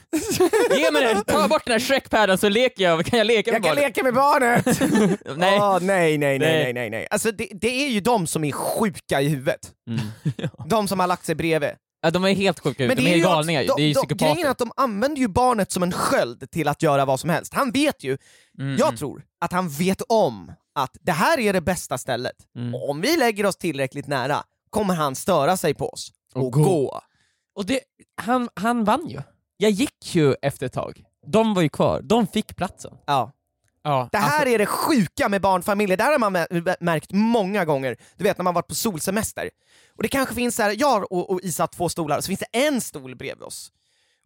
Ge 0.78 0.90
mig 0.90 1.02
den, 1.04 1.24
ta 1.24 1.48
bort 1.48 1.64
den 1.64 1.72
här 1.72 1.78
Shrek-padden 1.78 2.38
så 2.38 2.48
leker 2.48 2.84
jag, 2.84 3.06
kan 3.06 3.18
jag 3.18 3.26
leka 3.26 3.52
med 3.52 3.56
Jag 3.56 3.64
kan 3.64 3.76
barnet? 3.76 3.84
leka 3.84 4.02
med 4.02 4.14
barnet! 4.14 4.80
Nej. 5.38 5.58
Åh, 5.60 5.78
nej, 5.80 6.18
nej, 6.18 6.38
nej, 6.38 6.38
Nej. 6.38 6.72
nej, 6.72 6.90
nej. 6.90 7.06
Alltså 7.10 7.30
det, 7.32 7.48
det 7.52 7.84
är 7.84 7.88
ju 7.88 8.00
de 8.00 8.26
som 8.26 8.44
är 8.44 8.52
sjuka 8.52 9.20
i 9.20 9.28
huvudet. 9.28 9.72
Mm. 9.90 10.00
De 10.68 10.88
som 10.88 11.00
har 11.00 11.06
lagt 11.06 11.24
sig 11.26 11.34
bredvid. 11.34 11.70
Ja, 12.02 12.10
de 12.10 12.24
är 12.24 12.34
helt 12.34 12.60
sjuka, 12.60 12.86
Men 12.86 12.96
de 12.96 13.06
är, 13.06 13.16
ju 13.16 13.22
galningar, 13.22 13.62
också- 13.62 13.74
det 13.76 13.82
är 13.82 13.86
ju 13.86 13.92
de, 13.92 14.00
de, 14.00 14.06
psykopater. 14.06 14.34
Grejen 14.34 14.46
är 14.46 14.50
att 14.50 14.58
de 14.58 14.72
använder 14.76 15.20
ju 15.20 15.28
barnet 15.28 15.72
som 15.72 15.82
en 15.82 15.92
sköld 15.92 16.50
till 16.50 16.68
att 16.68 16.82
göra 16.82 17.04
vad 17.04 17.20
som 17.20 17.30
helst. 17.30 17.54
Han 17.54 17.70
vet 17.70 18.04
ju, 18.04 18.18
Mm, 18.58 18.76
jag 18.76 18.88
mm. 18.88 18.96
tror, 18.96 19.22
att 19.40 19.52
han 19.52 19.68
vet 19.68 20.02
om 20.08 20.52
att 20.74 20.96
det 21.00 21.12
här 21.12 21.38
är 21.40 21.52
det 21.52 21.60
bästa 21.60 21.98
stället. 21.98 22.36
Mm. 22.58 22.74
Och 22.74 22.90
om 22.90 23.00
vi 23.00 23.16
lägger 23.16 23.46
oss 23.46 23.56
tillräckligt 23.56 24.06
nära 24.06 24.42
kommer 24.70 24.94
han 24.94 25.14
störa 25.14 25.56
sig 25.56 25.74
på 25.74 25.88
oss 25.88 26.12
och, 26.34 26.44
Och 26.44 26.52
gå. 26.52 26.62
gå. 26.64 27.00
Och 27.56 27.66
det, 27.66 27.80
han, 28.22 28.48
han 28.54 28.84
vann 28.84 29.08
ju. 29.08 29.20
Jag 29.56 29.70
gick 29.70 30.14
ju 30.14 30.34
efter 30.42 30.66
ett 30.66 30.72
tag. 30.72 31.02
De 31.26 31.54
var 31.54 31.62
ju 31.62 31.68
kvar, 31.68 32.00
de 32.02 32.26
fick 32.26 32.56
platsen. 32.56 32.92
Ja. 33.06 33.32
Ja, 33.86 34.08
Det 34.12 34.18
här 34.18 34.32
alltså, 34.38 34.48
är 34.48 34.58
det 34.58 34.66
sjuka 34.66 35.28
med 35.28 35.40
barnfamiljer, 35.40 35.96
det 35.96 36.02
här 36.04 36.12
har 36.12 36.18
man 36.18 36.36
mä- 36.36 36.76
märkt 36.80 37.12
många 37.12 37.64
gånger, 37.64 37.96
du 38.16 38.24
vet 38.24 38.38
när 38.38 38.42
man 38.42 38.54
varit 38.54 38.66
på 38.68 38.74
solsemester. 38.74 39.50
Och 39.96 40.02
det 40.02 40.08
kanske 40.08 40.34
finns 40.34 40.56
så 40.56 40.62
här, 40.62 40.74
jag 40.78 41.12
och, 41.12 41.30
och 41.30 41.40
Isa 41.42 41.62
har 41.62 41.68
två 41.68 41.88
stolar, 41.88 42.16
och 42.18 42.24
så 42.24 42.28
finns 42.28 42.40
det 42.52 42.58
en 42.66 42.80
stol 42.80 43.16
bredvid 43.16 43.42
oss. 43.42 43.72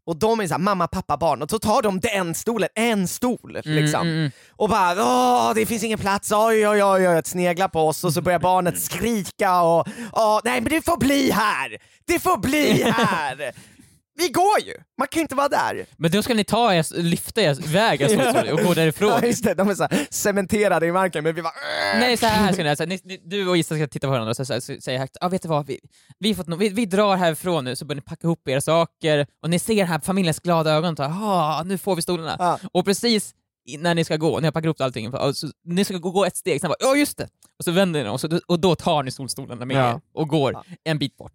Och 0.07 0.17
de 0.17 0.41
är 0.41 0.47
så 0.47 0.55
här, 0.55 0.59
mamma, 0.59 0.87
pappa, 0.89 1.17
barn, 1.17 1.43
och 1.43 1.51
så 1.51 1.59
tar 1.59 1.83
de 1.83 2.01
den 2.01 2.35
stolen, 2.35 2.69
en 2.75 3.09
stol 3.09 3.61
liksom. 3.65 4.01
mm, 4.01 4.15
mm. 4.19 4.31
Och 4.57 4.69
bara 4.69 5.03
åh, 5.03 5.53
det 5.55 5.67
finns 5.67 5.85
ingen 5.85 5.99
plats, 5.99 6.33
oj 6.33 6.69
oj 6.69 6.85
oj, 6.85 7.09
oj, 7.09 7.23
snegla 7.25 7.69
på 7.69 7.81
oss 7.89 8.05
och 8.05 8.13
så 8.13 8.23
börjar 8.23 8.39
barnet 8.39 8.81
skrika 8.83 9.63
och 9.63 9.89
åh, 10.13 10.41
nej 10.45 10.61
men 10.61 10.71
det 10.71 10.85
får 10.85 10.97
bli 10.97 11.31
här! 11.31 11.77
Det 12.05 12.19
får 12.19 12.37
bli 12.39 12.83
här! 12.83 13.53
Vi 14.19 14.29
går 14.29 14.61
ju, 14.61 14.75
man 14.99 15.09
kan 15.09 15.23
inte 15.23 15.35
vara 15.35 15.49
där. 15.49 15.87
Men 15.97 16.11
då 16.11 16.23
ska 16.23 16.35
ni 16.35 16.45
ta 16.45 16.75
er, 16.75 17.03
lyfta 17.03 17.43
er 17.43 17.65
iväg 17.65 18.01
er 18.01 18.53
och 18.53 18.59
gå 18.61 18.75
därifrån. 18.75 19.11
Ja, 19.11 19.27
just 19.27 19.45
det, 19.45 19.55
de 19.55 19.69
är 19.71 19.75
så 19.75 19.83
här 19.83 20.07
cementerade 20.11 20.87
i 20.87 20.93
marken 20.93 21.25
men 21.25 21.35
vi 21.35 21.43
bara 21.43 21.53
Nej 22.01 22.17
så 22.17 22.27
här 22.27 22.53
ska 22.53 22.63
ni 22.63 22.69
göra, 22.69 22.85
ni, 23.05 23.21
du 23.25 23.49
och 23.49 23.57
Issa 23.59 23.75
ska 23.75 23.87
titta 23.87 24.07
på 24.07 24.11
varandra 24.11 24.31
och 24.31 24.37
så, 24.37 24.45
så, 24.45 24.61
så, 24.61 24.81
säga 24.81 24.99
högt, 24.99 25.17
ah, 25.21 25.29
vet 25.29 25.43
du 25.43 25.49
vad, 25.49 25.67
vi, 25.67 25.79
vi, 26.19 26.35
fått 26.35 26.47
no 26.47 26.57
vi, 26.57 26.69
vi 26.69 26.87
drar 26.87 27.17
härifrån 27.17 27.65
nu 27.65 27.77
så 27.77 27.85
börjar 27.85 27.97
ni 27.97 28.03
packa 28.03 28.27
ihop 28.27 28.49
era 28.49 28.61
saker 28.61 29.27
och 29.43 29.51
ni 29.51 29.59
ser 29.59 29.77
den 29.77 29.87
här 29.87 30.01
familjens 30.01 30.41
glada 30.41 30.73
ögon 30.73 30.95
och 30.99 31.05
ah, 31.05 31.63
nu 31.63 31.79
får 31.79 31.97
vi 31.97 32.03
stolarna. 32.03 32.37
Ja. 32.39 32.59
Och 32.73 32.85
precis 32.85 33.35
när 33.79 33.95
ni 33.95 34.05
ska 34.05 34.17
gå, 34.17 34.41
ni 34.41 34.47
har 34.47 34.53
packat 34.53 34.65
ihop 34.65 34.81
allting, 34.81 35.13
så, 35.35 35.49
ni 35.65 35.85
ska 35.85 35.97
gå, 35.97 36.11
gå 36.11 36.25
ett 36.25 36.37
steg, 36.37 36.61
sen 36.61 36.69
bara 36.69 36.77
ja 36.81 36.97
just 36.97 37.19
det! 37.19 37.29
Och 37.59 37.65
så 37.65 37.71
vänder 37.71 38.05
ni 38.05 38.11
och, 38.11 38.21
så, 38.21 38.41
och 38.47 38.61
då 38.61 38.75
tar 38.75 39.03
ni 39.03 39.11
solstolarna 39.11 39.65
med 39.65 39.77
Ja. 39.77 39.91
er 39.91 40.01
och 40.15 40.29
går 40.29 40.53
Ja. 40.53 40.65
en 40.85 40.99
bit 40.99 41.17
bort. 41.17 41.33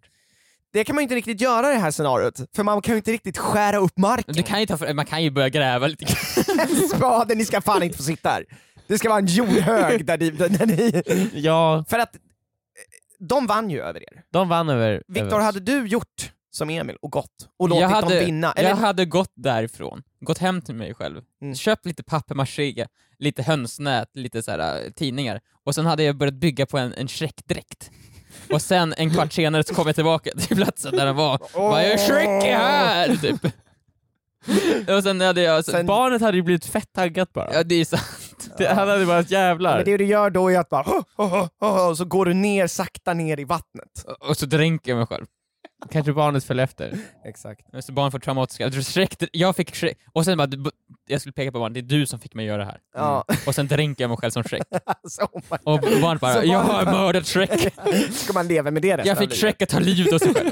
Det 0.74 0.84
kan 0.84 0.94
man 0.96 1.02
ju 1.02 1.02
inte 1.02 1.14
riktigt 1.14 1.40
göra 1.40 1.70
i 1.70 1.74
det 1.74 1.80
här 1.80 1.90
scenariot, 1.90 2.40
för 2.56 2.62
man 2.62 2.82
kan 2.82 2.92
ju 2.94 2.96
inte 2.96 3.12
riktigt 3.12 3.38
skära 3.38 3.76
upp 3.76 3.98
marken. 3.98 4.34
Du 4.34 4.42
kan 4.42 4.60
ju 4.60 4.66
ta, 4.66 4.76
för- 4.76 4.94
man 4.94 5.06
kan 5.06 5.22
ju 5.22 5.30
börja 5.30 5.48
gräva 5.48 5.86
lite 5.86 6.04
grann. 6.04 6.68
Spaden, 6.96 7.38
ni 7.38 7.44
ska 7.44 7.60
fan 7.60 7.82
inte 7.82 7.96
få 7.96 8.02
sitta 8.02 8.28
här. 8.28 8.44
Det 8.86 8.98
ska 8.98 9.08
vara 9.08 9.18
en 9.18 9.26
jordhög 9.26 10.06
där 10.06 10.18
ni... 10.18 10.30
Där 10.30 10.66
ni 10.66 11.30
Ja, 11.34 11.84
för 11.88 11.98
att 11.98 12.14
eh, 12.14 12.20
de 13.18 13.46
vann 13.46 13.70
ju 13.70 13.80
över 13.80 14.00
er. 14.02 14.22
de 14.32 14.48
vann 14.48 14.68
över... 14.68 15.02
Viktor, 15.08 15.26
över. 15.26 15.40
hade 15.40 15.60
du 15.60 15.86
gjort 15.86 16.32
som 16.50 16.70
Emil 16.70 16.96
och 17.02 17.10
gått 17.12 17.48
och 17.58 17.68
låtit 17.68 17.80
jag 17.82 17.88
hade, 17.88 18.14
dem 18.18 18.24
vinna? 18.26 18.52
Eller, 18.52 18.68
Jag 18.68 18.76
hade 18.76 19.04
gått 19.04 19.32
därifrån, 19.34 20.02
gått 20.20 20.38
hem 20.38 20.62
till 20.62 20.74
mig 20.74 20.94
själv, 20.94 21.20
Mm. 21.42 21.54
köpt 21.54 21.86
lite 21.86 22.02
papier-maché, 22.02 22.86
lite 23.18 23.42
hönsnät, 23.42 24.08
lite 24.14 24.42
så 24.42 24.50
här, 24.50 24.84
äh, 24.84 24.90
tidningar, 24.90 25.40
och 25.64 25.74
sen 25.74 25.86
hade 25.86 26.02
jag 26.02 26.16
börjat 26.16 26.34
bygga 26.34 26.66
på 26.66 26.78
en, 26.78 26.92
en 26.92 27.08
Shrek-dräkt. 27.08 27.90
Och 28.52 28.62
sen 28.62 28.94
en 28.96 29.10
kvart 29.10 29.32
senare 29.32 29.64
så 29.64 29.74
kom 29.74 29.86
jag 29.86 29.94
tillbaka 29.94 30.30
till 30.38 30.56
platsen 30.56 30.96
där 30.96 31.06
den 31.06 31.16
var, 31.16 31.38
Vad 31.54 31.80
är 31.80 31.98
Shrek 31.98 32.44
är 32.44 32.56
här! 32.56 33.16
Typ. 33.16 33.44
Och 34.96 35.02
sen 35.02 35.20
hade 35.20 35.42
jag... 35.42 35.64
Så, 35.64 35.70
Sen- 35.70 35.86
Barnet 35.86 36.22
hade 36.22 36.36
ju 36.36 36.42
blivit 36.42 36.64
fett 36.66 36.92
taggat 36.92 37.32
bara. 37.32 37.54
ja, 37.54 37.62
det 37.62 37.74
är 37.74 37.84
sant. 37.84 38.50
Det, 38.58 38.66
han 38.68 38.88
hade 38.88 39.06
bara 39.06 39.20
jävlar. 39.22 39.76
men 39.76 39.84
det 39.84 39.96
du 39.96 40.04
gör 40.04 40.30
då 40.30 40.50
är 40.52 40.58
att 40.58 40.68
bara 40.68 40.82
"Hå, 40.82 41.02
hå, 41.16 41.24
hå, 41.26 41.48
hå", 41.60 41.66
och 41.90 41.96
så 41.96 42.04
går 42.04 42.24
du 42.26 42.34
ner 42.34 42.66
sakta 42.66 43.14
ner 43.14 43.40
i 43.40 43.44
vattnet. 43.44 44.04
Och 44.20 44.36
så 44.36 44.46
dränker 44.46 44.90
jag 44.90 44.96
mig 44.98 45.06
själv. 45.06 45.26
Kanske 45.90 46.12
barnet 46.12 46.44
föll 46.44 46.60
efter. 46.60 46.98
Exakt. 47.24 47.84
Så 47.84 47.92
barn 47.92 48.10
får 48.10 48.18
traumatiska... 48.18 48.70
Shrek, 48.70 49.16
jag 49.32 49.56
fick 49.56 49.74
Shrek, 49.74 49.98
och 50.12 50.24
sen 50.24 50.38
bara, 50.38 50.48
jag 51.06 51.20
skulle 51.20 51.32
peka 51.32 51.52
på 51.52 51.58
barnet, 51.58 51.74
det 51.74 51.80
är 51.80 51.98
du 51.98 52.06
som 52.06 52.20
fick 52.20 52.34
mig 52.34 52.46
göra 52.46 52.58
det 52.58 52.64
här. 52.64 52.78
Ja. 52.94 53.24
Och 53.46 53.54
sen 53.54 53.68
dränker 53.68 54.04
jag 54.04 54.08
mig 54.08 54.16
själv 54.18 54.30
som 54.30 54.42
Shrek. 54.44 54.62
Alltså, 54.86 55.22
oh 55.22 55.58
Och 55.64 55.80
barnet 56.00 56.20
bara, 56.20 56.34
Så 56.34 56.46
jag 56.46 56.58
har 56.58 56.84
mördat 56.84 57.26
Shrek. 57.26 57.74
Ska 58.12 58.32
man 58.32 58.48
leva 58.48 58.70
med 58.70 58.82
det 58.82 58.88
Jag 58.88 59.18
fick 59.18 59.20
livet? 59.20 59.36
Shrek 59.36 59.62
att 59.62 59.68
ta 59.68 59.78
livet 59.78 60.12
av 60.12 60.18
sig 60.18 60.34
själv. 60.34 60.50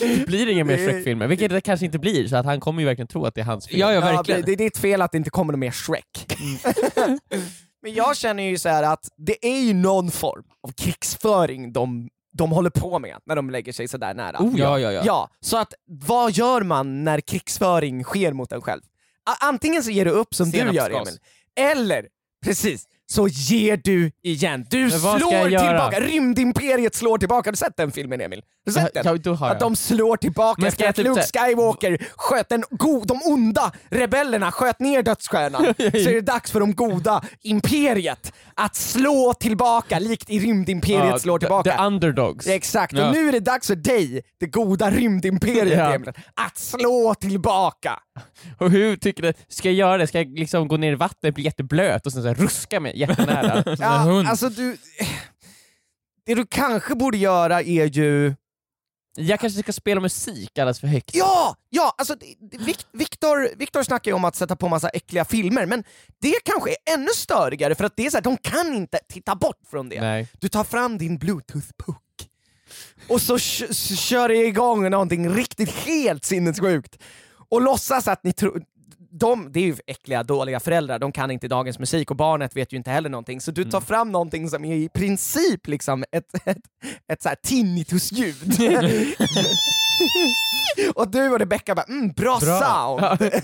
Det 0.00 0.26
blir 0.26 0.48
inga 0.48 0.64
mer 0.64 0.76
Shrek-filmer, 0.76 1.26
vilket 1.26 1.50
det 1.50 1.60
kanske 1.60 1.86
inte 1.86 1.98
blir, 1.98 2.28
så 2.28 2.36
att 2.36 2.46
han 2.46 2.60
kommer 2.60 2.80
ju 2.80 2.86
verkligen 2.86 3.08
tro 3.08 3.24
att 3.26 3.34
det 3.34 3.40
är 3.40 3.44
hans 3.44 3.66
film. 3.66 3.80
Ja, 3.80 3.92
ja, 3.92 3.94
Ja, 3.94 4.16
verkligen. 4.16 4.40
det, 4.40 4.46
det 4.46 4.52
är 4.52 4.56
ditt 4.56 4.78
fel 4.78 5.02
att 5.02 5.12
det 5.12 5.18
inte 5.18 5.30
kommer 5.30 5.52
något 5.52 5.58
mer 5.58 5.70
Shrek. 5.70 6.26
Men 7.82 7.94
jag 7.94 8.16
känner 8.16 8.42
ju 8.42 8.58
så 8.58 8.68
här 8.68 8.82
att 8.82 9.08
det 9.16 9.46
är 9.46 9.60
ju 9.60 9.74
någon 9.74 10.10
form 10.10 10.44
av 10.68 10.72
krigsföring 10.72 11.72
de, 11.72 12.08
de 12.32 12.50
håller 12.52 12.70
på 12.70 12.98
med 12.98 13.16
när 13.26 13.36
de 13.36 13.50
lägger 13.50 13.72
sig 13.72 13.88
sådär 13.88 14.14
nära. 14.14 14.36
Oh, 14.42 14.58
ja, 14.60 14.78
ja, 14.78 14.92
ja. 14.92 15.02
Ja, 15.04 15.30
så 15.40 15.56
att 15.56 15.74
vad 15.86 16.32
gör 16.32 16.62
man 16.62 17.04
när 17.04 17.20
krigsföring 17.20 18.04
sker 18.04 18.32
mot 18.32 18.52
en 18.52 18.60
själv? 18.60 18.80
Antingen 19.40 19.82
så 19.82 19.90
ger 19.90 20.04
du 20.04 20.10
upp 20.10 20.34
som 20.34 20.50
du 20.50 20.58
gör 20.58 20.66
Senapsgas. 20.72 21.08
Emil, 21.08 21.18
eller 21.80 22.06
precis, 22.44 22.84
så 23.06 23.28
ger 23.28 23.80
du 23.84 24.12
igen. 24.22 24.66
Du 24.70 24.90
slår 24.90 25.48
tillbaka. 25.48 26.00
Rymdimperiet 26.00 26.94
slår 26.94 27.18
tillbaka. 27.18 27.46
Har 27.48 27.52
du 27.52 27.56
sett 27.56 27.76
den 27.76 27.92
filmen 27.92 28.20
Emil? 28.20 28.38
Har 28.38 28.44
du 28.64 28.72
sett 28.72 28.94
den? 28.94 29.20
Ja, 29.24 29.34
har 29.34 29.46
jag. 29.46 29.54
Att 29.54 29.60
de 29.60 29.76
slår 29.76 30.16
tillbaka 30.16 30.66
efter 30.66 30.88
att 30.88 30.96
typ 30.96 31.04
Luke 31.04 31.22
Skywalker 31.22 32.06
sköt 32.16 32.48
den 32.48 32.64
go- 32.70 33.04
de 33.04 33.20
onda 33.24 33.72
rebellerna, 33.88 34.52
sköt 34.52 34.80
ner 34.80 35.02
dödsstjärnan. 35.02 35.62
så 35.78 35.82
är 36.10 36.14
det 36.14 36.20
dags 36.20 36.50
för 36.50 36.60
de 36.60 36.74
goda 36.74 37.22
imperiet 37.42 38.32
att 38.60 38.76
slå 38.76 39.34
tillbaka, 39.34 39.98
likt 39.98 40.30
i 40.30 40.38
rymdimperiet 40.38 41.04
Ja, 41.10 41.18
slår 41.18 41.38
tillbaka. 41.38 41.76
The 41.76 41.82
underdogs. 41.82 42.46
Exakt, 42.46 42.92
Ja. 42.92 43.06
och 43.08 43.14
nu 43.14 43.28
är 43.28 43.32
det 43.32 43.40
dags 43.40 43.66
för 43.66 43.76
dig, 43.76 44.22
det 44.40 44.46
goda 44.46 44.90
rymdimperiet 44.90 45.78
Ja. 45.78 45.94
Emil, 45.94 46.12
att 46.34 46.58
slå 46.58 47.14
tillbaka. 47.14 47.98
Och 48.58 48.70
hur 48.70 48.96
tycker 48.96 49.22
du, 49.22 49.32
ska 49.48 49.68
jag 49.68 49.74
göra 49.74 49.98
det? 49.98 50.06
Ska 50.06 50.18
jag 50.18 50.38
liksom 50.38 50.68
gå 50.68 50.76
ner 50.76 50.92
i 50.92 50.96
vattnet, 50.96 51.34
bli 51.34 51.44
jätteblöt 51.44 52.06
och 52.06 52.12
sen 52.12 52.22
så 52.22 52.28
här 52.28 52.34
ruska 52.34 52.80
mig 52.80 52.98
jättenära? 52.98 53.62
en 53.62 53.76
Ja, 53.80 54.28
alltså 54.28 54.48
du... 54.48 54.76
Det 56.26 56.34
du 56.34 56.46
kanske 56.46 56.94
borde 56.94 57.18
göra 57.18 57.62
är 57.62 57.86
ju... 57.86 58.34
jag 59.16 59.40
kanske 59.40 59.62
ska 59.62 59.72
spela 59.72 60.00
musik 60.00 60.58
alldeles 60.58 60.80
för 60.80 60.86
högt. 60.86 61.10
Ja! 61.14 61.56
Ja, 61.70 61.94
alltså 61.98 62.14
det- 62.14 62.34
det- 62.58 62.86
Victor, 62.92 63.56
Victor 63.56 63.82
snackar 63.82 64.10
ju 64.10 64.14
om 64.14 64.24
att 64.24 64.36
sätta 64.36 64.56
på 64.56 64.68
massa 64.68 64.88
äckliga 64.88 65.24
filmer, 65.24 65.66
men 65.66 65.84
det 66.20 66.34
kanske 66.44 66.70
är 66.70 66.94
ännu 66.94 67.08
störigare 67.16 67.74
för 67.74 67.84
att 67.84 67.96
det 67.96 68.06
är 68.06 68.10
så 68.10 68.16
här, 68.16 68.22
de 68.22 68.36
kan 68.36 68.74
inte 68.74 68.98
titta 69.08 69.34
bort 69.34 69.60
från 69.70 69.88
det. 69.88 70.00
Nej. 70.00 70.28
Du 70.40 70.48
tar 70.48 70.64
fram 70.64 70.98
din 70.98 71.18
bluetooth-puck 71.18 71.96
och 73.08 73.22
så 73.22 73.38
kör 73.38 74.28
du 74.28 74.46
igång 74.46 74.90
någonting 74.90 75.28
riktigt 75.34 75.70
helt 75.70 76.24
sinnessjukt 76.24 76.98
och 77.48 77.60
låtsas 77.62 78.08
att 78.08 78.24
ni 78.24 78.32
tror... 78.32 78.62
De, 79.12 79.52
det 79.52 79.60
är 79.60 79.64
ju 79.64 79.76
äckliga, 79.86 80.22
dåliga 80.22 80.60
föräldrar, 80.60 80.98
de 80.98 81.12
kan 81.12 81.30
inte 81.30 81.48
dagens 81.48 81.78
musik 81.78 82.10
och 82.10 82.16
barnet 82.16 82.56
vet 82.56 82.72
ju 82.72 82.76
inte 82.76 82.90
heller 82.90 83.08
någonting, 83.08 83.40
så 83.40 83.50
du 83.50 83.64
tar 83.64 83.80
fram 83.80 84.12
någonting 84.12 84.48
som 84.48 84.64
är 84.64 84.74
i 84.74 84.88
princip 84.88 85.66
liksom 85.66 86.04
ett, 86.12 86.34
ett, 86.44 86.58
ett 87.12 87.22
så 87.22 87.28
här 87.28 87.36
tinnitusljud. 87.42 88.36
och 90.94 91.10
du 91.10 91.28
och 91.28 91.38
Rebecca 91.38 91.74
bara 91.74 91.82
mm, 91.82 92.08
bra, 92.08 92.38
Bra. 92.38 92.60
sound! 92.60 93.32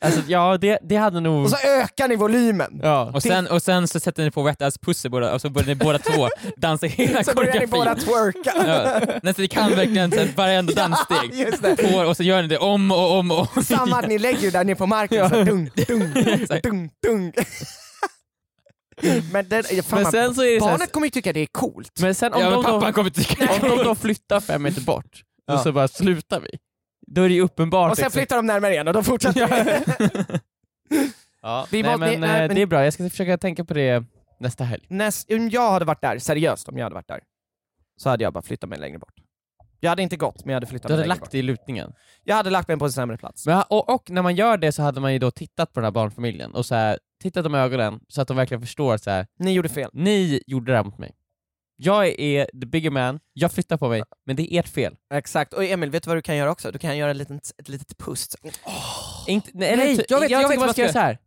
Alltså, 0.00 0.20
ja, 0.28 0.58
det, 0.58 0.78
det 0.82 0.96
hade 0.96 1.20
nog... 1.20 1.44
och 1.44 1.50
så 1.50 1.56
ökar 1.66 2.08
ni 2.08 2.16
volymen. 2.16 2.80
ja. 2.82 3.10
Och 3.14 3.22
sen, 3.22 3.46
och 3.46 3.62
sen 3.62 3.88
så 3.88 4.00
sätter 4.00 4.24
ni 4.24 4.30
på 4.30 4.42
Wet 4.42 4.62
Ass 4.62 4.78
Pussy 4.78 5.08
båda, 5.08 5.34
och 5.34 5.40
så 5.40 5.50
börjar 5.50 5.66
ni 5.66 5.74
båda 5.74 5.98
två 5.98 6.28
dansa 6.56 6.86
hela 6.86 7.24
Så 7.24 7.34
börjar 7.34 7.60
ni 7.60 7.66
båda 7.66 7.94
koreografin. 7.94 8.42
twerka. 8.42 8.66
Ja, 9.10 9.14
nästan, 9.22 9.42
ni 9.42 9.48
kan 9.48 9.70
verkligen 9.70 10.10
så 10.12 10.18
här, 10.18 10.28
varenda 10.36 10.72
danssteg. 10.76 11.34
just 11.34 11.62
det. 11.62 11.76
På, 11.76 11.98
och 11.98 12.16
så 12.16 12.22
gör 12.22 12.42
ni 12.42 12.48
det 12.48 12.58
om 12.58 12.90
och 12.90 13.18
om 13.18 13.30
och 13.30 13.56
om. 13.56 13.62
Samma, 13.64 14.00
ni 14.00 14.18
lägger 14.18 14.40
ju 14.40 14.50
där 14.50 14.64
nere 14.64 14.76
på 14.76 14.86
marken, 14.86 15.28
så 15.28 15.34
här, 15.36 15.44
dung, 15.44 15.70
dung, 15.86 16.12
dung, 16.62 16.90
dung. 17.06 17.32
Men, 19.32 19.48
det, 19.48 19.62
fan, 19.62 19.84
Men 19.90 20.02
man- 20.02 20.12
sen 20.12 20.34
så 20.34 20.42
är 20.42 20.54
det 20.54 20.60
så 20.60 20.66
här- 20.66 20.72
barnet 20.72 20.92
kommer 20.92 21.06
ju 21.06 21.10
tycka 21.10 21.32
det 21.32 21.40
är 21.40 21.46
coolt. 21.52 22.00
Men 22.00 22.14
sen 22.14 22.32
om 22.32 22.40
Ja, 22.40 22.50
de 22.50 22.64
pappan 22.64 22.92
kommer 22.92 23.10
tycka 23.10 23.48
om 23.62 23.84
de 23.84 23.96
flyttar 23.96 24.40
fem 24.40 24.62
meter 24.62 24.80
bort, 24.80 25.22
Ja. 25.46 25.54
och 25.54 25.60
så 25.60 25.72
bara 25.72 25.88
slutar 25.88 26.40
vi. 26.40 26.48
Då 27.06 27.22
är 27.22 27.28
det 27.28 27.34
ju 27.34 27.40
uppenbart. 27.42 27.90
Och 27.90 27.96
sen 27.96 28.04
liksom- 28.04 28.18
flyttar 28.20 28.36
de 28.36 28.46
närmare 28.46 28.72
igen 28.72 28.86
och 28.88 28.94
de 28.94 29.04
fortsätter. 29.04 29.40
Ja, 31.42 31.66
Vi 31.70 31.82
nej, 31.82 31.90
måste- 31.90 31.98
men, 32.10 32.20
nej, 32.20 32.30
eh, 32.42 32.46
men- 32.46 32.54
det 32.54 32.62
är 32.62 32.66
bra, 32.66 32.84
jag 32.84 32.92
ska 32.92 33.10
försöka 33.10 33.38
tänka 33.38 33.64
på 33.64 33.74
det 33.74 34.04
nästa 34.40 34.64
helg. 34.64 34.84
Näst, 34.88 35.30
om 35.32 35.48
jag 35.48 35.70
hade 35.70 35.84
varit 35.84 36.00
där, 36.00 36.18
seriöst 36.18 36.68
om 36.68 36.78
jag 36.78 36.84
hade 36.84 36.94
varit 36.94 37.08
där, 37.08 37.20
så 37.96 38.08
hade 38.10 38.24
jag 38.24 38.32
bara 38.32 38.42
flyttat 38.42 38.70
mig 38.70 38.78
längre 38.78 38.98
bort. 38.98 39.14
Jag 39.80 39.90
hade 39.90 40.02
inte 40.02 40.16
gått, 40.16 40.44
men 40.44 40.52
jag 40.52 40.56
hade 40.56 40.66
flyttat 40.66 40.88
Du 40.88 40.92
mig 40.92 40.96
hade 40.96 41.02
längre 41.02 41.08
lagt 41.08 41.20
bort. 41.20 41.30
det 41.30 41.38
i 41.38 41.42
lutningen. 41.42 41.92
Jag 42.24 42.36
hade 42.36 42.50
lagt 42.50 42.68
mig 42.68 42.76
på 42.76 42.84
en 42.84 42.92
sämre 42.92 43.16
plats. 43.18 43.46
Men, 43.46 43.62
och, 43.70 43.94
och 43.94 44.10
när 44.10 44.22
man 44.22 44.34
gör 44.36 44.56
det 44.56 44.72
så 44.72 44.82
hade 44.82 45.00
man 45.00 45.12
ju 45.12 45.18
då 45.18 45.30
tittat 45.30 45.72
på 45.72 45.80
den 45.80 45.84
här 45.84 45.90
barnfamiljen 45.92 46.54
och 46.54 46.66
så 46.66 46.74
här, 46.74 46.98
tittat 47.22 47.44
dem 47.44 47.54
i 47.54 47.58
ögonen 47.58 48.00
så 48.08 48.22
att 48.22 48.28
de 48.28 48.36
verkligen 48.36 48.60
förstår 48.60 48.96
så 48.96 49.10
här. 49.10 49.26
Ni 49.38 49.52
gjorde 49.52 49.68
fel. 49.68 49.90
ni 49.92 50.42
gjorde 50.46 50.72
det 50.72 50.76
här 50.76 50.84
mot 50.84 50.98
mig. 50.98 51.12
Jag 51.76 52.06
är 52.20 52.44
the 52.60 52.66
bigger 52.66 52.90
man, 52.90 53.20
jag 53.32 53.52
flyttar 53.52 53.76
på 53.76 53.88
mig, 53.88 54.02
men 54.26 54.36
det 54.36 54.54
är 54.54 54.60
ert 54.60 54.68
fel. 54.68 54.96
Exakt, 55.14 55.52
och 55.52 55.64
Emil, 55.64 55.90
vet 55.90 56.02
du 56.02 56.08
vad 56.10 56.16
du 56.16 56.22
kan 56.22 56.36
göra 56.36 56.50
också? 56.50 56.70
Du 56.72 56.78
kan 56.78 56.96
göra 56.96 57.10
ett 57.10 57.16
litet, 57.16 57.52
ett 57.58 57.68
litet 57.68 57.98
pust. 57.98 58.36
Inte, 59.26 59.50
nej, 59.54 59.76
Nej, 59.76 59.96
ty- 59.96 60.04
jag 60.08 60.20
vet- 60.20 60.30
jag 60.30 60.38
vet 60.38 60.48
tycker 60.48 60.58
vad 60.58 60.66
man 60.66 60.72
ska 60.74 60.82
jag 60.82 60.86
göra 60.86 60.92
så 60.92 60.98
här. 60.98 61.18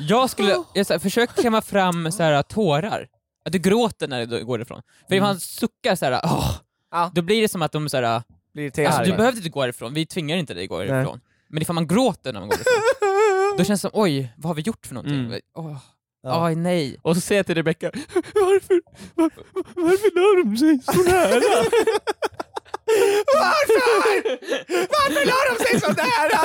Jag 0.00 0.30
skulle 0.30 0.56
jag, 0.74 0.86
så 0.86 0.92
här, 0.92 0.98
försök 0.98 1.34
klämma 1.34 1.62
fram 1.62 2.12
så 2.12 2.22
här, 2.22 2.42
tårar. 2.42 3.08
Att 3.44 3.52
du 3.52 3.58
gråter 3.58 4.08
när 4.08 4.26
du 4.26 4.44
går 4.44 4.62
ifrån. 4.62 4.82
För 5.08 5.16
om 5.18 5.22
han 5.26 5.40
suckar 5.40 5.94
så 5.96 6.04
här, 6.04 6.20
åh, 6.24 6.56
Ja. 6.90 7.10
då 7.14 7.22
blir 7.22 7.42
det 7.42 7.48
som 7.48 7.62
att 7.62 7.72
de 7.72 7.88
så 7.88 7.96
här, 7.96 8.22
Blir 8.52 8.64
irriterad. 8.64 8.86
alltså, 8.92 9.10
du 9.10 9.16
behövde 9.16 9.38
inte 9.38 9.50
gå 9.50 9.66
ifrån, 9.68 9.94
vi 9.94 10.06
tvingar 10.06 10.36
inte 10.36 10.54
dig 10.54 10.62
att 10.64 10.68
gå 10.68 10.78
Nej. 10.78 11.00
ifrån. 11.02 11.20
Men 11.48 11.62
ifall 11.62 11.74
man 11.74 11.86
gråter 11.86 12.32
när 12.32 12.40
man 12.40 12.48
går 12.48 12.58
ifrån, 12.60 13.58
då 13.58 13.64
känns 13.64 13.82
det 13.82 13.90
som 13.90 14.00
oj, 14.00 14.32
vad 14.36 14.50
har 14.50 14.54
vi 14.54 14.62
gjort 14.62 14.86
för 14.86 14.94
någonting? 14.94 15.18
Mm. 15.24 15.40
Åh, 15.54 15.76
Ja. 16.22 16.46
Oj 16.46 16.54
nej. 16.54 16.96
Och 17.02 17.14
så 17.14 17.20
säger 17.20 17.38
jag 17.38 17.46
till 17.46 17.54
Rebecca, 17.54 17.90
varför, 18.34 18.80
var, 19.14 19.30
varför 19.74 20.10
la 20.14 20.44
de 20.44 20.56
sig 20.56 20.78
så 20.94 21.02
nära? 21.02 21.64
Varför? 23.34 24.38
Varför 24.68 25.26
la 25.26 25.34
de 25.50 25.64
sig 25.64 25.80
så 25.80 25.92
nära? 25.92 26.40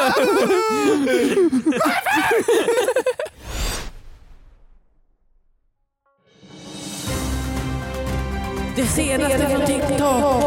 Det 8.75 8.85
senaste 8.85 9.49
från 9.49 9.65
TikTok! 9.65 10.43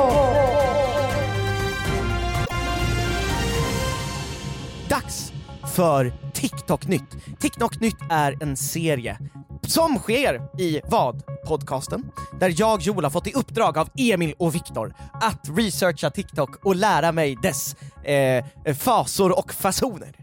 Dags 4.89 5.33
för 5.79 6.13
TikTok-nytt. 6.35 7.17
TikTok-nytt 7.41 7.97
är 8.11 8.43
en 8.43 8.57
serie 8.57 9.19
som 9.63 9.99
sker 9.99 10.61
i 10.61 10.81
vad? 10.85 11.23
Podcasten, 11.49 12.11
där 12.41 12.55
jag, 12.57 12.83
Joel, 12.83 13.05
har 13.05 13.11
fått 13.11 13.27
i 13.27 13.33
uppdrag 13.33 13.79
av 13.79 13.89
Emil 13.99 14.35
och 14.39 14.55
Viktor 14.55 14.95
att 15.13 15.49
researcha 15.57 16.11
TikTok 16.11 16.65
och 16.65 16.77
lära 16.77 17.13
mig 17.13 17.37
dess 17.43 17.77
eh, 18.05 18.45
fasor 18.75 19.39
och 19.39 19.53
fasoner. 19.53 20.15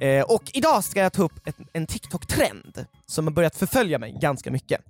Eh, 0.00 0.24
och 0.24 0.42
idag 0.54 0.84
ska 0.84 1.00
jag 1.00 1.12
ta 1.12 1.22
upp 1.22 1.46
ett, 1.48 1.56
en 1.72 1.86
TikTok-trend 1.86 2.86
som 3.06 3.26
har 3.26 3.32
börjat 3.32 3.56
förfölja 3.56 3.98
mig 3.98 4.18
ganska 4.20 4.50
mycket. 4.50 4.80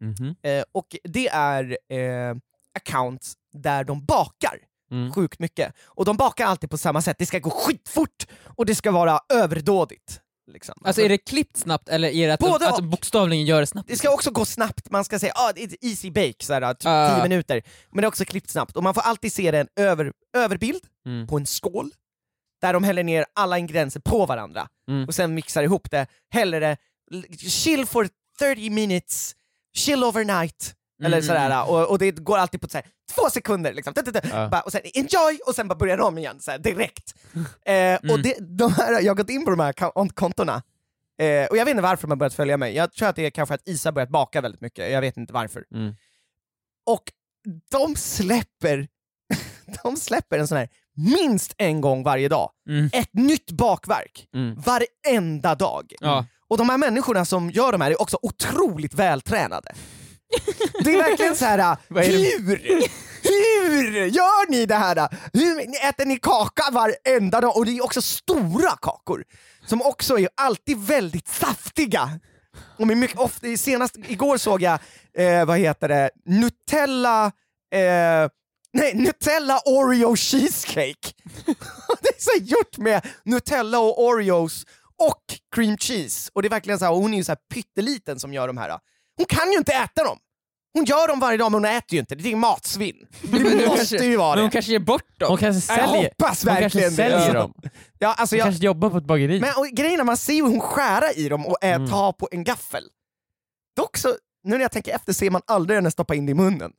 Mhm. 0.00 0.34
Eh, 0.42 0.64
och 0.72 0.96
det 1.04 1.28
är 1.28 1.78
eh, 1.92 2.36
accounts 2.74 3.34
där 3.52 3.84
de 3.84 4.04
bakar 4.04 4.58
Mm. 4.90 5.12
sjukt 5.12 5.38
mycket. 5.38 5.74
Och 5.84 6.04
de 6.04 6.16
bakar 6.16 6.46
alltid 6.46 6.70
på 6.70 6.78
samma 6.78 7.02
sätt, 7.02 7.16
det 7.18 7.26
ska 7.26 7.38
gå 7.38 7.50
skitfort 7.50 8.26
och 8.56 8.66
det 8.66 8.74
ska 8.74 8.90
vara 8.90 9.20
överdådigt. 9.32 10.20
Liksom. 10.52 10.74
Alltså 10.84 11.02
är 11.02 11.08
det 11.08 11.18
klippt 11.18 11.56
snabbt 11.56 11.88
eller 11.88 12.08
är 12.08 12.26
det 12.26 12.34
att, 12.34 12.40
Både 12.40 12.64
de, 12.64 12.72
att 12.72 12.84
bokstavligen 12.84 13.46
gör 13.46 13.60
det 13.60 13.66
snabbt? 13.66 13.88
Det 13.88 13.96
ska 13.96 14.10
också 14.10 14.30
gå 14.30 14.44
snabbt, 14.44 14.90
man 14.90 15.04
ska 15.04 15.18
säga 15.18 15.32
ah, 15.36 15.50
ett 15.50 15.84
easy 15.84 16.10
bake, 16.10 16.34
såhär, 16.44 16.74
typ 16.74 16.86
Ah. 16.86 17.14
10 17.16 17.22
minuter. 17.22 17.62
Men 17.90 18.02
det 18.02 18.04
är 18.06 18.08
också 18.08 18.24
klippt 18.24 18.50
snabbt, 18.50 18.76
och 18.76 18.82
man 18.82 18.94
får 18.94 19.00
alltid 19.00 19.32
se 19.32 19.50
det 19.50 19.58
en 19.60 19.68
över, 19.76 20.12
överbild 20.36 20.80
Mm. 21.06 21.26
på 21.26 21.36
en 21.36 21.46
skål, 21.46 21.90
där 22.60 22.72
de 22.72 22.84
häller 22.84 23.02
ner 23.04 23.26
alla 23.34 23.58
ingredienser 23.58 24.00
på 24.00 24.26
varandra, 24.26 24.68
Mm. 24.88 25.04
och 25.08 25.14
sen 25.14 25.34
mixar 25.34 25.62
ihop 25.62 25.90
det, 25.90 26.06
häller 26.30 26.60
det, 26.60 26.76
chill 27.38 27.86
for 27.86 28.08
30 28.38 28.70
minutes, 28.70 29.34
chill 29.76 30.04
overnight, 30.04 30.74
eller 31.04 31.16
Mm, 31.16 31.26
sådär, 31.26 31.68
och, 31.70 31.90
och 31.90 31.98
det 31.98 32.10
går 32.10 32.38
alltid 32.38 32.60
på 32.60 32.68
så 32.68 32.78
här, 32.78 32.86
två 33.14 33.30
sekunder, 33.30 33.72
liksom. 33.72 33.94
Ja. 34.30 34.48
Bara, 34.48 34.60
och 34.60 34.72
sen 34.72 34.80
enjoy, 34.94 35.38
och 35.46 35.54
sen 35.54 35.68
bara 35.68 35.74
börjar 35.74 35.96
de 35.96 36.18
igen, 36.18 36.40
så 36.40 36.50
här, 36.50 36.58
direkt. 36.58 37.14
Eh, 37.66 38.12
och 38.12 38.20
det, 38.22 38.34
de 38.40 38.72
här, 38.72 39.00
jag 39.00 39.10
har 39.10 39.14
gått 39.16 39.30
in 39.30 39.44
på 39.44 39.50
de 39.50 39.60
här 39.60 39.72
kon- 39.72 40.08
kontona, 40.08 40.62
eh, 41.20 41.46
och 41.50 41.56
jag 41.56 41.64
vet 41.64 41.68
inte 41.68 41.82
varför 41.82 42.02
de 42.06 42.10
har 42.10 42.16
börjat 42.16 42.34
följa 42.34 42.56
mig, 42.56 42.74
jag 42.76 42.92
tror 42.92 43.08
att 43.08 43.16
det 43.16 43.26
är 43.26 43.30
kanske 43.30 43.54
att 43.54 43.68
Isa 43.68 43.92
börjat 43.92 44.08
baka 44.10 44.40
väldigt 44.40 44.60
mycket, 44.60 44.90
jag 44.92 45.00
vet 45.00 45.16
inte 45.16 45.32
varför. 45.32 45.64
Mm. 45.74 45.94
Och 46.86 47.02
de 47.70 47.96
släpper, 47.96 48.88
de 49.82 49.96
släpper 49.96 50.38
en 50.38 50.48
sån 50.48 50.58
här 50.58 50.68
minst 50.96 51.54
en 51.58 51.80
gång 51.80 52.02
varje 52.02 52.28
dag, 52.28 52.50
Mm. 52.68 52.90
ett 52.92 53.14
nytt 53.14 53.50
bakverk, 53.50 54.28
Mm. 54.34 54.60
varenda 54.60 55.54
dag. 55.54 55.92
Och 56.48 56.58
de 56.58 56.68
här 56.70 56.78
människorna 56.78 57.24
som 57.24 57.50
gör 57.50 57.72
de 57.72 57.80
här 57.80 57.90
är 57.90 58.00
också 58.02 58.18
otroligt 58.22 58.94
vältränade. 58.94 59.72
Det 60.84 60.94
är 60.94 60.96
verkligen 60.96 61.36
så 61.36 61.44
här. 61.44 61.76
Hur? 61.88 62.62
Hur 63.22 64.06
gör 64.06 64.50
ni 64.50 64.66
det 64.66 64.74
här? 64.74 65.08
Hur 65.32 65.60
äter 65.88 66.06
ni 66.06 66.18
kaka 66.18 66.62
varenda 66.72 67.40
dag? 67.40 67.56
Och 67.56 67.66
det 67.66 67.78
är 67.78 67.84
också 67.84 68.02
stora 68.02 68.76
kakor, 68.82 69.24
som 69.66 69.82
också 69.82 70.18
är 70.18 70.28
alltid 70.34 70.78
väldigt 70.78 71.28
saftiga. 71.28 72.10
Och 72.78 72.86
mycket, 72.86 73.18
ofta, 73.18 73.56
senast 73.56 73.96
igår 74.08 74.36
såg 74.36 74.62
jag, 74.62 74.78
eh, 75.18 75.44
vad 75.44 75.58
heter 75.58 75.88
det, 75.88 76.10
Nutella, 76.24 77.26
eh, 77.74 78.28
nej, 78.72 78.94
Nutella 78.94 79.60
Oreo 79.64 80.16
cheesecake. 80.16 81.12
det 82.02 82.08
är 82.08 82.20
så 82.20 82.44
gjort 82.44 82.78
med 82.78 83.06
Nutella 83.24 83.78
och 83.78 84.04
Oreos 84.04 84.64
och 84.98 85.22
cream 85.54 85.76
cheese. 85.76 86.30
Och 86.34 86.42
det 86.42 86.48
är 86.48 86.50
verkligen 86.50 86.78
så 86.78 86.84
här, 86.84 86.92
och 86.92 87.00
hon 87.00 87.14
är 87.14 87.18
ju 87.18 87.24
så 87.24 87.32
här 87.32 87.38
pytteliten 87.54 88.20
som 88.20 88.34
gör 88.34 88.46
de 88.46 88.56
här. 88.56 88.78
Hon 89.16 89.26
kan 89.26 89.52
ju 89.52 89.58
inte 89.58 89.72
äta 89.72 90.04
dem! 90.04 90.18
Hon 90.74 90.84
gör 90.84 91.08
dem 91.08 91.20
varje 91.20 91.38
dag 91.38 91.52
men 91.52 91.64
hon 91.64 91.64
äter 91.76 91.94
ju 91.94 91.98
inte, 91.98 92.14
det 92.14 92.32
är 92.32 92.36
matsvinn. 92.36 93.06
Det 93.22 93.28
Men 93.38 93.42
måste 93.42 93.76
kanske- 93.76 94.04
ju 94.04 94.16
vara 94.16 94.28
Men 94.28 94.36
det. 94.36 94.42
hon 94.42 94.50
kanske 94.50 94.72
ger 94.72 94.78
bort 94.78 95.18
dem. 95.20 95.28
Hon 95.28 95.38
kanske 95.38 95.72
Jag 95.72 95.80
säljer, 95.88 96.02
hoppas 96.02 96.44
hon 96.44 96.56
kanske 96.56 96.78
verkligen 96.78 96.92
säljer 96.92 97.34
dem. 97.34 97.54
Ja, 97.98 98.12
alltså 98.14 98.34
Hon 98.34 98.38
jag, 98.38 98.46
kanske 98.46 98.64
jobbar 98.64 98.90
på 98.90 98.98
ett 98.98 99.04
bageri. 99.04 99.40
men 99.40 99.50
och, 99.56 99.66
grejen 99.66 100.00
är, 100.00 100.04
man 100.04 100.16
ser 100.16 100.32
ju 100.32 100.42
hon 100.42 100.60
skära 100.60 101.12
i 101.12 101.28
dem 101.28 101.46
och 101.46 101.56
ä, 101.62 101.72
Mm. 101.74 101.88
ta 101.90 102.12
på 102.12 102.28
en 102.32 102.44
gaffel. 102.44 102.84
Dock 103.76 103.96
så, 103.96 104.08
nu 104.44 104.54
när 104.56 104.60
jag 104.62 104.72
tänker 104.72 104.94
efter 104.94 105.12
ser 105.12 105.30
man 105.30 105.42
aldrig 105.46 105.76
henne 105.76 105.90
stoppa 105.90 106.14
in 106.14 106.26
det 106.26 106.30
i 106.30 106.34
munnen. 106.34 106.72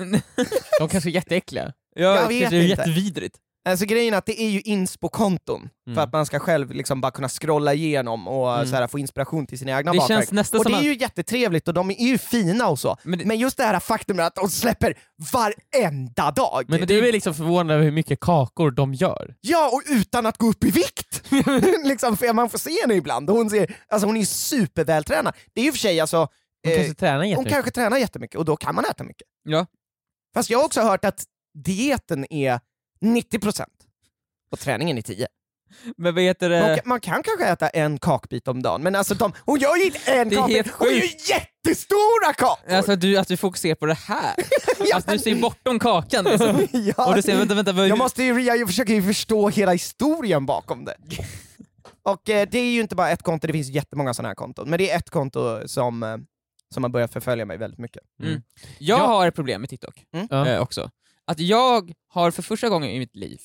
De 0.78 0.88
kanske 0.88 1.10
är 1.10 1.12
jätteäckliga. 1.12 1.72
Ja, 1.94 2.02
Jag 2.16 2.28
vet 2.28 2.50
det 2.50 2.56
är 2.56 2.62
inte. 2.62 2.82
jättevidrigt. 2.82 3.36
Alltså 3.68 3.84
grejen 3.86 4.14
är 4.14 4.18
att 4.18 4.26
det 4.26 4.40
är 4.42 4.48
ju 4.50 4.60
inspo-konton, 4.60 5.68
för 5.84 5.90
Mm. 5.90 6.04
att 6.04 6.12
man 6.12 6.26
ska 6.26 6.38
själv 6.38 6.70
liksom 6.72 7.00
bara 7.00 7.12
kunna 7.12 7.28
scrolla 7.28 7.74
igenom 7.74 8.28
och 8.28 8.54
Mm. 8.54 8.66
så 8.66 8.76
här, 8.76 8.86
få 8.86 8.98
inspiration 8.98 9.46
till 9.46 9.58
sina 9.58 9.78
egna 9.78 9.92
Det 9.92 9.98
bakverk. 9.98 10.18
känns 10.18 10.32
nästan 10.32 10.58
Och 10.60 10.64
det 10.66 10.72
är 10.72 10.76
att... 10.76 10.84
ju 10.84 10.94
jättetrevligt 10.96 11.68
och 11.68 11.74
de 11.74 11.90
är 11.90 11.94
ju 12.06 12.18
fina 12.18 12.68
och 12.68 12.78
så, 12.78 12.96
Men 13.02 13.18
det- 13.18 13.24
men 13.24 13.38
just 13.38 13.56
det 13.56 13.64
här 13.64 13.80
faktumet 13.80 14.26
att 14.26 14.34
de 14.34 14.48
släpper 14.48 14.94
varenda 15.32 16.30
dag. 16.30 16.64
Men 16.68 16.86
du 16.86 17.08
är 17.08 17.12
liksom 17.12 17.34
förvånad 17.34 17.74
över 17.74 17.84
hur 17.84 17.90
mycket 17.92 18.20
kakor 18.20 18.70
de 18.70 18.94
gör. 18.94 19.34
Ja, 19.40 19.70
och 19.72 19.82
utan 19.86 20.26
att 20.26 20.38
gå 20.38 20.46
upp 20.46 20.64
i 20.64 20.70
vikt! 20.70 21.22
liksom, 21.84 22.16
för 22.16 22.32
man 22.32 22.50
får 22.50 22.58
se 22.58 22.80
henne 22.82 22.94
ibland, 22.94 23.30
hon, 23.30 23.50
ser, 23.50 23.76
alltså, 23.88 24.06
hon 24.06 24.16
är 24.16 24.20
ju 24.20 24.26
supervältränad. 24.26 25.34
Det 25.54 25.60
är 25.60 25.64
ju 25.64 25.72
för 25.72 25.78
sig 25.78 26.00
alltså, 26.00 26.28
De 26.62 26.70
eh, 26.70 26.76
kanske 26.76 26.94
tränar 26.94 27.18
hon 27.18 27.28
jättemycket. 27.28 27.52
kanske 27.54 27.70
tränar 27.70 27.96
jättemycket 27.98 28.36
och 28.38 28.44
då 28.44 28.56
kan 28.56 28.74
man 28.74 28.84
äta 28.84 29.04
mycket. 29.04 29.26
Ja. 29.44 29.66
Fast 30.34 30.50
jag 30.50 30.58
har 30.58 30.64
också 30.64 30.80
hört 30.80 31.04
att 31.04 31.24
dieten 31.64 32.32
är 32.32 32.60
90% 33.04 33.64
och 34.52 34.58
träningen 34.58 34.98
är 34.98 35.02
10%. 35.02 35.26
Men 35.96 36.14
vad 36.14 36.24
heter 36.24 36.50
Man, 36.60 36.68
det? 36.70 36.76
kan- 36.76 36.88
man 36.88 37.00
kan 37.00 37.22
kanske 37.22 37.46
äta 37.46 37.68
en 37.68 37.98
kakbit 37.98 38.48
om 38.48 38.62
dagen, 38.62 38.82
men 38.82 38.94
alltså 38.96 39.14
de, 39.14 39.32
hon 39.38 39.58
gör 39.58 39.76
ju 39.76 39.84
inte 39.84 40.12
en 40.12 40.28
Det 40.28 40.34
är 40.36 40.38
kakbit, 40.40 40.72
hon 40.78 40.88
gör 40.88 40.94
ju 40.94 41.08
jättestora 41.28 42.32
kakor! 42.36 42.74
Alltså 42.74 42.96
du, 42.96 43.16
att 43.16 43.28
du 43.28 43.36
fokuserar 43.36 43.74
på 43.74 43.86
det 43.86 43.94
här. 43.94 44.34
Ja, 44.84 44.96
Att 44.96 45.06
du 45.08 45.18
ser 45.18 45.34
bortom 45.34 45.78
kakan 45.78 46.24
liksom. 46.24 46.66
ja, 46.96 47.08
Och 47.08 47.14
du 47.14 47.22
säger 47.22 47.38
vänta, 47.38 47.54
vänta, 47.54 47.72
vad... 47.72 47.88
jag, 47.88 47.98
måste 47.98 48.22
ju, 48.24 48.40
jag 48.40 48.68
försöker 48.68 48.94
ju 48.94 49.02
förstå 49.02 49.48
hela 49.48 49.72
historien 49.72 50.46
bakom 50.46 50.84
det. 50.84 50.94
Och 52.02 52.30
eh, 52.30 52.48
det 52.50 52.58
är 52.58 52.70
ju 52.72 52.80
inte 52.80 52.94
bara 52.96 53.10
ett 53.10 53.22
konto, 53.22 53.46
det 53.46 53.52
finns 53.52 53.68
jättemånga 53.68 54.14
sådana 54.14 54.28
här 54.28 54.34
konton, 54.34 54.70
men 54.70 54.78
det 54.78 54.90
är 54.90 54.96
ett 54.96 55.10
konto 55.10 55.68
som, 55.68 56.02
eh, 56.02 56.16
som 56.74 56.84
har 56.84 56.90
börjat 56.90 57.12
förfölja 57.12 57.44
mig 57.44 57.56
väldigt 57.58 57.78
mycket. 57.80 58.02
Mm. 58.22 58.42
Jag 58.78 58.98
Ja. 59.00 59.06
har 59.06 59.26
ett 59.28 59.34
problem 59.34 59.60
med 59.60 59.70
TikTok 59.70 60.04
Ja. 60.30 60.46
eh, 60.48 60.60
också. 60.60 60.90
Att 61.30 61.38
jag 61.40 61.92
har 62.08 62.30
för 62.30 62.42
första 62.42 62.68
gången 62.68 62.90
i 62.90 62.98
mitt 62.98 63.16
liv, 63.16 63.40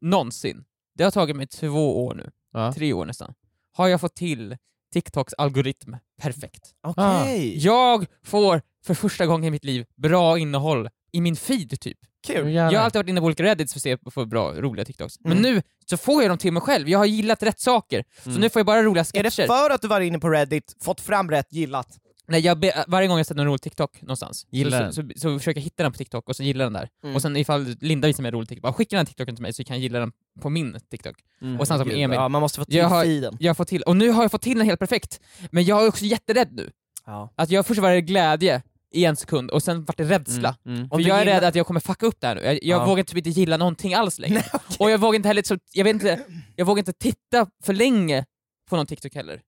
någonsin, 0.00 0.64
det 0.94 1.04
har 1.04 1.10
tagit 1.10 1.36
mig 1.36 1.46
två 1.46 2.06
år 2.06 2.14
nu, 2.14 2.30
Ja. 2.52 2.72
tre 2.72 2.92
år 2.92 3.06
nästan, 3.06 3.34
har 3.72 3.88
jag 3.88 4.00
fått 4.00 4.14
till 4.14 4.56
TikToks 4.92 5.34
algoritm 5.38 5.96
perfekt. 6.22 6.74
Okej, 6.82 7.58
Jag 7.64 8.06
får 8.24 8.62
för 8.84 8.94
första 8.94 9.26
gången 9.26 9.44
i 9.44 9.50
mitt 9.50 9.64
liv 9.64 9.86
bra 9.96 10.38
innehåll 10.38 10.88
i 11.12 11.20
min 11.20 11.36
feed 11.36 11.80
typ. 11.80 11.98
kul. 12.26 12.52
Jag 12.52 12.64
har 12.72 12.76
alltid 12.76 12.98
varit 12.98 13.08
inne 13.08 13.20
på 13.20 13.26
olika 13.26 13.42
reddits 13.42 13.72
för 13.72 13.78
att 13.78 13.82
se 13.82 13.96
på 13.96 14.26
bra, 14.26 14.52
roliga 14.54 14.84
TikToks. 14.84 15.14
Men 15.20 15.32
Mm. 15.38 15.42
nu 15.54 15.62
så 15.86 15.96
får 15.96 16.22
jag 16.22 16.30
dem 16.30 16.38
till 16.38 16.52
mig 16.52 16.62
själv, 16.62 16.88
jag 16.88 16.98
har 16.98 17.06
gillat 17.06 17.42
rätt 17.42 17.60
saker. 17.60 18.04
Så 18.22 18.28
Mm. 18.30 18.40
nu 18.40 18.50
får 18.50 18.60
jag 18.60 18.66
bara 18.66 18.82
roliga 18.82 19.04
Är 19.14 19.22
det 19.22 19.30
sketcher. 19.30 19.46
för 19.46 19.70
att 19.70 19.82
du 19.82 19.88
var 19.88 20.00
inne 20.00 20.18
på 20.18 20.30
Reddit, 20.30 20.76
fått 20.80 21.00
fram 21.00 21.30
rätt, 21.30 21.52
gillat? 21.52 21.98
Nej, 22.28 22.40
jag 22.40 22.58
be, 22.58 22.84
varje 22.88 23.08
gång 23.08 23.16
jag 23.16 23.26
sätter 23.26 23.40
en 23.40 23.46
rolig 23.46 23.60
TikTok 23.62 24.02
någonstans, 24.02 24.46
Gillar 24.50 24.90
så, 24.90 25.02
så, 25.02 25.08
så, 25.16 25.20
så 25.20 25.38
försöker 25.38 25.60
jag 25.60 25.64
hitta 25.64 25.82
den 25.82 25.92
på 25.92 25.98
TikTok 25.98 26.28
och 26.28 26.36
så 26.36 26.42
gillar 26.42 26.64
den 26.64 26.72
där. 26.72 26.88
Mm. 27.02 27.16
Och 27.16 27.22
sen 27.22 27.36
ifall 27.36 27.76
Linda 27.80 28.08
visar 28.08 28.22
mig 28.22 28.28
en 28.28 28.34
rolig 28.34 28.48
TikTok, 28.48 28.62
bara 28.62 28.72
skicka 28.72 28.96
den 28.96 29.06
TikToken 29.06 29.36
till 29.36 29.42
mig 29.42 29.52
så 29.52 29.64
kan 29.64 29.76
jag 29.76 29.82
gilla 29.82 29.98
den 29.98 30.12
på 30.40 30.50
min 30.50 30.76
TikTok. 30.90 31.16
Mm. 31.42 31.60
Och 31.60 31.66
sen 31.68 31.78
som 31.78 31.90
Emil, 31.90 32.12
Ja, 32.16 32.28
man 32.28 32.40
måste 32.42 32.58
få 32.58 32.64
till 32.64 32.74
Jag 32.76 32.88
har- 32.88 33.04
feeden. 33.04 33.36
jag 33.40 33.56
får 33.56 33.64
till, 33.64 33.82
och 33.82 33.96
nu 33.96 34.10
har 34.10 34.22
jag 34.24 34.30
fått 34.30 34.42
till 34.42 34.58
den 34.58 34.66
helt 34.66 34.80
perfekt. 34.80 35.20
Men 35.50 35.64
jag 35.64 35.82
är 35.84 35.88
också 35.88 36.04
jätterädd 36.04 36.48
nu. 36.52 36.70
Ja. 37.06 37.32
Att 37.36 37.50
jag 37.50 37.66
först 37.66 37.80
var 37.80 37.90
det 37.90 38.00
glädje 38.00 38.62
i 38.94 39.04
en 39.04 39.16
sekund 39.16 39.50
och 39.50 39.62
sen 39.62 39.84
vart 39.84 39.96
det 39.96 40.04
rädsla. 40.04 40.56
Mm. 40.66 40.76
Mm. 40.78 40.90
För 40.90 41.00
jag 41.00 41.16
är 41.16 41.20
gillar- 41.24 41.34
rädd 41.40 41.44
att 41.48 41.54
jag 41.54 41.66
kommer 41.66 41.80
fucka 41.80 42.06
upp 42.06 42.20
det 42.20 42.26
här 42.26 42.34
nu. 42.34 42.40
Jag, 42.42 42.54
jag 42.54 42.80
Ja. 42.80 42.86
vågar 42.86 43.02
typ 43.04 43.16
inte 43.16 43.30
gilla 43.30 43.56
någonting 43.56 43.94
alls 43.94 44.18
längre. 44.18 44.42
Och 44.78 44.90
jag 44.90 44.98
vågar 44.98 45.16
inte 45.16 45.28
heller, 45.28 45.42
så, 45.42 45.58
jag 45.72 45.84
vet 45.84 45.94
inte, 45.94 46.20
jag 46.56 46.64
vågar 46.64 46.78
inte 46.78 46.92
titta 46.92 47.46
för 47.64 47.72
länge 47.72 48.24
på 48.70 48.76
någon 48.76 48.86
TikTok 48.86 49.14
heller. 49.14 49.40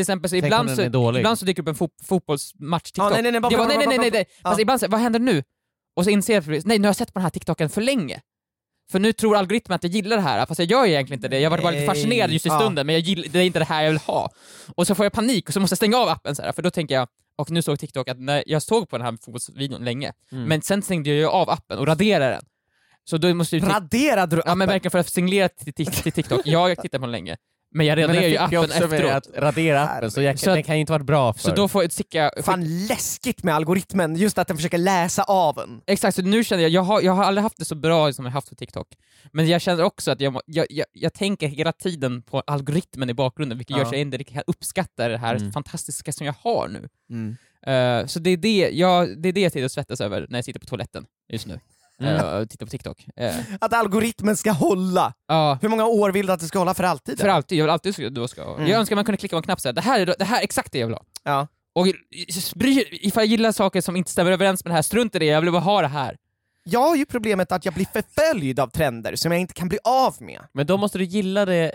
Till 0.00 0.12
exempel 0.12 0.30
så 0.30 0.34
Tänk 0.34 0.44
ibland 0.44 0.70
så, 0.70 0.82
ibland 1.18 1.38
så 1.38 1.44
dyker 1.44 1.62
det 1.62 1.64
upp 1.64 1.68
en 1.68 1.74
fot, 1.74 1.90
fotbollsmatch 2.04 2.82
TikTok. 2.82 3.04
Ja, 3.04 3.10
nej, 3.10 3.22
nej, 3.22 3.32
nej, 3.32 3.40
bara- 3.40 3.50
bara, 3.50 3.58
bara- 3.58 3.68
nej, 3.78 3.86
nej, 3.86 3.98
nej, 3.98 4.10
nej, 4.10 4.24
ja. 4.42 4.50
Fast 4.50 4.60
ibland 4.60 4.80
så, 4.80 4.88
vad 4.88 5.00
händer 5.00 5.20
nu? 5.20 5.42
Och 5.96 6.04
så 6.04 6.10
inser 6.10 6.34
jag, 6.34 6.46
nej 6.48 6.78
nu 6.78 6.84
har 6.84 6.88
jag 6.88 6.96
sett 6.96 7.12
på 7.12 7.18
den 7.18 7.22
här 7.22 7.30
TikToken 7.30 7.68
för 7.68 7.80
länge. 7.80 8.20
För 8.92 8.98
nu 8.98 9.12
tror 9.12 9.36
algoritmen 9.36 9.76
att 9.76 9.82
jag 9.84 9.92
gillar 9.92 10.16
det 10.16 10.22
här, 10.22 10.46
fast 10.46 10.58
jag 10.58 10.70
gör 10.70 10.86
egentligen 10.86 11.18
inte 11.18 11.28
det. 11.28 11.40
Jag 11.40 11.50
var 11.50 11.58
bara 11.58 11.70
lite 11.70 11.86
fascinerad 11.86 12.30
just 12.30 12.46
i 12.46 12.48
Ja. 12.48 12.58
stunden, 12.60 12.86
men 12.86 12.94
jag 12.94 13.00
gill, 13.02 13.26
det 13.30 13.38
är 13.38 13.42
inte 13.44 13.58
det 13.58 13.64
här 13.64 13.82
jag 13.82 13.90
vill 13.90 14.00
ha. 14.00 14.30
Och 14.76 14.86
så 14.86 14.94
får 14.94 15.04
jag 15.04 15.12
panik 15.12 15.48
och 15.48 15.54
så 15.54 15.60
måste 15.60 15.72
jag 15.72 15.76
stänga 15.78 15.96
av 15.96 16.08
appen, 16.08 16.36
så 16.36 16.42
här, 16.42 16.52
för 16.52 16.62
då 16.62 16.70
tänker 16.70 16.94
jag, 16.94 17.08
och 17.36 17.50
nu 17.50 17.62
såg 17.62 17.78
TikTok 17.78 18.08
att 18.08 18.18
när 18.20 18.44
jag 18.46 18.62
såg 18.62 18.88
på 18.88 18.98
den 18.98 19.06
här 19.06 19.12
fotbollsvideon 19.12 19.84
länge, 19.84 20.12
Mm. 20.32 20.44
men 20.44 20.62
sen 20.62 20.82
stängde 20.82 21.10
jag 21.10 21.32
av 21.34 21.50
appen 21.50 21.78
och 21.78 21.86
raderade 21.86 22.30
den. 22.30 22.42
Så 23.04 23.16
då 23.18 23.34
måste 23.34 23.56
ju... 23.56 23.62
Raderade 23.66 24.36
du 24.36 24.42
Ja 24.46 24.54
men 24.54 24.62
appen? 24.62 24.72
verkligen 24.74 24.90
för 24.90 24.98
att 24.98 25.08
signalera 25.08 25.48
till, 25.48 25.72
till, 25.72 25.86
till 25.86 26.12
TikTok, 26.12 26.40
ja 26.44 26.68
jag 26.68 26.82
tittar 26.82 26.98
på 26.98 27.04
den 27.04 27.12
länge, 27.12 27.36
men 27.72 27.86
jag 27.86 27.98
Men 27.98 28.06
raderar 28.08 28.28
ju 28.28 28.36
appen 28.36 28.58
också 28.58 28.88
med 28.88 28.92
efteråt. 28.92 29.12
att 29.12 29.28
radera 29.42 29.82
appen, 29.88 30.10
så 30.10 30.22
jag, 30.22 30.38
Så 30.38 30.50
att- 30.50 30.56
den 30.56 30.62
kan 30.62 30.74
ju 30.76 30.80
inte 30.80 30.92
varit 30.92 31.06
bra 31.06 31.32
för. 31.32 31.40
Så 31.40 31.54
då 31.54 31.68
får 31.68 31.82
jag 31.82 31.92
sticka... 31.92 32.30
Fan 32.42 32.86
läskigt 32.86 33.42
med 33.42 33.54
algoritmen, 33.54 34.16
just 34.16 34.38
att 34.38 34.48
den 34.48 34.56
försöker 34.56 34.78
läsa 34.78 35.22
av 35.22 35.58
en. 35.58 35.80
Exakt, 35.86 36.16
så 36.16 36.22
nu 36.22 36.44
känner 36.44 36.62
jag, 36.62 36.70
jag 36.70 36.82
har, 36.82 37.00
jag 37.02 37.12
har 37.12 37.24
aldrig 37.24 37.42
haft 37.42 37.56
det 37.58 37.64
så 37.64 37.74
bra 37.74 38.12
som 38.12 38.24
jag 38.24 38.32
haft 38.32 38.48
på 38.48 38.54
TikTok. 38.54 38.88
Men 39.32 39.48
jag 39.48 39.60
känner 39.60 39.82
också 39.82 40.10
att 40.10 40.20
jag, 40.20 40.40
jag, 40.46 40.66
jag, 40.70 40.86
jag 40.92 41.14
tänker 41.14 41.48
hela 41.48 41.72
tiden 41.72 42.22
på 42.22 42.40
algoritmen 42.46 43.10
i 43.10 43.14
bakgrunden, 43.14 43.58
vilket 43.58 43.76
Ja. 43.76 43.82
gör 43.82 43.84
så 43.88 43.94
jag 43.94 44.00
inte 44.00 44.16
riktigt 44.16 44.34
kan 44.34 44.42
uppskatta 44.46 45.08
det 45.08 45.18
här 45.18 45.34
Mm. 45.36 45.52
fantastiska 45.52 46.12
som 46.12 46.26
jag 46.26 46.34
har 46.40 46.68
nu. 46.68 46.88
Eh, 47.72 48.06
så 48.06 48.18
det 48.18 48.30
är 48.30 48.36
det, 48.36 48.70
jag, 48.72 49.22
det 49.22 49.28
är 49.28 49.32
det 49.32 49.40
jag 49.40 49.52
sitter 49.52 49.64
och 49.64 49.70
svettas 49.70 50.00
över 50.00 50.26
när 50.30 50.38
jag 50.38 50.44
sitter 50.44 50.60
på 50.60 50.66
toaletten 50.66 51.04
just 51.32 51.46
nu. 51.46 51.60
Mm. 52.00 52.16
Eh, 52.16 52.36
och 52.36 52.50
tittar 52.50 52.66
på 52.66 52.70
TikTok. 52.70 53.06
Eh, 53.16 53.34
Att 53.60 53.72
algoritmen 53.72 54.36
ska 54.36 54.52
hålla. 54.52 55.14
Ja, 55.28 55.58
Hur 55.62 55.68
många 55.68 55.86
år 55.86 56.10
vill 56.12 56.26
du 56.26 56.32
att 56.32 56.40
det 56.40 56.46
ska 56.46 56.58
hålla 56.58 56.74
för 56.74 56.84
alltid? 56.84 57.20
för 57.20 57.28
alltid. 57.28 57.58
Jag 57.58 57.64
vill 57.64 57.70
alltid 57.70 57.94
ska, 57.94 58.10
då 58.10 58.28
ska. 58.28 58.54
Mm. 58.54 58.66
Jag 58.66 58.78
önskar 58.80 58.96
man 58.96 59.04
kunde 59.04 59.16
klicka 59.16 59.34
på 59.34 59.38
en 59.38 59.42
knapp 59.42 59.60
såhär, 59.60 59.72
det 59.72 59.80
här 59.80 60.00
är, 60.00 60.14
det 60.18 60.24
här 60.24 60.38
är 60.40 60.44
exakt 60.44 60.72
det 60.72 60.78
jag 60.78 60.86
vill 60.86 60.94
ha. 60.94 61.04
Ja. 61.24 61.46
Och 61.74 61.86
ifall 62.90 63.22
jag 63.22 63.26
gillar 63.26 63.52
saker 63.52 63.80
som 63.80 63.96
inte 63.96 64.10
stämmer 64.10 64.32
överens 64.32 64.64
med 64.64 64.70
det 64.70 64.74
här, 64.74 64.82
strunt 64.82 65.14
i 65.14 65.18
det, 65.18 65.24
jag 65.24 65.40
vill 65.40 65.52
bara 65.52 65.60
ha 65.62 65.80
det 65.80 65.88
här. 65.88 66.16
Jag 66.64 66.80
har 66.80 66.96
ju 66.96 67.04
problemet 67.06 67.52
att 67.52 67.64
jag 67.64 67.74
blir 67.74 67.86
förföljd 67.92 68.60
av 68.60 68.66
trender 68.68 69.16
som 69.16 69.32
jag 69.32 69.40
inte 69.40 69.54
kan 69.54 69.68
bli 69.68 69.78
av 69.84 70.14
med. 70.20 70.40
Men 70.52 70.66
då 70.66 70.76
måste 70.76 70.98
du 70.98 71.04
gilla 71.04 71.44
det, 71.44 71.72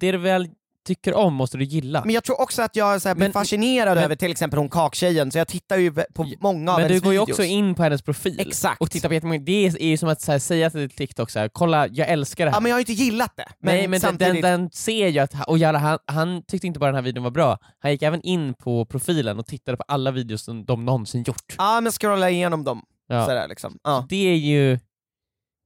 det 0.00 0.12
du 0.12 0.18
väl 0.18 0.48
tycker 0.86 1.14
om 1.14 1.34
måste 1.34 1.58
du 1.58 1.64
gilla. 1.64 2.02
Men 2.04 2.14
jag 2.14 2.24
tror 2.24 2.40
också 2.40 2.62
att 2.62 2.76
jag 2.76 3.02
så 3.02 3.08
här, 3.08 3.14
blir 3.14 3.24
Men- 3.26 3.32
fascinerad 3.32 3.94
men- 3.94 4.04
över 4.04 4.16
till 4.16 4.30
exempel 4.30 4.58
hon 4.58 4.68
kaktjejen, 4.68 5.30
så 5.32 5.38
jag 5.38 5.48
tittar 5.48 5.76
ju 5.76 5.92
på 5.92 6.32
många 6.40 6.72
av 6.72 6.78
Men 6.80 6.88
du 6.88 6.94
hennes 6.94 7.02
går 7.02 7.12
ju 7.12 7.18
videos. 7.18 7.30
också 7.38 7.42
in 7.44 7.74
på 7.74 7.82
hennes 7.82 8.02
profil 8.02 8.40
Exakt. 8.40 8.80
och 8.80 8.90
tittar 8.90 9.08
på 9.08 9.14
jättemånga, 9.14 9.38
det 9.40 9.66
är 9.66 9.82
ju 9.82 9.96
som 9.96 10.08
att 10.08 10.26
här, 10.26 10.38
säga 10.38 10.70
till 10.70 10.90
TikTok 10.90 11.30
så 11.30 11.38
här, 11.38 11.48
kolla 11.48 11.86
jag 11.88 12.08
älskar 12.08 12.44
det 12.44 12.50
här. 12.50 12.56
Ja 12.56 12.60
men 12.60 12.70
jag 12.70 12.74
har 12.74 12.78
ju 12.80 12.92
inte 12.92 13.02
gillat 13.04 13.36
det. 13.36 13.46
Men, 13.58 13.74
Nej 13.74 13.88
men 13.88 14.00
samtidigt... 14.00 14.42
den, 14.42 14.60
den 14.60 14.70
ser 14.70 15.08
ju 15.08 15.18
att, 15.18 15.48
och 15.48 15.58
jävlar, 15.58 15.80
han, 15.80 15.98
han 16.06 16.42
tyckte 16.42 16.66
inte 16.66 16.78
bara 16.80 16.86
den 16.86 16.94
här 16.94 17.02
videon 17.02 17.24
var 17.24 17.30
bra, 17.30 17.58
han 17.78 17.90
gick 17.90 18.02
även 18.02 18.22
in 18.22 18.54
på 18.54 18.84
profilen 18.84 19.38
och 19.38 19.46
tittade 19.46 19.76
på 19.76 19.84
alla 19.88 20.10
videos 20.10 20.42
som 20.42 20.64
de 20.64 20.84
någonsin 20.84 21.22
gjort. 21.22 21.54
Ja 21.58 21.80
men 21.80 21.92
scrolla 21.92 22.30
igenom 22.30 22.64
dem. 22.64 22.82
Ja. 23.06 23.26
Sådär 23.26 23.48
liksom. 23.48 23.78
Ja. 23.84 24.06
Det 24.08 24.28
är 24.30 24.36
ju 24.36 24.74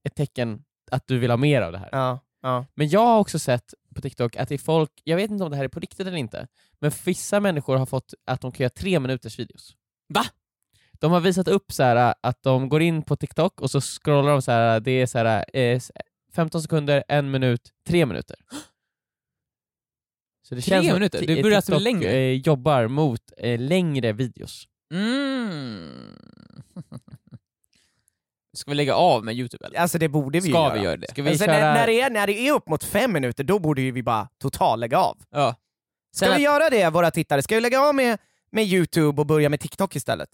ett 0.07 0.15
tecken 0.17 0.63
att 0.91 1.03
du 1.07 1.19
vill 1.19 1.31
ha 1.31 1.37
mer 1.37 1.63
av 1.63 1.73
det 1.73 1.79
här. 1.79 1.89
Ja. 1.93 2.19
Ja. 2.43 2.67
Men 2.75 2.89
jag 2.89 3.01
har 3.07 3.19
också 3.19 3.39
sett 3.39 3.75
TikTok 4.09 4.37
att 4.37 4.49
det 4.49 4.55
är 4.55 4.59
folk, 4.59 4.91
jag 5.05 5.17
vet 5.17 5.31
inte 5.31 5.45
om 5.45 5.51
det 5.51 5.57
här 5.57 5.65
är 5.65 5.69
på 5.69 5.81
riktigt 5.81 6.07
eller 6.07 6.17
inte, 6.17 6.47
men 6.81 6.93
vissa 7.05 7.41
människor 7.41 7.77
har 7.77 7.87
fått 7.87 8.15
att 8.27 8.41
de 8.41 8.53
kan 8.53 8.65
göra 8.65 8.71
tre 8.71 9.01
minuters 9.01 9.39
videos. 9.39 9.77
Va? 10.15 10.25
De 10.93 11.13
har 11.13 11.21
visat 11.21 11.49
upp 11.49 11.73
så 11.73 11.83
här 11.83 12.15
att 12.21 12.43
de 12.43 12.69
går 12.69 12.83
in 12.83 13.03
på 13.03 13.17
TikTok 13.17 13.61
och 13.61 13.71
så 13.71 13.81
scrollar 13.81 14.33
de 14.33 14.43
så 14.43 14.53
här, 14.53 14.81
det 14.81 14.91
är 14.91 15.07
så 15.07 15.19
här, 15.19 15.57
eh, 15.57 15.81
15 16.33 16.63
sekunder, 16.63 17.05
en 17.09 17.31
minut, 17.31 17.73
tre 17.87 18.07
minuter. 18.07 18.37
Så 20.49 20.55
det 20.55 20.61
Tre 20.61 20.71
känns 20.71 20.87
som 20.87 20.95
minuter? 20.95 21.21
Ti- 21.23 21.27
Det 21.27 21.43
börjar 21.43 21.57
alltså 21.57 21.79
längre. 21.79 22.11
eh, 22.11 22.33
jobbar 22.33 22.89
mot 22.89 23.33
eh, 23.37 23.61
längre 23.61 24.13
videos. 24.13 24.69
Mm. 24.95 26.17
Ska 28.55 28.71
vi 28.71 28.75
lägga 28.75 28.95
av 28.95 29.25
med 29.25 29.35
Youtube 29.35 29.67
eller? 29.67 29.79
Alltså 29.79 29.99
det 29.99 30.09
borde 30.09 30.41
vi 30.41 30.47
ju 30.49 30.53
Ska 30.53 30.63
göra. 30.63 30.75
vi 30.75 30.81
göra 30.81 30.97
det? 30.97 31.11
Ska 31.11 31.23
vi 31.23 31.31
Alltså, 31.31 31.45
köra... 31.45 31.57
när, 31.59 31.75
när, 31.75 31.87
det 31.87 32.01
är, 32.01 32.11
när 32.11 32.27
det 32.27 32.33
är 32.49 32.53
upp 32.53 32.69
mot 32.69 32.85
fem 32.85 33.13
minuter, 33.13 33.45
då 33.45 33.59
borde 33.59 33.91
vi 33.91 34.03
bara 34.03 34.29
total 34.43 34.81
lägga 34.81 34.99
av. 34.99 35.19
Ja. 35.31 35.55
Ska 36.17 36.27
Sen 36.27 36.37
vi 36.37 36.43
göra 36.43 36.71
det 36.71 36.91
våra 36.91 37.11
tittare? 37.11 37.43
Ska 37.43 37.55
vi 37.55 37.61
lägga 37.61 37.81
av 37.81 37.95
med, 37.95 38.19
med 38.53 38.65
Youtube 38.65 39.21
och 39.21 39.27
börja 39.27 39.49
med 39.49 39.61
TikTok 39.61 39.97
istället? 39.97 40.29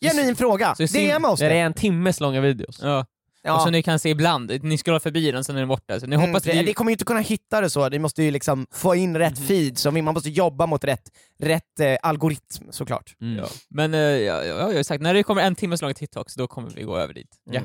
Genuin 0.00 0.36
fråga, 0.36 0.74
så 0.74 0.82
DM 0.84 1.24
oss 1.24 1.40
det. 1.40 1.46
är 1.46 1.54
en 1.54 1.74
timmes 1.74 2.20
långa 2.20 2.40
videos. 2.40 2.80
Ja. 2.82 3.06
Ja. 3.46 3.54
Och 3.56 3.62
så 3.62 3.70
ni 3.70 3.82
kan 3.82 3.98
se 3.98 4.08
ibland, 4.08 4.52
ni 4.62 4.78
scrollar 4.78 4.98
förbi 5.00 5.30
den 5.30 5.44
sen 5.44 5.56
är 5.56 5.60
den 5.60 5.68
borta. 5.68 6.00
Så 6.00 6.06
ni 6.06 6.16
Mm, 6.16 6.28
hoppas 6.28 6.42
det, 6.42 6.52
vi... 6.52 6.62
det 6.62 6.74
kommer 6.74 6.90
ju 6.90 6.92
inte 6.92 7.04
kunna 7.04 7.20
hitta 7.20 7.60
det 7.60 7.70
så, 7.70 7.88
ni 7.88 7.98
måste 7.98 8.22
ju 8.22 8.30
liksom 8.30 8.66
få 8.70 8.94
in 8.94 9.16
rätt 9.18 9.36
Mm. 9.38 9.48
feed, 9.48 9.78
så 9.78 9.90
man 9.90 10.04
måste 10.14 10.30
jobba 10.30 10.66
mot 10.66 10.84
rätt, 10.84 11.10
rätt 11.38 11.80
eh, 11.80 11.96
algoritm 12.02 12.64
såklart. 12.70 13.16
Mm. 13.20 13.36
Ja. 13.38 13.46
Men 13.68 13.94
eh, 13.94 14.00
ja, 14.00 14.44
ja, 14.44 14.44
jag 14.44 14.76
har 14.76 14.82
sagt, 14.82 15.02
när 15.02 15.14
det 15.14 15.22
kommer 15.22 15.42
en 15.42 15.54
timmes 15.54 15.82
långa 15.82 15.94
TikToks, 15.94 16.34
då 16.34 16.46
kommer 16.46 16.70
vi 16.70 16.82
gå 16.82 16.96
över 16.96 17.14
dit. 17.14 17.36
Ja. 17.50 17.60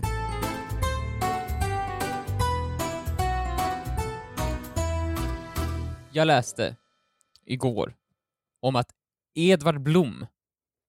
Jag 6.11 6.27
läste 6.27 6.75
igår 7.45 7.95
om 8.59 8.75
att 8.75 8.89
Edvard 9.36 9.82
Blom 9.82 10.25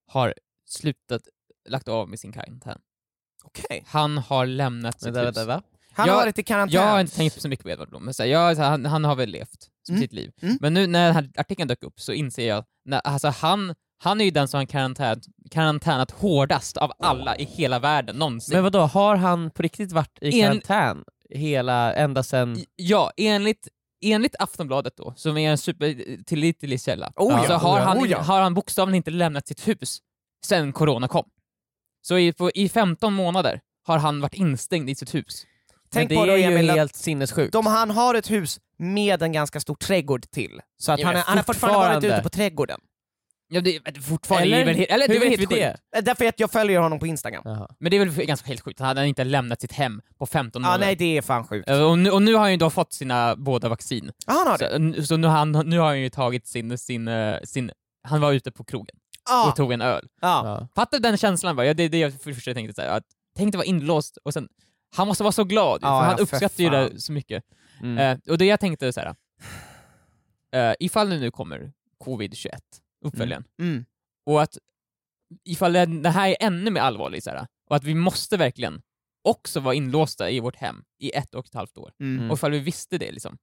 har 0.07 0.35
slutat, 0.69 1.23
lagt 1.69 1.89
av 1.89 2.09
med 2.09 2.19
sin 2.21 2.33
karantän. 2.33 2.81
Okej. 3.45 3.85
Han 3.87 4.19
har 4.19 4.47
lämnat 4.47 5.01
sitt 5.01 5.07
Vänta, 5.07 5.21
hus. 5.21 5.27
vänta, 5.37 5.45
va? 5.45 5.63
Han 5.95 6.07
Jag- 6.07 6.15
har 6.15 6.21
varit 6.21 6.39
i 6.39 6.43
karantän. 6.43 6.75
Jag 6.75 6.87
har 6.89 7.01
inte 7.01 7.17
tänkt 7.17 7.43
så 7.43 7.49
mycket 7.49 7.65
på 7.65 7.71
Edvard 7.71 7.89
Blom, 7.89 8.05
men 8.05 8.15
så 8.15 8.23
här, 8.23 8.31
jag, 8.31 8.57
så 8.57 8.63
här, 8.63 8.71
han, 8.71 8.85
han 8.87 9.05
har 9.05 9.17
väl 9.17 9.29
levt 9.31 9.69
Mm. 9.89 10.01
sitt 10.01 10.13
liv. 10.13 10.33
Mm. 10.43 10.59
Men 10.61 10.75
nu 10.75 10.87
när 10.87 11.07
den 11.07 11.15
här 11.15 11.31
artikeln 11.37 11.69
dök 11.69 11.83
upp 11.83 12.01
så 12.01 12.13
inser 12.13 12.49
jag, 12.49 12.65
när, 12.85 12.99
alltså 13.01 13.29
han, 13.29 13.75
han 14.03 14.21
är 14.21 14.25
ju 14.25 14.31
den 14.31 14.49
som 14.49 14.59
har 14.59 14.65
karantän, 14.65 15.21
karantänat 15.51 16.11
hårdast 16.11 16.77
av 16.77 16.93
alla 16.99 17.37
i 17.37 17.45
hela 17.45 17.79
världen 17.79 18.17
någonsin. 18.17 18.55
Men 18.55 18.63
vadå, 18.65 18.81
har 18.81 19.17
han 19.17 19.51
på 19.51 19.63
riktigt 19.63 19.93
varit 19.93 20.19
i 20.21 20.41
En- 20.41 20.49
karantän 20.61 21.05
hela, 21.31 21.95
ända 21.95 22.23
sen... 22.23 22.57
Ja, 22.77 23.13
enligt, 23.17 23.69
enligt 24.05 24.35
Aftonbladet 24.39 24.97
då, 24.97 25.13
som 25.17 25.37
är 25.37 25.51
en 25.51 25.59
supertillitlig 25.59 26.81
källa, 26.83 27.13
Oh 27.17 27.33
ja, 27.33 27.47
så 27.47 27.53
har, 27.53 27.77
oh 27.77 27.81
ja, 27.81 27.85
han, 27.85 27.99
oh 27.99 28.09
ja. 28.11 28.21
har 28.21 28.41
han 28.43 28.55
bokstavligen 28.55 28.97
inte 28.97 29.11
lämnat 29.11 29.47
sitt 29.47 29.69
hus 29.69 29.99
sen 30.47 30.73
corona 30.73 31.09
kom. 31.09 31.25
Så 32.03 32.19
i, 32.19 32.33
på, 32.33 32.51
i 32.55 32.69
15 32.69 33.13
månader 33.13 33.61
har 33.87 33.99
han 33.99 34.21
varit 34.21 34.35
instängd 34.35 34.91
i 34.91 34.95
sitt 34.95 35.15
hus. 35.15 35.47
Tänk 35.93 36.11
men 36.11 36.19
på 36.19 36.25
det 36.25 36.31
då 36.33 36.37
är 36.39 36.41
ju 36.51 36.55
Emil, 36.55 36.71
att 36.71 36.77
helt 36.77 36.95
sinnessjukt. 36.97 37.53
de, 37.53 37.67
han 37.67 37.91
har 37.91 38.15
ett 38.15 38.31
hus 38.31 38.61
med 38.79 39.23
en 39.23 39.33
ganska 39.33 39.61
stor 39.61 39.75
trädgård 39.75 40.23
till. 40.31 40.61
Så 40.79 40.93
att 40.93 41.01
Ja, 41.01 41.07
han, 41.07 41.15
är, 41.15 41.19
men 41.19 41.25
han 41.27 41.37
har 41.37 41.45
fortfarande 41.45 41.79
varit 41.79 41.95
fortfarande. 41.95 42.17
ute 42.17 42.23
på 42.23 42.29
trädgården. 42.29 42.81
Ja, 43.49 43.61
det, 43.61 43.79
det 43.79 43.97
är 43.97 44.01
fortfarande 44.01 44.47
Eller? 44.47 44.61
är 44.61 44.65
väl, 44.65 44.75
helt- 44.77 44.91
eller, 44.91 45.09
det 45.09 45.15
Hur 45.15 45.21
väl 45.21 45.29
vet 45.31 45.39
helt 45.39 45.51
vi 45.53 45.55
sjukt. 45.57 45.79
det? 45.93 45.99
Eh, 45.99 46.05
Därför 46.05 46.25
att 46.25 46.41
jag 46.41 46.51
följer 46.51 46.81
honom 46.81 46.99
på 46.99 47.07
Instagram. 47.07 47.43
Jaha. 47.45 47.69
Men 47.81 47.91
det 47.91 47.97
är 47.97 48.05
väl 48.07 48.27
ganska 48.27 48.49
helt 48.49 48.61
sjukt, 48.61 48.79
han 48.79 48.89
hade 48.89 49.07
inte 49.09 49.25
lämnat 49.25 49.61
sitt 49.61 49.73
hem 49.73 50.01
på 50.19 50.27
15 50.27 50.63
Ja, 50.63 50.69
månader. 50.69 50.87
nej 50.87 50.97
det 50.97 51.17
är 51.19 51.23
fan 51.23 51.45
sjukt. 51.47 51.69
Eh, 51.69 51.83
Och 51.91 51.99
nu, 51.99 52.11
och 52.11 52.23
nu 52.23 52.33
har 52.35 52.41
han 52.41 52.51
ju 52.51 52.57
då 52.57 52.71
fått 52.71 52.93
sina 52.93 53.37
båda 53.37 53.69
vaccin. 53.69 54.13
Ja, 54.27 54.33
han 54.33 54.47
har 54.47 54.59
det. 54.59 54.97
Så, 55.03 55.07
så 55.07 55.17
nu, 55.17 55.27
har 55.27 55.37
han, 55.39 55.53
nu 55.53 55.79
har 55.79 55.87
han 55.87 56.01
ju 56.01 56.11
tagit 56.11 56.47
sin, 56.47 56.79
sin, 56.79 57.09
eh, 57.09 57.37
sin... 57.45 57.71
Han 58.09 58.21
var 58.21 58.33
ute 58.33 58.51
på 58.53 58.65
krogen 58.65 58.97
Ja. 59.29 59.49
och 59.49 59.57
tog 59.57 59.73
en 59.73 59.81
öl. 59.81 60.09
Ja. 60.21 60.43
Ja. 60.61 60.69
Fattar 60.75 60.99
du 60.99 61.03
den 61.03 61.17
känslan? 61.17 61.57
Bara? 61.57 61.67
Ja, 61.67 61.75
det 61.75 61.83
är 61.83 61.89
det 61.89 61.99
jag 61.99 62.13
för 62.21 62.33
första 62.33 62.55
tänkte, 62.55 62.75
så 62.75 62.83
här, 62.83 62.89
att, 62.97 63.05
tänk 63.37 63.53
dig 63.53 63.57
vara 63.57 63.67
inlåst 63.67 64.17
och 64.17 64.33
sen... 64.35 64.49
Han 64.97 65.07
måste 65.09 65.23
vara 65.23 65.33
så 65.33 65.45
glad, 65.45 65.79
Ja, 65.83 65.87
för 65.89 65.95
ja, 65.95 66.03
han 66.03 66.17
för 66.17 66.23
uppskattar 66.23 66.65
ju 66.65 66.71
det 66.71 67.01
så 67.01 67.13
mycket. 67.13 67.45
Mm. 67.83 67.99
Eh, 67.99 68.33
och 68.33 68.39
det 68.39 68.45
jag 68.45 68.61
tänkte 68.61 68.93
så 68.93 69.01
här. 69.01 69.15
Eh, 70.55 70.75
ifall 70.81 71.11
det 71.11 71.19
nu 71.19 71.31
kommer 71.31 71.73
covid-21, 72.05 72.49
uppföljaren, 73.05 73.45
Mm. 73.59 73.85
och 74.27 74.43
att 74.43 74.59
ifall 75.45 75.73
det, 75.73 75.87
det 75.87 76.11
här 76.11 76.29
är 76.29 76.37
ännu 76.41 76.71
mer 76.71 76.81
allvarligt, 76.81 77.25
så 77.25 77.31
här, 77.31 77.47
och 77.71 77.77
att 77.77 77.85
vi 77.85 77.95
måste 77.95 78.37
verkligen 78.37 78.83
också 79.25 79.61
vara 79.61 79.75
inlåsta 79.75 80.31
i 80.31 80.41
vårt 80.41 80.57
hem 80.57 80.85
i 80.99 81.11
ett 81.11 81.35
och 81.35 81.47
ett 81.47 81.55
halvt 81.55 81.79
år. 81.79 81.93
Mm. 82.01 82.31
Och 82.31 82.37
ifall 82.37 82.51
vi 82.51 82.59
visste 82.59 82.99
det 82.99 83.13
liksom. 83.13 83.39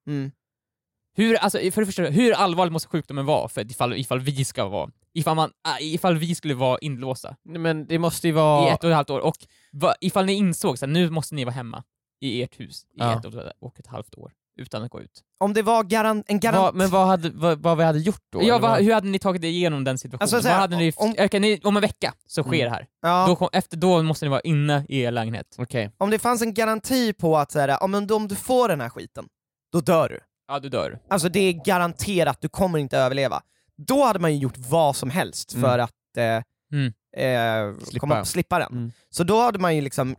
Hur, 1.20 1.36
alltså, 1.36 1.58
för 1.72 1.82
det 1.82 1.86
första, 1.86 2.04
hur 2.04 2.34
allvarligt 2.34 2.72
måste 2.74 2.90
sjukdomen 2.90 3.26
vara 3.26 3.50
för 3.50 3.72
ifall, 3.72 3.94
ifall 3.94 4.20
vi 4.20 4.46
ska 4.46 4.68
vara, 4.68 4.90
ifall, 5.14 5.36
man, 5.36 5.52
äh, 5.80 5.94
ifall 5.94 6.18
vi 6.18 6.36
skulle 6.36 6.54
vara 6.54 6.78
inlåsta 6.82 7.36
Men 7.46 7.86
det 7.88 8.00
måste 8.00 8.28
ju 8.28 8.34
i 8.34 8.36
vara... 8.36 8.70
ett 8.74 8.84
och 8.84 8.90
ett 8.90 8.96
halvt 8.96 9.10
år, 9.10 9.20
och 9.20 9.36
va, 9.72 9.94
ifall 10.02 10.26
ni 10.26 10.34
insåg 10.34 10.76
att 10.84 10.90
nu 10.90 11.10
måste 11.10 11.36
ni 11.36 11.44
vara 11.46 11.56
hemma 11.56 11.84
i 12.22 12.42
ert 12.44 12.60
hus 12.60 12.84
i 12.84 12.88
Ja. 12.96 13.20
ett 13.20 13.26
och 13.26 13.34
ett- 13.34 13.54
och 13.62 13.80
ett 13.80 13.88
halvt 13.88 14.16
år 14.16 14.32
utan 14.60 14.84
att 14.84 14.92
gå 14.92 15.02
ut. 15.02 15.24
Om 15.40 15.54
det 15.54 15.62
var 15.62 15.84
garan 15.84 16.24
en 16.28 16.40
garant... 16.40 16.62
Vad, 16.62 16.76
men 16.76 16.90
vad, 16.90 17.08
hade, 17.08 17.30
vad, 17.30 17.60
vad 17.64 17.78
vi 17.78 17.84
hade 17.84 18.00
gjort 18.00 18.24
då? 18.32 18.44
Ja, 18.44 18.60
vad? 18.60 18.80
hur 18.84 18.94
hade 18.94 19.08
ni 19.08 19.20
tagit 19.20 19.44
er 19.44 19.48
igenom 19.48 19.84
den 19.84 19.98
situationen? 19.98 20.36
Alltså, 20.36 20.50
vad 20.50 20.58
hade 20.60 20.76
ni, 20.78 20.92
om- 20.96 21.16
okej, 21.20 21.40
ni, 21.40 21.60
om 21.64 21.76
en 21.78 21.82
vecka 21.82 22.14
så 22.28 22.44
sker 22.44 22.54
Mm. 22.54 22.66
det 22.66 22.70
här. 22.72 22.88
ja, 23.02 23.26
Då, 23.28 23.36
kom, 23.36 23.50
efter 23.54 23.78
då 23.78 24.04
måste 24.04 24.26
ni 24.26 24.30
vara 24.30 24.42
inne 24.42 24.86
i 24.90 25.00
er 25.02 25.12
lägenhet. 25.12 25.56
Okej. 25.60 25.92
Om 25.98 26.10
det 26.10 26.20
fanns 26.20 26.42
en 26.42 26.54
garanti 26.54 27.14
på 27.14 27.38
att 27.38 27.52
så 27.52 27.60
här, 27.60 27.88
men 27.88 28.12
om 28.12 28.28
du 28.28 28.36
får 28.36 28.68
den 28.70 28.82
här 28.82 28.90
skiten, 28.90 29.26
då 29.72 29.80
dör 29.82 30.10
du. 30.10 30.20
Ja, 30.50 30.60
du 30.60 30.70
dör. 30.70 31.00
Alltså 31.10 31.30
det 31.30 31.40
är 31.40 31.54
garanterat, 31.54 32.42
du 32.42 32.50
kommer 32.50 32.80
inte 32.80 32.98
överleva. 32.98 33.42
Då 33.76 34.04
hade 34.06 34.20
man 34.20 34.34
ju 34.34 34.40
gjort 34.40 34.58
vad 34.58 34.96
som 34.96 35.10
helst 35.10 35.54
Mm. 35.54 35.64
för 35.70 35.80
att 35.80 36.18
eh, 36.18 36.44
Mm. 36.72 36.94
eh, 37.18 37.80
Slippa. 37.84 38.00
komma, 38.00 38.26
slippa 38.26 38.60
den. 38.60 38.72
Mm. 38.72 38.92
Så 39.10 39.24
då 39.24 39.42
hade 39.42 39.60
man 39.60 39.76
ju 39.76 39.82
liksom, 39.82 40.16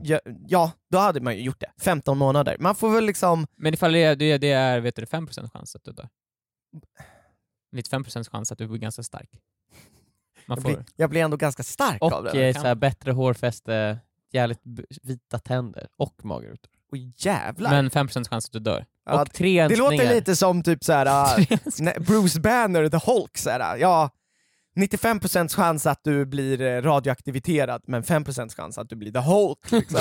ja, 0.48 0.72
då 0.90 0.98
hade 0.98 1.20
man 1.20 1.36
ju 1.36 1.42
gjort 1.42 1.60
det. 1.60 1.70
15 1.82 2.18
månader. 2.18 2.56
Man 2.60 2.74
får 2.74 2.90
väl 2.90 3.04
liksom, 3.04 3.46
Men 3.56 3.74
ifall 3.74 3.92
det 3.92 3.98
är, 4.04 4.16
det 4.16 4.24
är, 4.32 4.38
det 4.38 4.50
är 4.50 4.80
vet 4.80 4.96
du, 4.96 5.04
5% 5.04 5.50
chans 5.50 5.76
att 5.76 5.84
du 5.84 5.92
dör. 5.92 6.08
95% 7.76 8.30
chans 8.30 8.52
att 8.52 8.58
du 8.58 8.66
blir 8.68 8.78
ganska 8.78 9.02
stark. 9.02 9.30
Man 10.46 10.56
jag 10.56 10.62
får... 10.62 10.68
blir, 10.70 10.84
jag 10.96 11.10
blir 11.10 11.20
ändå 11.22 11.36
ganska 11.36 11.62
stark 11.62 12.02
av 12.02 12.12
Och 12.12 12.24
det. 12.24 12.48
eh, 12.48 12.54
såhär, 12.60 12.74
bättre 12.74 13.12
hårfäste, 13.12 13.98
jävligt 14.32 14.60
vita 15.02 15.38
tänder 15.38 15.88
och 15.96 16.24
magrutor. 16.24 16.70
Och 16.90 16.96
jävlar! 17.16 17.70
Men 17.70 17.90
5% 17.90 18.28
chans 18.28 18.46
att 18.46 18.52
du 18.52 18.58
dör. 18.58 18.84
Ja, 19.06 19.22
och 19.22 19.32
tre 19.32 19.68
det 19.68 19.76
låter 19.76 20.14
lite 20.14 20.36
som 20.36 20.62
typ 20.62 20.84
såhär, 20.84 21.06
uh, 21.06 21.98
Bruce 22.06 22.40
Banner, 22.40 22.88
The 22.88 23.10
Hulk, 23.10 23.38
såhär, 23.38 23.76
ja 23.76 24.10
95% 24.76 25.48
chans 25.48 25.86
att 25.86 26.00
du 26.04 26.26
blir 26.26 26.60
eh, 26.60 26.82
radioaktiviterad, 26.82 27.82
men 27.86 28.02
5% 28.02 28.56
chans 28.56 28.78
att 28.78 28.88
du 28.88 28.96
blir 28.96 29.12
The 29.12 29.18
Hulk. 29.18 29.72
Liksom. 29.72 30.00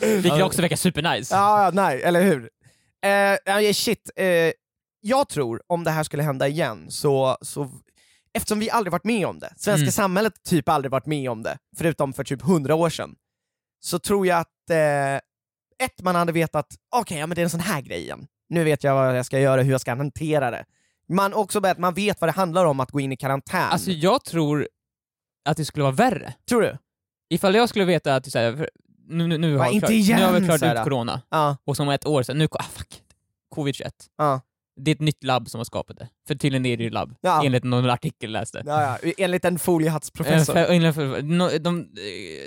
Vilket 0.22 0.42
också 0.42 0.62
verkar 0.62 0.76
supernice. 0.76 1.34
Ja, 1.34 1.64
ja, 1.64 1.70
nej, 1.70 2.02
eller 2.02 2.22
hur? 2.22 2.50
Ja, 3.44 3.72
shit, 3.74 4.10
eh, 4.16 4.52
jag 5.00 5.28
tror 5.28 5.62
om 5.66 5.84
det 5.84 5.90
här 5.90 6.02
skulle 6.02 6.22
hända 6.22 6.48
igen, 6.48 6.90
så, 6.90 7.36
så 7.42 7.70
eftersom 8.34 8.58
vi 8.58 8.70
aldrig 8.70 8.92
varit 8.92 9.04
med 9.04 9.26
om 9.26 9.38
det, 9.38 9.52
svenska 9.56 9.82
Mm. 9.82 9.92
samhället 9.92 10.32
typ 10.48 10.68
aldrig 10.68 10.92
varit 10.92 11.06
med 11.06 11.30
om 11.30 11.42
det, 11.42 11.58
förutom 11.76 12.12
för 12.12 12.24
typ 12.24 12.42
100 12.42 12.74
år 12.74 12.90
sedan, 12.90 13.14
så 13.80 13.98
tror 13.98 14.26
jag 14.26 14.38
att 14.38 14.70
eh, 14.70 15.20
ett, 15.84 16.02
man 16.02 16.14
hade 16.14 16.32
vetat, 16.32 16.66
okej, 16.96 17.18
ja, 17.18 17.26
men 17.26 17.34
det 17.34 17.40
är 17.40 17.44
en 17.44 17.50
sån 17.50 17.60
här 17.60 17.80
grej 17.80 18.00
igen. 18.02 18.26
Nu 18.48 18.64
vet 18.64 18.84
jag 18.84 18.94
vad 18.94 19.18
jag 19.18 19.26
ska 19.26 19.38
göra, 19.40 19.62
hur 19.62 19.72
jag 19.72 19.80
ska 19.80 19.94
hantera 19.94 20.50
det. 20.50 20.64
Man 21.08 21.34
också 21.34 21.60
att 21.66 21.78
man 21.78 21.94
vet 21.94 22.20
vad 22.20 22.28
det 22.28 22.32
handlar 22.32 22.64
om 22.64 22.80
att 22.80 22.90
gå 22.90 23.00
in 23.00 23.12
i 23.12 23.16
karantän. 23.16 23.62
Alltså 23.62 23.90
jag 23.90 24.24
tror 24.24 24.68
att 25.44 25.56
det 25.56 25.64
skulle 25.64 25.82
vara 25.82 25.94
värre. 25.94 26.34
tror 26.48 26.62
du? 26.62 26.78
Ifall 27.30 27.54
jag 27.54 27.68
skulle 27.68 27.84
veta 27.84 28.14
att 28.16 28.30
så 28.32 28.38
här, 28.38 28.56
för- 28.56 28.70
nu, 29.08 29.26
nu, 29.26 29.38
nu, 29.38 29.56
Va, 29.56 29.64
har 29.64 29.78
klart, 29.78 29.90
igen, 29.90 30.18
nu 30.20 30.24
har 30.26 30.32
vi 30.40 30.46
klarat 30.46 30.78
ut 30.78 30.84
corona, 30.84 31.22
Ja, 31.30 31.56
och 31.64 31.76
som 31.76 31.88
ett 31.88 32.06
år 32.06 32.22
sedan, 32.22 32.38
nu, 32.38 32.48
ah, 32.50 32.62
fuck, 32.62 33.02
covid-21. 33.54 33.90
ja, 34.18 34.40
Det 34.76 34.90
är 34.90 34.94
ett 34.94 35.00
nytt 35.00 35.24
labb 35.24 35.48
som 35.50 35.58
har 35.58 35.64
skapat 35.64 35.96
det. 35.98 36.08
För 36.28 36.34
tydligen 36.34 36.66
är 36.66 36.76
det 36.76 36.82
ju 36.84 36.90
labb, 36.90 37.14
Ja. 37.20 37.42
enligt 37.44 37.64
någon 37.64 37.90
artikel 37.90 38.30
jag 38.32 38.40
läste. 38.40 38.62
ja, 38.66 38.98
ja. 39.02 39.12
enligt 39.18 39.44
en 39.44 39.54
Eh, 39.54 39.58
foliehattsprofessor. 39.58 40.52
för- 40.52 40.72
enligt- 40.72 40.94
för- 40.94 41.18
no- 41.18 41.58
De, 41.58 41.88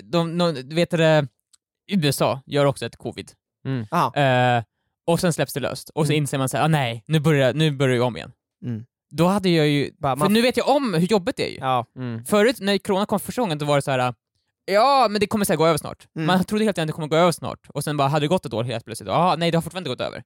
de, 0.02 0.38
de, 0.38 0.54
de, 0.70 0.76
vet 0.76 0.90
det, 0.90 1.28
USA 1.88 2.42
gör 2.46 2.66
också 2.66 2.86
ett 2.86 2.96
covid. 2.96 3.32
Mm. 3.66 3.88
Ja. 3.92 4.16
Eh, 4.16 4.64
och 5.08 5.20
sen 5.20 5.34
släpps 5.34 5.54
det 5.54 5.60
löst, 5.60 5.90
och 5.90 6.06
så 6.06 6.12
Mm. 6.12 6.22
inser 6.24 6.38
man 6.38 6.50
såhär, 6.50 6.64
ah, 6.64 6.68
nej, 6.68 7.04
nu 7.08 7.20
börjar, 7.20 7.54
nu 7.54 7.72
börjar 7.72 7.94
vi 7.96 8.00
om 8.02 8.18
igen. 8.18 8.32
Mm. 8.66 8.86
Då 9.12 9.26
hade 9.28 9.50
jag 9.50 9.68
ju, 9.68 9.92
Bara, 10.00 10.18
för 10.18 10.30
nu 10.30 10.42
vet 10.42 10.58
jag 10.58 10.70
om 10.70 10.94
hur 10.94 11.08
jobbigt 11.08 11.38
det 11.38 11.48
är 11.48 11.52
ju. 11.52 11.58
Ja. 11.58 11.86
Mm. 11.96 12.26
Förut 12.26 12.58
när 12.60 12.78
corona 12.78 13.06
kom 13.06 13.20
första 13.20 13.42
gången, 13.42 13.58
då 13.58 13.66
var 13.66 13.76
det 13.76 13.82
så 13.82 13.92
här. 13.92 14.14
ja 14.66 15.08
men 15.10 15.20
det 15.20 15.28
kommer 15.28 15.46
säkert 15.46 15.58
gå 15.58 15.68
över 15.68 15.78
snart. 15.78 16.08
Mm. 16.16 16.26
Man 16.28 16.44
trodde 16.44 16.66
helt 16.66 16.78
enkelt 16.78 16.84
att 16.84 16.88
det 16.88 16.94
kommer 16.94 17.08
gå 17.08 17.16
över 17.16 17.32
snart, 17.32 17.60
och 17.70 17.84
sen 17.84 17.98
bara 17.98 18.08
hade 18.08 18.24
det 18.24 18.28
gått 18.28 18.46
ett 18.46 18.54
år 18.54 18.64
helt 18.64 18.86
plötsligt, 18.86 19.08
ja 19.10 19.36
nej 19.38 19.52
det 19.52 19.58
har 19.58 19.62
fortfarande 19.62 19.90
inte 19.90 20.04
gått 20.04 20.08
över. 20.08 20.24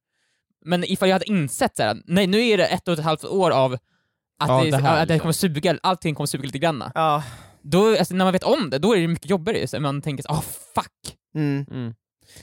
Men 0.66 0.84
ifall 0.84 1.10
jag 1.10 1.16
hade 1.16 1.30
insett 1.30 1.76
så 1.78 1.84
här, 1.84 1.98
nej 2.06 2.28
nu 2.28 2.42
är 2.48 2.58
det 2.58 2.66
ett 2.66 2.88
och 2.88 2.94
ett 2.94 3.04
halvt 3.04 3.24
år 3.26 3.52
av 3.52 3.74
att, 3.74 4.50
Ja, 4.50 4.64
det, 4.64 4.72
det 4.72 4.78
här, 4.78 5.02
att 5.02 5.08
det 5.08 5.14
liksom. 5.14 5.20
kommer 5.20 5.34
suga, 5.34 5.78
allting 5.84 6.16
kommer 6.16 6.28
suga 6.28 6.44
lite 6.44 6.60
granna. 6.60 6.92
Ja. 6.96 7.24
Då, 7.62 7.98
alltså, 7.98 8.14
när 8.16 8.26
man 8.26 8.32
vet 8.34 8.44
om 8.44 8.70
det, 8.70 8.80
då 8.80 8.96
är 8.96 9.02
det 9.02 9.08
mycket 9.08 9.30
jobbigare, 9.30 9.68
så 9.68 9.80
man 9.80 10.02
tänker 10.02 10.24
så, 10.24 10.30
ah 10.30 10.42
fuck. 10.76 11.16
Mm. 11.36 11.66
Mm. 11.72 11.94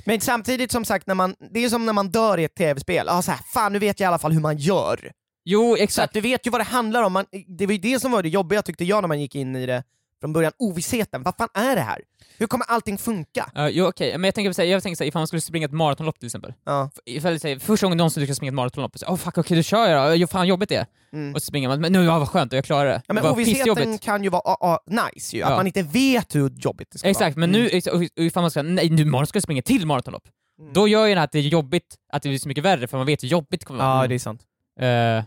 Men 0.04 0.20
samtidigt 0.20 0.72
som 0.72 0.84
sagt, 0.84 1.06
när 1.06 1.14
man, 1.14 1.34
det 1.52 1.64
är 1.64 1.68
som 1.68 1.86
när 1.86 1.92
man 1.92 2.08
dör 2.08 2.38
i 2.38 2.44
ett 2.44 2.54
tv-spel, 2.54 3.08
ah, 3.08 3.22
så 3.22 3.30
här, 3.30 3.40
fan 3.54 3.72
nu 3.72 3.78
vet 3.78 4.00
jag 4.00 4.06
i 4.06 4.08
alla 4.08 4.18
fall 4.18 4.32
hur 4.32 4.40
man 4.40 4.56
gör. 4.56 5.12
Jo 5.44 5.68
Så 5.68 5.74
att 5.74 5.80
exakt, 5.80 6.14
du 6.14 6.20
vet 6.20 6.46
ju 6.46 6.50
vad 6.50 6.60
det 6.60 6.64
handlar 6.64 7.02
om, 7.02 7.12
man, 7.12 7.24
det 7.58 7.66
var 7.66 7.72
ju 7.72 7.78
det 7.78 8.00
som 8.00 8.12
var 8.12 8.22
det 8.22 8.28
jobbiga 8.28 8.62
tyckte 8.62 8.84
jag 8.84 9.02
när 9.02 9.08
man 9.08 9.20
gick 9.20 9.34
in 9.34 9.56
i 9.56 9.66
det 9.66 9.84
från 10.20 10.32
början, 10.32 10.52
ovissheten, 10.58 11.22
vad 11.22 11.34
fan 11.36 11.48
är 11.54 11.76
det 11.76 11.82
här? 11.82 11.98
Hur 12.38 12.46
kommer 12.46 12.66
allting 12.66 12.98
funka? 12.98 13.50
uh, 13.58 13.68
jo 13.68 13.86
okej, 13.86 14.18
men 14.18 14.24
jag 14.24 14.34
tänker, 14.34 14.52
så 14.52 14.62
här, 14.62 14.68
jag 14.68 14.82
tänker 14.82 14.96
så 14.96 15.04
här, 15.04 15.08
ifall 15.08 15.20
man 15.20 15.26
skulle 15.26 15.40
springa 15.40 15.64
ett 15.64 15.72
maratonlopp 15.72 16.18
till 16.18 16.26
exempel. 16.26 16.52
Ja. 16.64 16.90
Ifall 17.06 17.32
det 17.32 17.38
säger, 17.38 17.58
första 17.58 17.86
gången 17.86 17.98
någonsin 17.98 18.20
du 18.20 18.26
ska 18.26 18.34
springa 18.34 18.50
ett 18.50 18.54
maratonlopp, 18.54 18.98
så, 18.98 19.06
oh 19.06 19.16
fuck 19.16 19.38
okej 19.38 19.56
då 19.56 19.62
kör 19.62 19.88
jag 19.88 20.20
då, 20.20 20.26
fan 20.26 20.46
jobbigt 20.46 20.68
det 20.68 20.76
är. 20.76 20.86
Mm. 21.12 21.34
Och 21.34 21.42
så 21.42 21.46
springer 21.46 21.68
man, 21.68 21.80
men 21.80 21.92
nu 21.92 22.04
ja, 22.04 22.18
vad 22.18 22.28
skönt, 22.28 22.52
jag 22.52 22.64
klarar 22.64 22.90
det. 22.90 23.02
Ja, 23.06 23.14
men 23.14 23.22
Vad 23.22 23.32
ovissheten 23.32 23.98
kan 23.98 24.22
ju 24.24 24.28
vara 24.30 24.42
ah, 24.44 24.56
ah, 24.60 24.78
nice 24.86 25.36
ju, 25.36 25.42
att 25.42 25.50
Ja. 25.50 25.56
man 25.56 25.66
inte 25.66 25.82
vet 25.82 26.34
hur 26.34 26.50
jobbigt 26.56 26.88
det 26.92 26.98
ska 26.98 27.08
Exakt, 27.08 27.36
vara. 27.36 27.46
men 27.46 27.50
nu, 27.52 27.80
och 27.92 27.94
och 27.94 28.02
ifall 28.24 28.42
man 28.42 28.50
ska, 28.50 28.62
nej 28.62 28.90
nu 28.90 29.02
imorgon 29.02 29.26
ska 29.26 29.36
jag 29.36 29.42
springa 29.42 29.62
till 29.62 29.86
maratonlopp. 29.86 30.28
Mm. 30.60 30.72
Då 30.72 30.88
gör 30.88 31.06
ju 31.06 31.14
det 31.14 31.20
här 31.20 31.24
att 31.24 31.32
det 31.32 31.38
är 31.38 31.42
jobbigt, 31.42 31.96
att 32.12 32.22
det 32.22 32.28
blir 32.28 32.38
så 32.38 32.48
mycket 32.48 32.64
värre, 32.64 32.86
för 32.86 32.96
man 32.96 33.06
vet 33.06 33.22
hur 33.22 33.28
jobbigt 33.28 33.60
det 33.60 33.66
kommer 33.66 33.84
vara. 33.84 34.02
Ja, 34.02 34.08
det 34.08 34.14
är 34.14 34.18
sant. 34.18 34.40
Eh, 34.80 35.24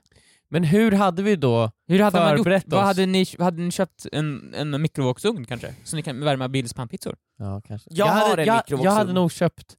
Men 0.52 0.64
hur 0.64 0.92
hade 0.92 1.24
vi 1.24 1.36
då 1.36 1.72
hur 1.88 2.00
hade 2.00 2.20
man 2.20 2.30
gjort? 2.32 2.38
Förberett 2.38 2.64
Vad 2.68 2.80
oss. 2.80 2.86
hade 2.86 3.06
ni, 3.06 3.26
hade 3.40 3.62
ni 3.62 3.72
köpt 3.72 4.06
en, 4.12 4.54
en 4.54 4.82
mikrovågsugn 4.82 5.46
kanske? 5.46 5.76
Så 5.84 5.96
ni 5.96 6.02
kan 6.02 6.20
värma 6.20 6.48
Billys 6.50 6.74
pannpizzor? 6.74 7.16
Ja, 7.38 7.62
kanske. 7.62 7.90
Jag 7.94 8.06
har 8.06 8.30
hade, 8.30 8.42
en 8.42 8.48
jag, 8.48 8.64
jag 8.68 8.92
hade 8.92 9.14
nog 9.14 9.32
köpt 9.32 9.76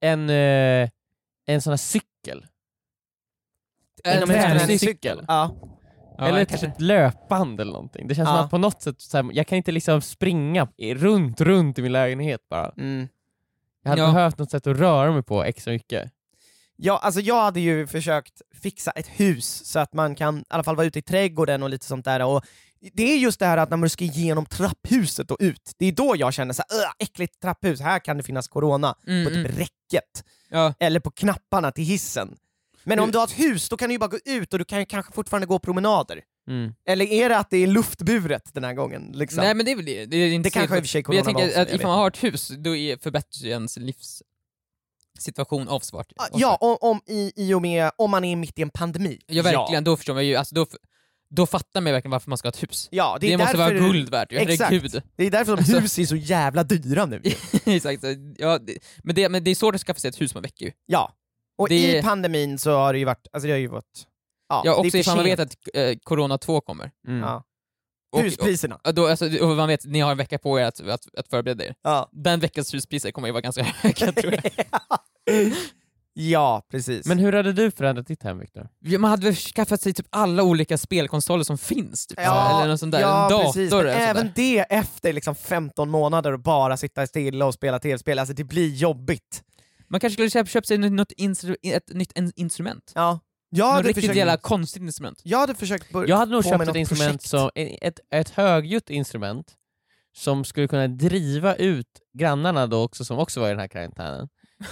en, 0.00 0.30
eh, 0.30 0.88
en 1.46 1.62
sån 1.62 1.70
här 1.70 1.76
cykel. 1.76 2.46
En 4.04 4.22
en 4.22 4.26
träningscykel. 4.58 5.24
Ja. 5.28 5.54
Ja, 6.18 6.26
eller 6.26 6.44
kanske. 6.44 6.66
ett 6.66 6.80
löpband 6.80 7.60
eller 7.60 7.72
någonting. 7.72 8.08
Det 8.08 8.14
känns 8.14 8.28
Ja. 8.28 8.34
som 8.36 8.44
att 8.44 8.50
på 8.50 8.58
något 8.58 8.82
sätt, 8.82 9.00
så 9.00 9.16
här, 9.16 9.30
jag 9.32 9.46
kan 9.46 9.56
inte 9.58 9.72
liksom 9.72 10.00
springa 10.02 10.68
runt, 10.94 11.40
runt 11.40 11.78
i 11.78 11.82
min 11.82 11.92
lägenhet 11.92 12.48
bara. 12.50 12.72
Mm. 12.76 13.08
Jag 13.82 13.90
hade 13.90 14.02
Ja. 14.02 14.12
behövt 14.12 14.38
något 14.38 14.50
sätt 14.50 14.66
att 14.66 14.76
röra 14.76 15.12
mig 15.12 15.22
på 15.22 15.44
extra 15.44 15.72
mycket. 15.72 16.12
Ja, 16.84 16.98
alltså 16.98 17.20
jag 17.20 17.42
hade 17.42 17.60
ju 17.60 17.86
försökt 17.86 18.42
fixa 18.62 18.90
ett 18.90 19.08
hus 19.08 19.64
så 19.64 19.78
att 19.78 19.92
man 19.92 20.14
kan 20.14 20.38
i 20.38 20.44
alla 20.48 20.62
fall 20.64 20.76
vara 20.76 20.86
ute 20.86 20.98
i 20.98 21.02
trädgården 21.02 21.62
och 21.62 21.70
lite 21.70 21.86
sånt 21.86 22.04
där 22.04 22.24
och 22.24 22.44
det 22.92 23.02
är 23.02 23.18
just 23.18 23.38
det 23.38 23.46
här 23.46 23.56
att 23.56 23.70
när 23.70 23.76
man 23.76 23.90
ska 23.90 24.04
igenom 24.04 24.46
trapphuset 24.46 25.30
och 25.30 25.36
ut, 25.40 25.72
det 25.78 25.86
är 25.86 25.92
då 25.92 26.14
jag 26.16 26.34
känner 26.34 26.54
så 26.54 26.62
här, 26.68 26.78
"Ugh, 26.78 26.92
äckligt 26.98 27.40
trapphus, 27.42 27.80
här 27.80 27.98
kan 27.98 28.16
det 28.16 28.22
finnas 28.22 28.48
corona. 28.48 28.94
Mm, 29.06 29.24
På 29.24 29.30
typ 29.30 29.46
mm. 29.46 29.58
räcket, 29.58 30.24
Ja. 30.48 30.74
eller 30.80 31.00
på 31.00 31.10
knapparna 31.10 31.72
till 31.72 31.84
hissen. 31.84 32.36
Men 32.84 33.00
om 33.00 33.10
du 33.10 33.18
har 33.18 33.24
ett 33.24 33.38
hus, 33.38 33.68
då 33.68 33.76
kan 33.76 33.88
du 33.88 33.94
ju 33.94 33.98
bara 33.98 34.08
gå 34.08 34.18
ut 34.24 34.52
och 34.52 34.58
du 34.58 34.64
kan 34.64 34.78
ju 34.78 34.84
kanske 34.84 35.12
fortfarande 35.12 35.46
gå 35.46 35.58
promenader. 35.58 36.20
Mm. 36.48 36.74
Eller 36.86 37.04
är 37.04 37.28
det 37.28 37.38
att 37.38 37.50
det 37.50 37.56
är 37.56 37.66
luftburet 37.66 38.54
den 38.54 38.64
här 38.64 38.74
gången? 38.74 39.10
Liksom? 39.14 39.44
Nej 39.44 39.54
men 39.54 39.66
det 39.66 39.72
är 39.72 39.76
väl 39.76 39.84
det. 39.84 40.06
Det, 40.06 40.16
är 40.16 40.32
inte 40.32 40.46
Det 40.46 40.50
kanske 40.50 40.76
i 40.76 40.80
och 40.80 40.84
för 40.84 40.88
sig 40.88 41.04
Men 41.06 41.16
jag 41.16 41.24
tänker 41.24 41.60
att 41.60 41.72
ifall 41.72 41.86
man 41.90 41.98
har 41.98 42.08
ett 42.08 42.24
hus, 42.24 42.48
då 42.48 42.70
förbättras 43.00 43.42
ju 43.42 43.48
ens 43.48 43.76
livssituation 45.14 45.68
avsevärt. 45.68 46.12
Ah, 46.16 46.26
Ja, 46.32 46.56
om, 46.60 46.76
om, 46.80 47.00
i, 47.06 47.32
i 47.36 47.54
och 47.54 47.62
med 47.62 47.90
om 47.98 48.10
man 48.10 48.24
är 48.24 48.36
mitt 48.36 48.58
i 48.58 48.62
en 48.62 48.70
pandemi. 48.70 49.18
Ja 49.26 49.42
verkligen, 49.42 49.84
då 49.84 49.96
förstår 49.96 50.14
man 50.14 50.26
ju, 50.26 50.36
alltså, 50.36 50.54
då, 50.54 50.66
då 51.30 51.46
fattar 51.46 51.80
man 51.80 51.86
ju 51.90 51.92
verkligen 51.92 52.10
varför 52.12 52.28
man 52.30 52.38
ska 52.38 52.46
ha 52.46 52.50
ett 52.50 52.62
hus. 52.62 52.88
Ja, 52.90 53.18
det, 53.20 53.26
Det, 53.26 53.32
är 53.32 53.38
måste 53.38 53.56
därför, 53.56 53.74
vara 53.80 53.88
guld 53.88 54.08
värt, 54.10 54.32
Exakt. 54.32 54.60
herregud. 54.70 55.02
Det 55.16 55.24
är 55.26 55.30
därför 55.30 55.52
Alltså- 55.52 55.72
som 55.72 55.82
hus 55.82 55.98
är 55.98 56.04
så 56.04 56.16
jävla 56.16 56.64
dyra 56.64 57.06
nu. 57.06 57.22
Exakt, 57.64 58.04
ja, 58.36 58.58
det, 58.58 58.78
men, 59.02 59.14
det, 59.14 59.28
men 59.28 59.44
det 59.44 59.50
är 59.50 59.54
svårt 59.54 59.74
att 59.74 59.80
skaffa 59.80 60.00
sig 60.00 60.08
ett 60.08 60.20
hus 60.20 60.34
man 60.34 60.42
väcker 60.42 60.66
ju. 60.66 60.72
Ja. 60.86 61.12
Och 61.58 61.68
Det- 61.68 61.98
i 61.98 62.02
pandemin 62.02 62.58
så 62.58 62.70
har 62.76 62.92
det 62.92 62.98
ju 62.98 63.04
varit, 63.04 63.26
alltså 63.32 63.46
det 63.46 63.52
har 63.52 63.58
ju 63.58 63.66
varit... 63.68 64.06
Ja, 64.48 64.62
Ja, 64.64 64.74
också 64.74 64.98
ifall 64.98 65.16
man 65.16 65.24
vet 65.24 65.40
att 65.40 65.56
eh, 65.74 65.96
Corona 66.02 66.38
2 66.38 66.60
kommer. 66.60 66.90
Mm. 67.08 67.20
Ja. 67.20 67.44
Och, 68.12 68.20
Huspriserna. 68.22 68.78
och, 68.84 68.94
då, 68.94 69.06
alltså, 69.08 69.24
och 69.42 69.48
man 69.56 69.68
vet 69.68 69.84
ni 69.84 70.00
har 70.00 70.10
en 70.10 70.16
vecka 70.18 70.38
på 70.38 70.60
er 70.60 70.64
att, 70.64 70.80
att, 70.80 71.06
att 71.18 71.28
förbereda 71.28 71.64
er. 71.64 71.74
Ja. 71.82 72.08
Den 72.12 72.40
veckans 72.40 72.74
huspriser 72.74 73.10
kommer 73.10 73.28
ju 73.28 73.32
vara 73.32 73.40
ganska 73.40 73.62
höga 73.62 74.12
tror 74.22 74.32
jag. 74.32 74.42
ja, 76.14 76.66
precis. 76.70 77.06
Men 77.06 77.18
hur 77.18 77.32
hade 77.32 77.52
du 77.52 77.70
förändrat 77.70 78.06
ditt 78.06 78.22
hem 78.22 78.38
Viktor? 78.38 78.68
Ja, 78.80 78.98
Man 78.98 79.10
hade 79.10 79.24
väl 79.26 79.34
skaffat 79.36 79.80
sig 79.80 79.92
typ 79.94 80.06
alla 80.10 80.42
olika 80.42 80.78
spelkonsoler 80.78 81.44
som 81.44 81.58
finns, 81.58 82.06
typ, 82.06 82.18
Ja, 82.22 82.60
eller 82.60 82.70
något 82.70 82.80
sånt 82.80 82.92
där. 82.92 83.00
ja, 83.00 83.24
en 83.24 83.30
dator 83.30 83.44
precis. 83.44 83.72
eller 83.72 83.84
även 83.84 84.26
där. 84.26 84.32
det 84.36 84.58
efter 84.58 85.12
liksom 85.12 85.34
15 85.34 85.90
månader 85.90 86.32
och 86.32 86.40
bara 86.40 86.76
sitta 86.76 87.06
stilla 87.06 87.46
och 87.46 87.54
spela 87.54 87.78
tv-spel, 87.78 88.18
alltså 88.18 88.34
det 88.34 88.44
blir 88.44 88.68
jobbigt. 88.74 89.42
Man 89.88 90.00
kanske 90.00 90.14
skulle 90.14 90.30
köpa, 90.30 90.46
köpa 90.46 90.64
sig 90.66 90.78
något 90.78 91.12
instru, 91.12 91.56
ett 91.62 91.88
nytt 91.88 92.18
in- 92.18 92.32
instrument. 92.36 92.92
Ja. 92.94 93.20
Jag 93.54 93.66
Något 93.66 93.72
hade, 93.74 93.88
riktigt 93.88 94.02
försökt, 94.04 94.16
jävla 94.16 94.36
konstigt 94.36 94.82
instrument. 94.82 95.20
jag 95.24 95.38
hade 95.38 95.54
försökt 95.54 95.86
Jag 96.06 96.16
hade 96.16 96.32
nog 96.32 96.44
köpt 96.44 96.68
ett 96.68 96.76
instrument 96.76 97.22
som, 97.22 97.50
ett, 97.54 98.00
ett 98.10 98.30
högljutt 98.30 98.90
instrument 98.90 99.54
som 100.16 100.44
skulle 100.44 100.68
kunna 100.68 100.88
driva 100.88 101.54
ut 101.54 101.86
grannarna 102.18 102.66
då 102.66 102.82
också, 102.82 103.04
som 103.04 103.18
också 103.18 103.40
var 103.40 103.46
i 103.46 103.50
den 103.50 103.60
här 103.60 103.68
karantänen. 103.68 104.28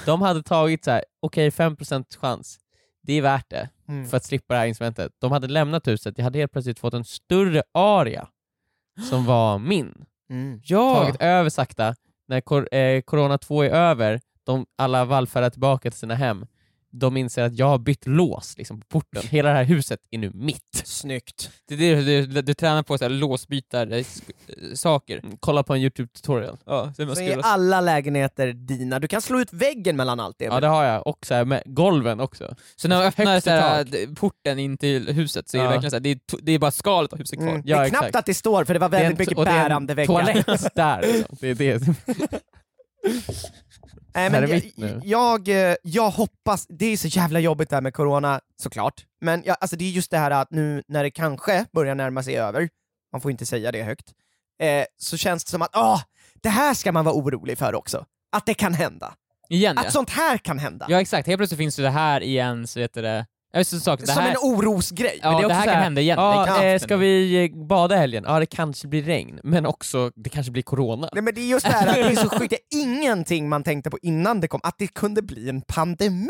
De 0.07 0.23
hade 0.23 0.43
tagit 0.43 0.85
så 0.85 0.91
här, 0.91 1.05
okej 1.23 1.51
5% 1.51 2.05
chans, 2.21 2.59
det 3.03 3.13
är 3.13 3.23
värt 3.23 3.51
det 3.51 3.69
Mm. 3.89 4.09
för 4.09 4.17
att 4.17 4.25
slippa 4.25 4.55
det 4.55 4.61
här 4.61 4.67
instrumentet. 4.67 5.13
De 5.21 5.33
hade 5.33 5.47
lämnat 5.49 5.87
huset, 5.89 6.15
jag 6.19 6.25
hade 6.25 6.39
helt 6.39 6.53
plötsligt 6.53 6.79
fått 6.79 6.95
en 6.95 7.05
större 7.05 7.63
area 7.75 8.29
som 9.11 9.25
var 9.25 9.59
min. 9.59 10.05
Mm. 10.31 10.61
Ja! 10.65 10.95
Tagit 10.95 11.23
över 11.23 11.51
sakta, 11.51 11.95
när 12.29 12.41
kor- 12.41 12.75
eh, 12.75 13.01
corona 13.03 13.39
2 13.39 13.63
är 13.63 13.71
över, 13.71 14.21
de 14.45 14.67
alla 14.79 15.05
vallfärdar 15.05 15.51
tillbaka 15.51 15.91
till 15.91 15.99
sina 16.01 16.15
hem, 16.15 16.47
de 16.93 17.17
inser 17.17 17.43
att 17.43 17.59
jag 17.59 17.67
har 17.67 17.79
bytt 17.79 18.07
lås 18.07 18.59
liksom, 18.59 18.81
på 18.81 18.87
porten. 18.89 19.23
Hela 19.31 19.49
det 19.49 19.55
här 19.55 19.65
huset 19.65 20.01
är 20.11 20.19
nu 20.19 20.31
mitt. 20.35 20.83
Snyggt. 20.85 21.51
Det 21.69 21.75
är 21.75 21.79
det 21.79 22.03
du, 22.03 22.27
du, 22.27 22.43
du 22.43 22.55
tränar 22.55 22.83
på 22.83 22.99
så 22.99 23.05
här 23.05 23.11
låsbytar 23.11 23.87
eh, 23.93 23.99
eh, 23.99 24.05
saker. 24.75 25.19
Mm, 25.25 25.37
Kolla 25.41 25.63
på 25.63 25.75
en 25.75 25.81
YouTube-tutorial. 25.81 26.59
Ja, 26.67 26.93
så 26.97 27.15
Så 27.15 27.23
är 27.23 27.39
alla 27.43 27.81
lägenheter 27.81 28.53
dina. 28.53 28.99
Du 28.99 29.09
kan 29.09 29.23
slå 29.23 29.41
ut 29.41 29.53
väggen 29.53 29.97
mellan 29.97 30.21
allt 30.21 30.39
det. 30.39 30.45
Ja 30.45 30.61
det 30.61 30.67
har 30.67 30.85
jag, 30.85 31.07
och 31.07 31.27
så 31.27 31.35
här 31.35 31.45
med 31.45 31.63
golven 31.67 32.21
också. 32.21 32.55
Så 32.77 32.89
när 32.89 32.97
man 32.97 33.07
öppnar 33.07 33.27
Högt 33.27 33.47
i 33.47 33.51
så 33.51 33.51
här, 33.51 34.15
porten 34.15 34.59
in 34.59 34.79
till 34.79 35.09
huset 35.13 35.49
så 35.49 35.57
är 35.57 35.59
det 35.61 35.65
Ja. 35.65 35.71
verkligen 35.71 35.91
så 35.91 35.97
här, 35.97 36.01
det, 36.01 36.11
är 36.11 36.19
det 36.43 36.53
är 36.53 36.59
bara 36.59 36.71
skalet 36.71 37.13
av 37.13 37.19
huset 37.19 37.39
kvar. 37.39 37.49
Mm. 37.49 37.63
Ja, 37.67 37.77
det 37.77 37.83
är 37.83 37.87
exakt. 37.87 38.01
knappt 38.03 38.17
att 38.17 38.27
det 38.27 38.35
står, 38.35 38.65
för 38.65 38.75
det 38.75 38.81
var 38.81 38.89
Det 38.89 38.97
väldigt 38.97 39.11
en- 39.11 39.23
mycket 39.23 39.39
och 39.39 39.45
det 39.45 39.51
är 39.51 39.57
en 39.57 39.63
bärande 39.65 39.95
väggar. 39.95 40.07
Toalett 40.07 40.47
där 40.75 41.03
liksom. 41.03 41.37
det 41.41 41.49
är 41.49 41.55
det. 41.55 41.81
Nej, 44.15 44.31
men 44.31 44.49
jag, 44.51 45.03
jag, 45.05 45.71
eh, 45.71 45.77
jag 45.83 46.11
hoppas, 46.11 46.67
det 46.69 46.87
är 46.87 46.97
så 46.97 47.09
jävla 47.09 47.41
jobbigt 47.41 47.71
det 47.71 47.77
här 47.77 47.81
med 47.81 47.95
corona 47.95 48.41
såklart, 48.63 49.05
men 49.21 49.43
jag, 49.47 49.57
alltså 49.61 49.77
det 49.77 49.85
är 49.85 49.91
just 49.91 50.11
det 50.11 50.19
här 50.19 50.31
att 50.31 50.51
nu 50.51 50.83
när 50.89 51.03
det 51.03 51.11
kanske 51.11 51.67
börjar 51.73 51.95
närma 51.95 52.23
sig 52.23 52.39
över, 52.39 52.69
man 53.13 53.21
får 53.21 53.31
inte 53.31 53.47
säga 53.47 53.73
det 53.73 53.83
högt, 53.83 54.13
eh, 54.63 54.85
så 54.99 55.17
känns 55.17 55.45
det 55.45 55.51
som 55.51 55.63
att 55.63 55.77
åh, 55.77 56.03
det 56.43 56.49
här 56.49 56.75
ska 56.75 56.93
man 56.93 57.05
vara 57.05 57.15
orolig 57.15 57.59
för 57.59 57.75
också. 57.75 58.05
Att 58.33 58.47
det 58.47 58.55
kan 58.55 58.75
hända. 58.75 59.15
Igen 59.49 59.79
Att 59.79 59.85
ja. 59.85 59.91
sånt 59.91 60.11
här 60.11 60.39
kan 60.39 60.59
hända. 60.59 60.87
Ja 60.89 61.01
exakt, 61.01 61.27
helt 61.27 61.39
plötsligt 61.39 61.59
finns 61.59 61.77
det 61.77 61.91
här 61.91 62.21
igen, 62.21 62.67
så 62.67 62.81
vet 62.81 62.95
du 62.95 63.03
det... 63.03 63.27
Jag 63.53 63.61
vet, 63.61 63.69
så 63.69 63.81
sak, 63.81 64.01
det 64.01 64.07
som 64.07 64.23
här, 64.23 64.31
en 64.31 64.37
orosgrej. 64.37 65.21
ja, 65.23 65.31
det 65.31 65.35
är 65.37 65.39
det, 65.41 65.47
också 65.47 65.55
här 65.57 65.65
kan 65.65 65.75
här, 65.75 65.83
hända 65.83 66.01
igen. 66.01 66.19
Ja, 66.19 66.45
kan- 66.47 66.67
eh, 66.67 66.79
ska 66.79 66.97
vi 66.97 67.53
bada 67.69 67.97
helgen? 67.97 68.25
Ja 68.27 68.39
det 68.39 68.47
kanske 68.47 68.89
blir 68.89 69.03
regn, 69.03 69.41
men 69.45 69.67
också 69.67 70.11
det 70.17 70.31
kanske 70.31 70.53
blir 70.53 70.63
corona. 70.63 71.09
Nej, 71.13 71.23
men 71.23 71.35
det 71.35 71.41
är 71.41 71.47
just 71.47 71.67
det 71.67 71.73
här 71.73 71.87
att 71.89 71.95
det 71.95 72.01
är 72.01 72.15
så 72.17 72.29
sjukt, 72.29 72.51
det 72.51 72.57
är 72.77 72.83
ingenting 72.83 73.49
man 73.49 73.63
tänkte 73.63 73.91
på 73.91 73.99
innan 74.03 74.41
det 74.41 74.49
kom, 74.49 74.61
att 74.63 74.75
det 74.79 74.87
kunde 74.87 75.23
bli 75.23 75.49
en 75.49 75.61
pandemi. 75.63 76.29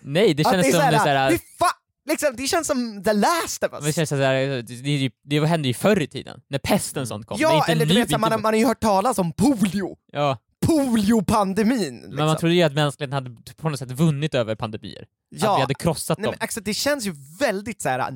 Nej, 0.00 0.34
det 0.34 0.44
känns 0.44 0.66
det 0.66 0.72
som 0.72 0.80
så 0.80 0.84
här, 0.84 0.92
det, 0.92 0.98
så 0.98 1.04
här, 1.08 1.30
det, 1.30 1.36
fa- 1.36 2.08
liksom, 2.10 2.28
det 2.36 2.46
känns 2.46 2.66
som 2.66 3.02
the 3.04 3.12
last 3.12 3.64
of 3.64 3.72
us. 3.72 3.84
det, 3.84 3.92
känns 3.92 4.08
så 4.08 4.16
här, 4.16 4.62
det, 4.62 5.10
det, 5.24 5.46
hände 5.46 5.68
ju 5.68 5.74
förr 5.74 6.02
i 6.02 6.06
tiden, 6.06 6.40
när 6.48 6.58
pesten 6.58 7.06
sånt 7.06 7.26
kom. 7.26 7.38
Det 7.38 7.44
är 7.44 7.48
Ja, 7.48 7.56
inte 7.56 7.72
eller 7.72 7.86
du 7.86 7.94
vet, 7.94 8.10
så 8.10 8.16
här, 8.16 8.20
man, 8.30 8.42
man 8.42 8.52
har 8.54 8.58
ju 8.58 8.66
hört 8.66 8.80
talas 8.80 9.18
om 9.18 9.32
polio. 9.32 9.96
Ja, 10.12 10.38
Poliopandemin! 10.66 11.94
Liksom. 11.94 12.14
men 12.14 12.26
man 12.26 12.36
trodde 12.36 12.54
ju 12.54 12.62
att 12.62 12.72
mänskligheten 12.74 13.12
hade 13.12 13.36
på 13.56 13.68
något 13.68 13.78
sätt 13.78 13.90
vunnit 13.90 14.34
över 14.34 14.54
pandemier. 14.54 15.02
Att 15.02 15.08
vi 15.30 15.38
ja. 15.38 15.60
hade 15.60 15.74
krossat 15.74 16.18
Nej, 16.18 16.24
dem. 16.24 16.34
men 16.38 16.44
Axel, 16.44 16.62
det 16.62 16.74
känns 16.74 17.06
ju 17.06 17.14
väldigt 17.40 17.82
så 17.82 17.88
här 17.88 18.12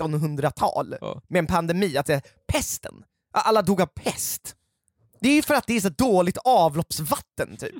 1800-tal 0.00 0.96
Ja. 1.00 1.22
med 1.28 1.38
en 1.38 1.46
pandemi, 1.46 1.96
att 1.96 2.06
det 2.06 2.22
pesten. 2.52 2.94
Alla 3.32 3.62
dog 3.62 3.80
av 3.80 3.86
pest. 3.86 4.56
Det 5.20 5.28
är 5.28 5.34
ju 5.34 5.42
för 5.42 5.54
att 5.54 5.66
det 5.66 5.76
är 5.76 5.80
så 5.80 5.88
dåligt 5.88 6.38
avloppsvatten 6.44 7.56
typ. 7.56 7.74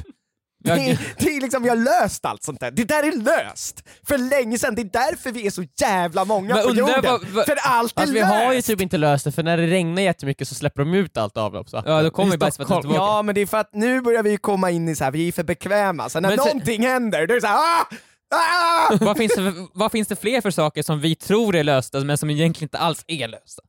Det 0.74 0.98
det 1.18 1.36
är 1.36 1.40
liksom, 1.40 1.62
vi 1.62 1.68
har 1.68 1.76
löst 1.76 2.24
allt 2.26 2.42
sånt 2.42 2.60
där. 2.60 2.70
Det 2.70 2.84
där 2.84 3.02
är 3.02 3.12
löst! 3.12 3.82
För 4.08 4.18
länge 4.18 4.58
sedan, 4.58 4.74
det 4.74 4.82
är 4.82 4.90
därför 5.10 5.32
vi 5.32 5.46
är 5.46 5.50
så 5.50 5.64
jävla 5.80 6.24
många 6.24 6.54
Men 6.54 6.64
på 6.64 6.74
jorden. 6.74 7.02
vad- 7.04 7.24
vad- 7.28 7.46
för 7.46 7.56
allt 7.62 7.96
är 7.96 8.00
Alltså, 8.00 8.14
vi 8.14 8.20
löst! 8.20 8.32
har 8.34 8.52
ju 8.52 8.62
typ 8.62 8.80
inte 8.80 8.98
löst 8.98 9.24
det, 9.24 9.32
för 9.32 9.42
när 9.42 9.56
det 9.56 9.66
regnar 9.66 10.02
jättemycket 10.02 10.48
så 10.48 10.54
släpper 10.54 10.82
de 10.84 10.94
ut 10.94 11.16
allt 11.16 11.36
avloppsvatten. 11.36 11.92
Ja, 11.92 12.02
då 12.02 12.10
kommer 12.10 12.36
bajsvattnet 12.36 12.80
tillbaka. 12.80 13.00
Ja 13.00 13.22
men 13.22 13.34
det 13.34 13.40
är 13.40 13.46
för 13.46 13.58
att 13.58 13.70
nu 13.74 14.00
börjar 14.00 14.22
vi 14.22 14.36
komma 14.36 14.70
in 14.70 14.88
i 14.88 14.96
så 14.96 15.04
här, 15.04 15.10
vi 15.10 15.28
är 15.28 15.32
för 15.32 15.42
bekväma, 15.44 16.08
så 16.08 16.20
när 16.20 16.28
Men 16.28 16.36
någonting 16.36 16.82
händer, 16.86 17.26
då 17.26 17.32
är 17.34 17.36
det 17.36 17.40
såhär 17.40 17.56
ah! 17.56 17.86
Ah! 18.34 18.96
vad, 19.00 19.16
finns 19.16 19.34
det, 19.34 19.54
vad 19.74 19.92
finns 19.92 20.08
det 20.08 20.16
fler 20.16 20.40
för 20.40 20.50
saker 20.50 20.82
som 20.82 21.00
vi 21.00 21.14
tror 21.14 21.56
är 21.56 21.64
lösta, 21.64 22.00
men 22.00 22.18
som 22.18 22.30
egentligen 22.30 22.64
inte 22.64 22.78
alls 22.78 23.04
är 23.06 23.28
lösta? 23.28 23.62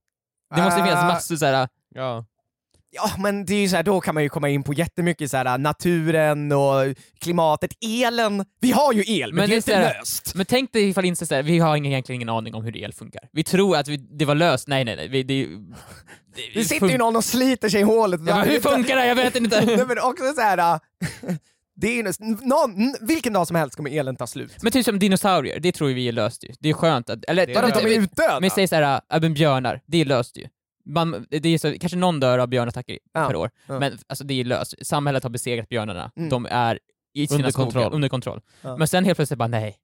Det 0.56 0.62
måste 0.62 0.80
ju 0.80 0.86
finnas 0.86 1.04
Ah. 1.04 1.08
massor 1.08 1.36
såhär... 1.36 1.68
Ja. 1.96 2.26
Ja 2.90 3.12
men 3.20 3.46
det 3.46 3.54
är 3.56 3.60
ju 3.60 3.70
så 3.70 3.76
här, 3.76 3.84
då 3.84 4.02
kan 4.02 4.14
man 4.14 4.24
ju 4.24 4.30
komma 4.30 4.50
in 4.50 4.64
på 4.64 4.74
jättemycket 4.74 5.32
så 5.32 5.38
här, 5.38 5.58
naturen 5.58 6.52
och 6.52 6.96
klimatet, 7.20 7.72
elen, 7.82 8.46
vi 8.62 8.72
har 8.72 8.94
ju 8.94 9.04
el 9.08 9.34
men, 9.34 9.36
Men 9.36 9.50
det 9.50 9.50
är 9.50 9.50
det 9.50 9.54
är 9.54 9.58
inte 9.58 9.72
så 9.72 9.76
här- 9.94 10.00
löst. 10.00 10.36
Men 10.36 10.46
tänk 10.46 10.74
dig 10.74 10.90
ifall 10.90 11.06
inte 11.06 11.26
såhär, 11.26 11.44
vi 11.44 11.60
har 11.60 11.78
ingen, 11.78 11.92
egentligen 11.92 12.16
ingen 12.22 12.30
aning 12.30 12.56
om 12.56 12.64
hur 12.64 12.78
el 12.78 12.94
funkar. 12.94 13.22
Vi 13.32 13.44
tror 13.44 13.78
att 13.78 13.88
vi, 13.88 13.98
det 13.98 14.26
var 14.26 14.36
löst, 14.36 14.68
nej 14.68 14.86
nej 14.86 14.96
nej. 14.96 15.08
Vi, 15.08 15.24
det, 15.24 15.46
det, 16.36 16.60
Det 16.60 16.66
sitter 16.66 16.90
ju 16.90 16.98
någon 16.98 17.16
och 17.16 17.24
sliter 17.24 17.70
sig 17.70 17.80
i 17.80 17.84
hålet. 17.84 18.22
Ja, 18.28 18.36
hur 18.36 18.60
funkar 18.60 18.96
det? 18.96 19.08
Jag 19.08 19.16
vet 19.16 19.36
inte. 19.36 19.62
Nej 19.66 19.86
men 19.88 20.00
också 20.00 20.34
så 20.36 20.42
här. 20.42 20.58
äh, 20.58 20.80
det 21.76 22.00
är 22.00 22.48
någon, 22.48 22.96
vilken 23.08 23.34
dag 23.34 23.48
som 23.48 23.56
helst 23.56 23.76
kommer 23.76 23.90
elen 24.00 24.16
ta 24.16 24.28
slut. 24.28 24.56
Men 24.62 24.72
typ 24.72 24.86
som 24.86 25.00
dinosaurier, 25.00 25.60
det 25.60 25.72
tror 25.72 25.88
vi 25.88 26.08
är 26.08 26.12
löst 26.12 26.44
ju. 26.44 26.50
Det 26.60 26.70
är 26.70 26.74
skönt 26.74 27.10
att... 27.10 27.26
Eller, 27.28 27.54
Vadå, 27.56 27.68
de 27.68 27.86
är 27.96 28.00
utdöda? 28.00 28.40
Men 28.40 28.50
säg 28.50 28.68
såhär, 28.68 29.02
äh, 29.14 29.22
men 29.22 29.34
björnar, 29.34 29.82
det 29.88 30.02
är 30.02 30.06
löst 30.06 30.38
ju. 30.38 30.48
Man, 30.88 31.26
det 31.30 31.50
är 31.50 31.58
så, 31.58 31.80
kanske 31.80 31.98
någon 31.98 32.20
dör 32.20 32.40
av 32.40 32.48
björnattacker 32.48 33.00
Ja, 33.14 33.28
per 33.28 33.36
år, 33.36 33.50
ja. 33.68 33.80
men 33.80 33.98
alltså, 34.08 34.24
det 34.24 34.34
är 34.40 34.44
löst. 34.44 34.88
Samhället 34.88 35.24
har 35.24 35.30
besegrat 35.30 35.70
björnarna, 35.70 36.12
Mm. 36.18 36.30
de 36.30 36.48
är 36.52 36.80
i 37.14 37.28
sina 37.28 37.38
Under 37.40 37.52
skogar, 37.52 37.66
kontroll. 37.66 37.94
under 37.94 38.10
kontroll. 38.10 38.42
Ja. 38.62 38.78
Men 38.78 38.88
sen 38.88 39.06
helt 39.06 39.18
plötsligt 39.18 39.38
bara 39.40 39.48
nej, 39.48 39.76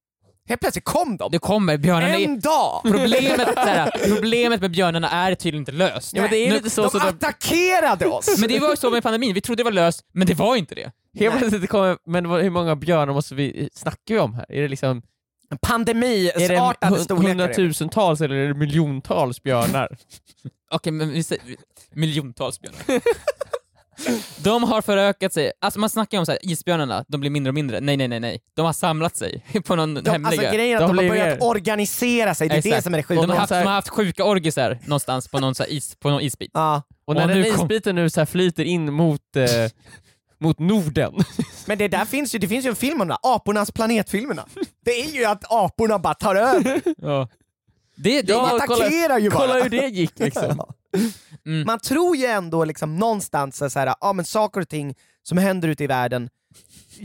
Helt 0.49 0.61
plötsligt 0.61 0.85
kom 0.85 1.17
de! 1.17 1.31
det 1.31 1.39
kommer, 1.39 1.77
björnarna 1.77 2.15
är... 2.15 2.25
En 2.25 2.39
dag! 2.39 2.81
Problemet, 2.83 3.53
såhär, 3.53 3.91
problemet 4.15 4.61
med 4.61 4.71
björnarna 4.71 5.09
är 5.09 5.35
tydligen 5.35 5.61
inte 5.61 5.71
löst. 5.71 6.13
Ja, 6.15 6.21
men 6.21 6.31
det 6.31 6.37
är 6.37 6.49
Nu- 6.49 6.55
lite 6.55 6.69
så, 6.69 6.81
de 6.83 6.89
så 6.89 6.97
de, 6.99 7.07
attackerade 7.07 8.05
oss! 8.07 8.37
Men 8.39 8.49
det 8.49 8.59
var 8.59 8.69
ju 8.69 8.75
så 8.75 8.89
med 8.89 9.03
pandemin, 9.03 9.33
vi 9.33 9.41
trodde 9.41 9.59
det 9.59 9.63
var 9.63 9.71
löst, 9.71 10.01
men 10.13 10.27
det 10.27 10.33
var 10.33 10.55
inte 10.55 10.75
det. 10.75 10.91
helt 11.19 11.37
plötsligt 11.37 11.69
kommer, 11.69 11.97
men 12.05 12.25
hur 12.25 12.49
många 12.49 12.75
björnar 12.75 13.13
måste 13.13 13.35
vi, 13.35 13.69
snackar 13.73 14.13
vi 14.15 14.19
om 14.19 14.33
här? 14.33 14.45
Är 14.51 14.61
det 14.61 14.67
liksom, 14.67 15.01
Pandemi, 15.61 16.29
är 16.35 16.39
det 16.39 17.03
storlekar. 17.03 17.27
hundratusentals 17.27 18.21
eller 18.21 18.35
är 18.35 18.47
det 18.47 18.53
miljontals 18.53 19.43
björnar? 19.43 19.97
Okej, 20.71 20.91
men 20.93 21.09
vi 21.11 21.23
säger 21.23 21.43
miljontals 21.93 22.59
björnar. 22.61 23.01
De 24.37 24.63
har 24.63 24.81
förökat 24.81 25.33
sig, 25.33 25.51
alltså 25.61 25.79
man 25.79 25.89
snackar 25.89 26.17
ju 26.17 26.19
om 26.19 26.25
så 26.25 26.31
här, 26.31 26.39
isbjörnarna, 26.43 27.05
de 27.07 27.21
blir 27.21 27.29
mindre 27.29 27.49
och 27.49 27.53
mindre. 27.53 27.79
Nej 27.79 27.97
nej 27.97 28.07
nej 28.07 28.19
nej, 28.19 28.39
de 28.55 28.65
har 28.65 28.73
samlat 28.73 29.17
sig 29.17 29.43
på 29.65 29.75
någon 29.75 29.93
De, 29.93 30.09
hemliga... 30.11 30.27
alltså 30.27 30.55
grejen 30.55 30.77
är 30.79 30.83
att 30.83 30.89
De 30.89 30.95
de, 30.97 31.03
har 31.03 31.09
börjat 31.09 31.39
mer- 31.39 31.47
organisera 31.47 32.35
sig, 32.35 32.47
det 32.49 32.53
är 32.55 32.61
det 32.61 32.69
Exakt. 32.69 32.83
som 32.83 32.93
är 32.93 32.97
det 32.97 33.01
de, 33.07 33.15
sjuka. 33.15 33.21
har 33.33 33.35
haft, 33.39 33.47
så 33.49 33.55
här- 33.55 33.61
de 33.61 33.67
har 33.67 33.75
haft 33.75 33.89
sjuka 33.89 34.25
orgisar 34.25 34.79
någonstans 34.85 35.27
på 35.27 35.39
någon, 35.39 35.55
så 35.55 35.63
här 35.63 35.69
is, 35.69 35.95
på 35.99 36.09
någon 36.09 36.21
isbit. 36.21 36.51
Ja. 36.53 36.81
Och 37.05 37.15
när 37.15 37.21
Och 37.21 37.27
den 37.27 37.41
nu 37.41 37.51
kom- 37.51 37.65
isbiten 37.65 37.95
nu 37.95 38.09
så 38.09 38.19
här 38.21 38.25
flyter 38.25 38.63
in 38.65 38.93
mot, 38.93 39.35
eh, 39.35 39.45
mot 40.39 40.59
Norden, 40.59 41.13
Men 41.67 41.77
det 41.77 41.87
där 41.87 42.05
finns 42.05 42.35
ju, 42.35 42.39
det 42.39 42.47
finns 42.47 42.65
ju 42.65 42.69
en 42.69 42.75
film 42.75 43.01
om 43.01 43.07
det, 43.07 43.17
Apornas 43.23 43.71
planetfilmerna. 43.71 44.45
Det 44.85 44.91
är 45.01 45.11
ju 45.11 45.25
att 45.25 45.43
aporna 45.51 45.99
bara 45.99 46.13
tar 46.13 46.35
över. 46.35 46.81
Ja. 46.97 47.27
Det, 47.95 48.21
det, 48.21 48.33
De 48.33 48.45
attackerar 48.45 49.17
ju 49.17 49.29
bara. 49.29 49.39
kolla 49.47 49.63
hur 49.63 49.69
det 49.69 49.87
gick 49.87 50.19
liksom. 50.19 50.59
Mm. 51.45 51.65
Man 51.65 51.79
tror 51.79 52.15
ju 52.17 52.25
ändå 52.25 52.65
liksom 52.65 52.95
någonstans 52.95 53.61
att 53.61 53.75
ja, 54.01 54.13
men 54.13 54.25
saker 54.25 54.61
och 54.61 54.69
ting 54.69 54.95
som 55.23 55.37
händer 55.37 55.67
ute 55.67 55.83
i 55.83 55.87
världen, 55.87 56.29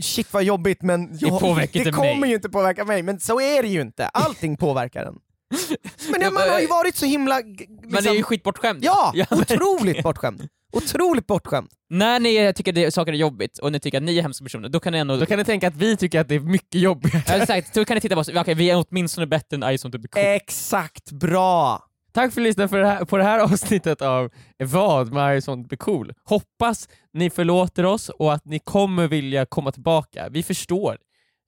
shit 0.01 0.33
vad 0.33 0.43
jobbigt 0.43 0.81
men 0.81 1.17
jag, 1.19 1.57
det 1.57 1.75
inte 1.75 1.91
kommer 1.91 2.15
mig. 2.15 2.29
ju 2.29 2.35
inte 2.35 2.49
påverka 2.49 2.85
mig, 2.85 3.03
men 3.03 3.19
så 3.19 3.41
är 3.41 3.63
det 3.63 3.69
ju 3.69 3.81
inte. 3.81 4.07
Allting 4.07 4.57
påverkar 4.57 5.05
en. 5.05 5.13
Men 6.11 6.19
det, 6.19 6.25
man 6.31 6.33
men- 6.43 6.49
har 6.53 6.59
ju 6.59 6.67
varit 6.67 6.95
så 6.95 7.05
himla... 7.05 7.41
g- 7.41 7.65
Man 7.69 7.87
är 7.93 7.95
Liksom, 8.01 8.15
ju 8.15 8.23
skitbortskämd. 8.23 8.83
ja, 8.83 9.11
Ja, 9.15 9.25
otroligt 9.31 10.03
bortskämd. 10.03 10.47
Otroligt 10.71 11.27
bortskämd. 11.27 11.69
När 11.89 12.19
ni 12.19 12.53
tycker 12.53 12.71
det, 12.71 12.93
saker 12.93 13.13
är 13.13 13.17
jobbigt 13.17 13.57
och 13.57 13.71
ni 13.71 13.79
tycker 13.79 13.97
att 13.97 14.03
ni 14.03 14.17
är 14.17 14.21
hemska 14.21 14.43
personer, 14.43 14.69
då 14.69 14.79
kan 14.79 14.93
ni 14.93 14.99
ändå... 14.99 15.17
Då 15.17 15.25
kan 15.25 15.37
ni 15.37 15.45
tänka 15.45 15.67
att 15.67 15.75
vi 15.75 15.97
tycker 15.97 16.19
att 16.19 16.27
det 16.27 16.35
är 16.35 16.39
mycket 16.39 16.81
jobbigare. 16.81 17.23
Ja, 17.27 17.33
exakt, 17.33 17.73
då 17.73 17.85
kan 17.85 17.95
ni 17.95 18.01
titta 18.01 18.15
på 18.15 18.21
oss, 18.21 18.29
okej 18.35 18.53
vi 18.53 18.69
är 18.69 18.85
åtminstone 18.89 19.27
bättre 19.27 19.57
än 19.65 19.77
Ice 19.77 19.85
on 19.85 19.91
the 19.91 19.97
Be 19.97 20.07
Cool. 20.07 20.23
Exakt, 20.23 21.11
bra! 21.11 21.85
Tack 22.11 22.33
för 22.33 22.41
att 22.41 22.43
ni 22.43 22.49
lyssnade 22.49 22.69
på 22.69 22.75
det 22.75 22.87
här, 22.87 23.05
på 23.05 23.17
det 23.17 23.23
här 23.23 23.39
avsnittet 23.39 24.01
av 24.01 24.29
Vad 24.57 25.13
med 25.13 25.37
I 25.37 25.41
sånt 25.41 25.67
blir 25.67 25.77
cool. 25.77 26.13
Hoppas 26.23 26.89
ni 27.13 27.29
förlåter 27.29 27.85
oss 27.85 28.09
och 28.09 28.33
att 28.33 28.45
ni 28.45 28.59
kommer 28.59 29.07
vilja 29.07 29.45
komma 29.45 29.71
tillbaka. 29.71 30.29
Vi 30.29 30.43
förstår 30.43 30.97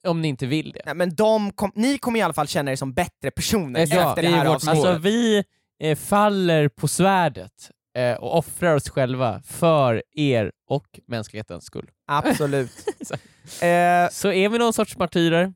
om 0.07 0.21
ni 0.21 0.27
inte 0.27 0.45
vill 0.45 0.71
det. 0.71 0.81
Nej, 0.85 0.95
men 0.95 1.15
de 1.15 1.51
kom, 1.51 1.71
ni 1.75 1.97
kommer 1.97 2.19
i 2.19 2.21
alla 2.21 2.33
fall 2.33 2.47
känna 2.47 2.71
er 2.71 2.75
som 2.75 2.93
bättre 2.93 3.31
personer 3.31 3.79
Ja, 3.79 4.09
efter 4.09 4.21
det 4.21 4.27
det 4.27 4.33
är 4.33 4.37
här 4.37 4.45
avsnittet. 4.45 4.85
Alltså 4.85 4.97
vi 4.97 5.43
eh, 5.83 5.97
faller 5.97 6.67
på 6.67 6.87
svärdet 6.87 7.71
eh, 7.97 8.13
och 8.13 8.37
offrar 8.37 8.75
oss 8.75 8.89
själva 8.89 9.41
för 9.45 10.03
er 10.15 10.51
och 10.69 10.85
mänsklighetens 11.07 11.65
skull. 11.65 11.89
Absolut. 12.07 12.71
Exakt. 12.99 13.23
eh, 13.61 14.09
Så 14.11 14.31
är 14.31 14.49
vi 14.49 14.57
någon 14.57 14.73
sorts 14.73 14.97
martyrer? 14.97 15.53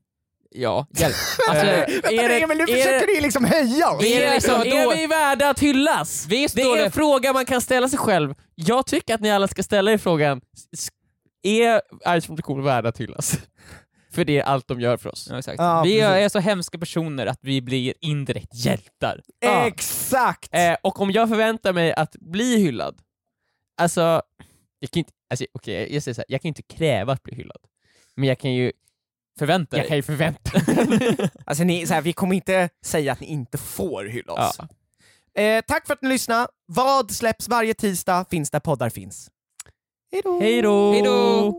Ja. 0.49 0.88
Hjälp. 0.97 1.15
Alltså, 1.49 1.65
är 1.65 2.29
det- 2.29 2.41
Emil, 2.43 2.57
nu 2.57 2.63
är 2.63 2.67
försöker 2.67 3.07
det- 3.07 3.13
ni 3.13 3.21
liksom 3.21 3.45
höja 3.45 3.89
oss! 3.89 4.03
Är, 4.05 4.21
det 4.21 4.33
liksom, 4.33 4.61
är 4.61 4.95
vi 4.97 5.07
värda 5.07 5.49
att 5.49 5.59
hyllas? 5.59 6.25
Vi 6.29 6.43
är 6.43 6.47
så 6.47 6.55
Det 6.55 6.61
är 6.63 6.86
en 6.86 6.91
fråga 6.91 7.33
man 7.33 7.45
kan 7.45 7.61
ställa 7.61 7.89
sig 7.89 7.99
själv. 7.99 8.33
Jag 8.55 8.86
tycker 8.88 9.15
att 9.15 9.21
ni 9.21 9.31
alla 9.31 9.47
ska 9.47 9.63
ställa 9.63 9.91
er 9.91 9.97
frågan, 9.97 10.41
är 11.43 12.41
Cool 12.41 12.61
värda 12.63 12.89
att 12.89 12.97
hyllas? 12.97 13.38
För 14.16 14.26
det 14.26 14.38
är 14.39 14.43
allt 14.43 14.68
de 14.68 14.82
gör 14.82 14.97
för 14.97 15.09
oss. 15.09 15.28
Ja, 15.32 15.39
exakt. 15.39 15.59
Ja, 15.59 15.84
vi 15.84 15.99
är, 15.99 16.09
precis. 16.09 16.26
är 16.26 16.30
så 16.30 16.49
hemska 16.49 16.78
personer 16.80 17.26
att 17.26 17.39
vi 17.41 17.61
blir 17.61 17.93
indirekt 18.01 18.55
hjältar. 18.55 19.22
Ja. 19.39 19.68
Exakt! 19.68 20.49
Eh, 20.51 20.76
och 20.84 21.01
om 21.01 21.11
jag 21.11 21.30
förväntar 21.30 21.74
mig 21.74 21.93
att 21.93 22.16
bli 22.16 22.57
hyllad, 22.57 23.01
alltså, 23.78 24.22
jag 24.80 24.91
kan 24.91 24.99
inte, 24.99 25.11
alltså 25.30 25.45
okej, 25.51 25.93
jag 25.93 26.03
säger 26.03 26.16
så 26.16 26.22
här, 26.22 26.26
jag 26.30 26.41
kan 26.41 26.47
inte 26.49 26.61
kräva 26.61 27.13
att 27.13 27.24
bli 27.24 27.36
hyllad. 27.36 27.57
Men 28.16 28.30
jag 28.30 28.39
kan 28.39 28.53
ju, 28.53 28.72
Förvänta 29.39 29.78
jag 29.78 29.88
kan 29.88 29.97
ju 29.97 30.03
förvänta 30.03 30.51
mig. 30.86 31.30
Alltså 31.45 31.63
ni, 31.63 31.88
så 31.88 31.93
här, 31.93 32.01
vi 32.01 32.13
kommer 32.13 32.36
inte 32.36 32.70
säga 32.86 33.11
att 33.11 33.20
ni 33.20 33.28
inte 33.28 33.57
får 33.57 34.05
hylla 34.05 34.34
oss. 34.34 34.57
Ja. 34.57 34.68
Eh, 35.41 35.61
tack 35.68 35.88
för 35.88 35.93
att 35.93 36.01
ni 36.01 36.09
lyssnade. 36.09 36.47
Vad 36.66 37.11
släpps 37.11 37.47
varje 37.47 37.74
tisdag 37.74 38.26
finns 38.30 38.51
där 38.51 38.59
poddar 38.59 38.89
finns. 38.89 39.30
Hej 40.11 40.22
då! 40.22 40.39
Hej 40.39 41.01
då! 41.01 41.57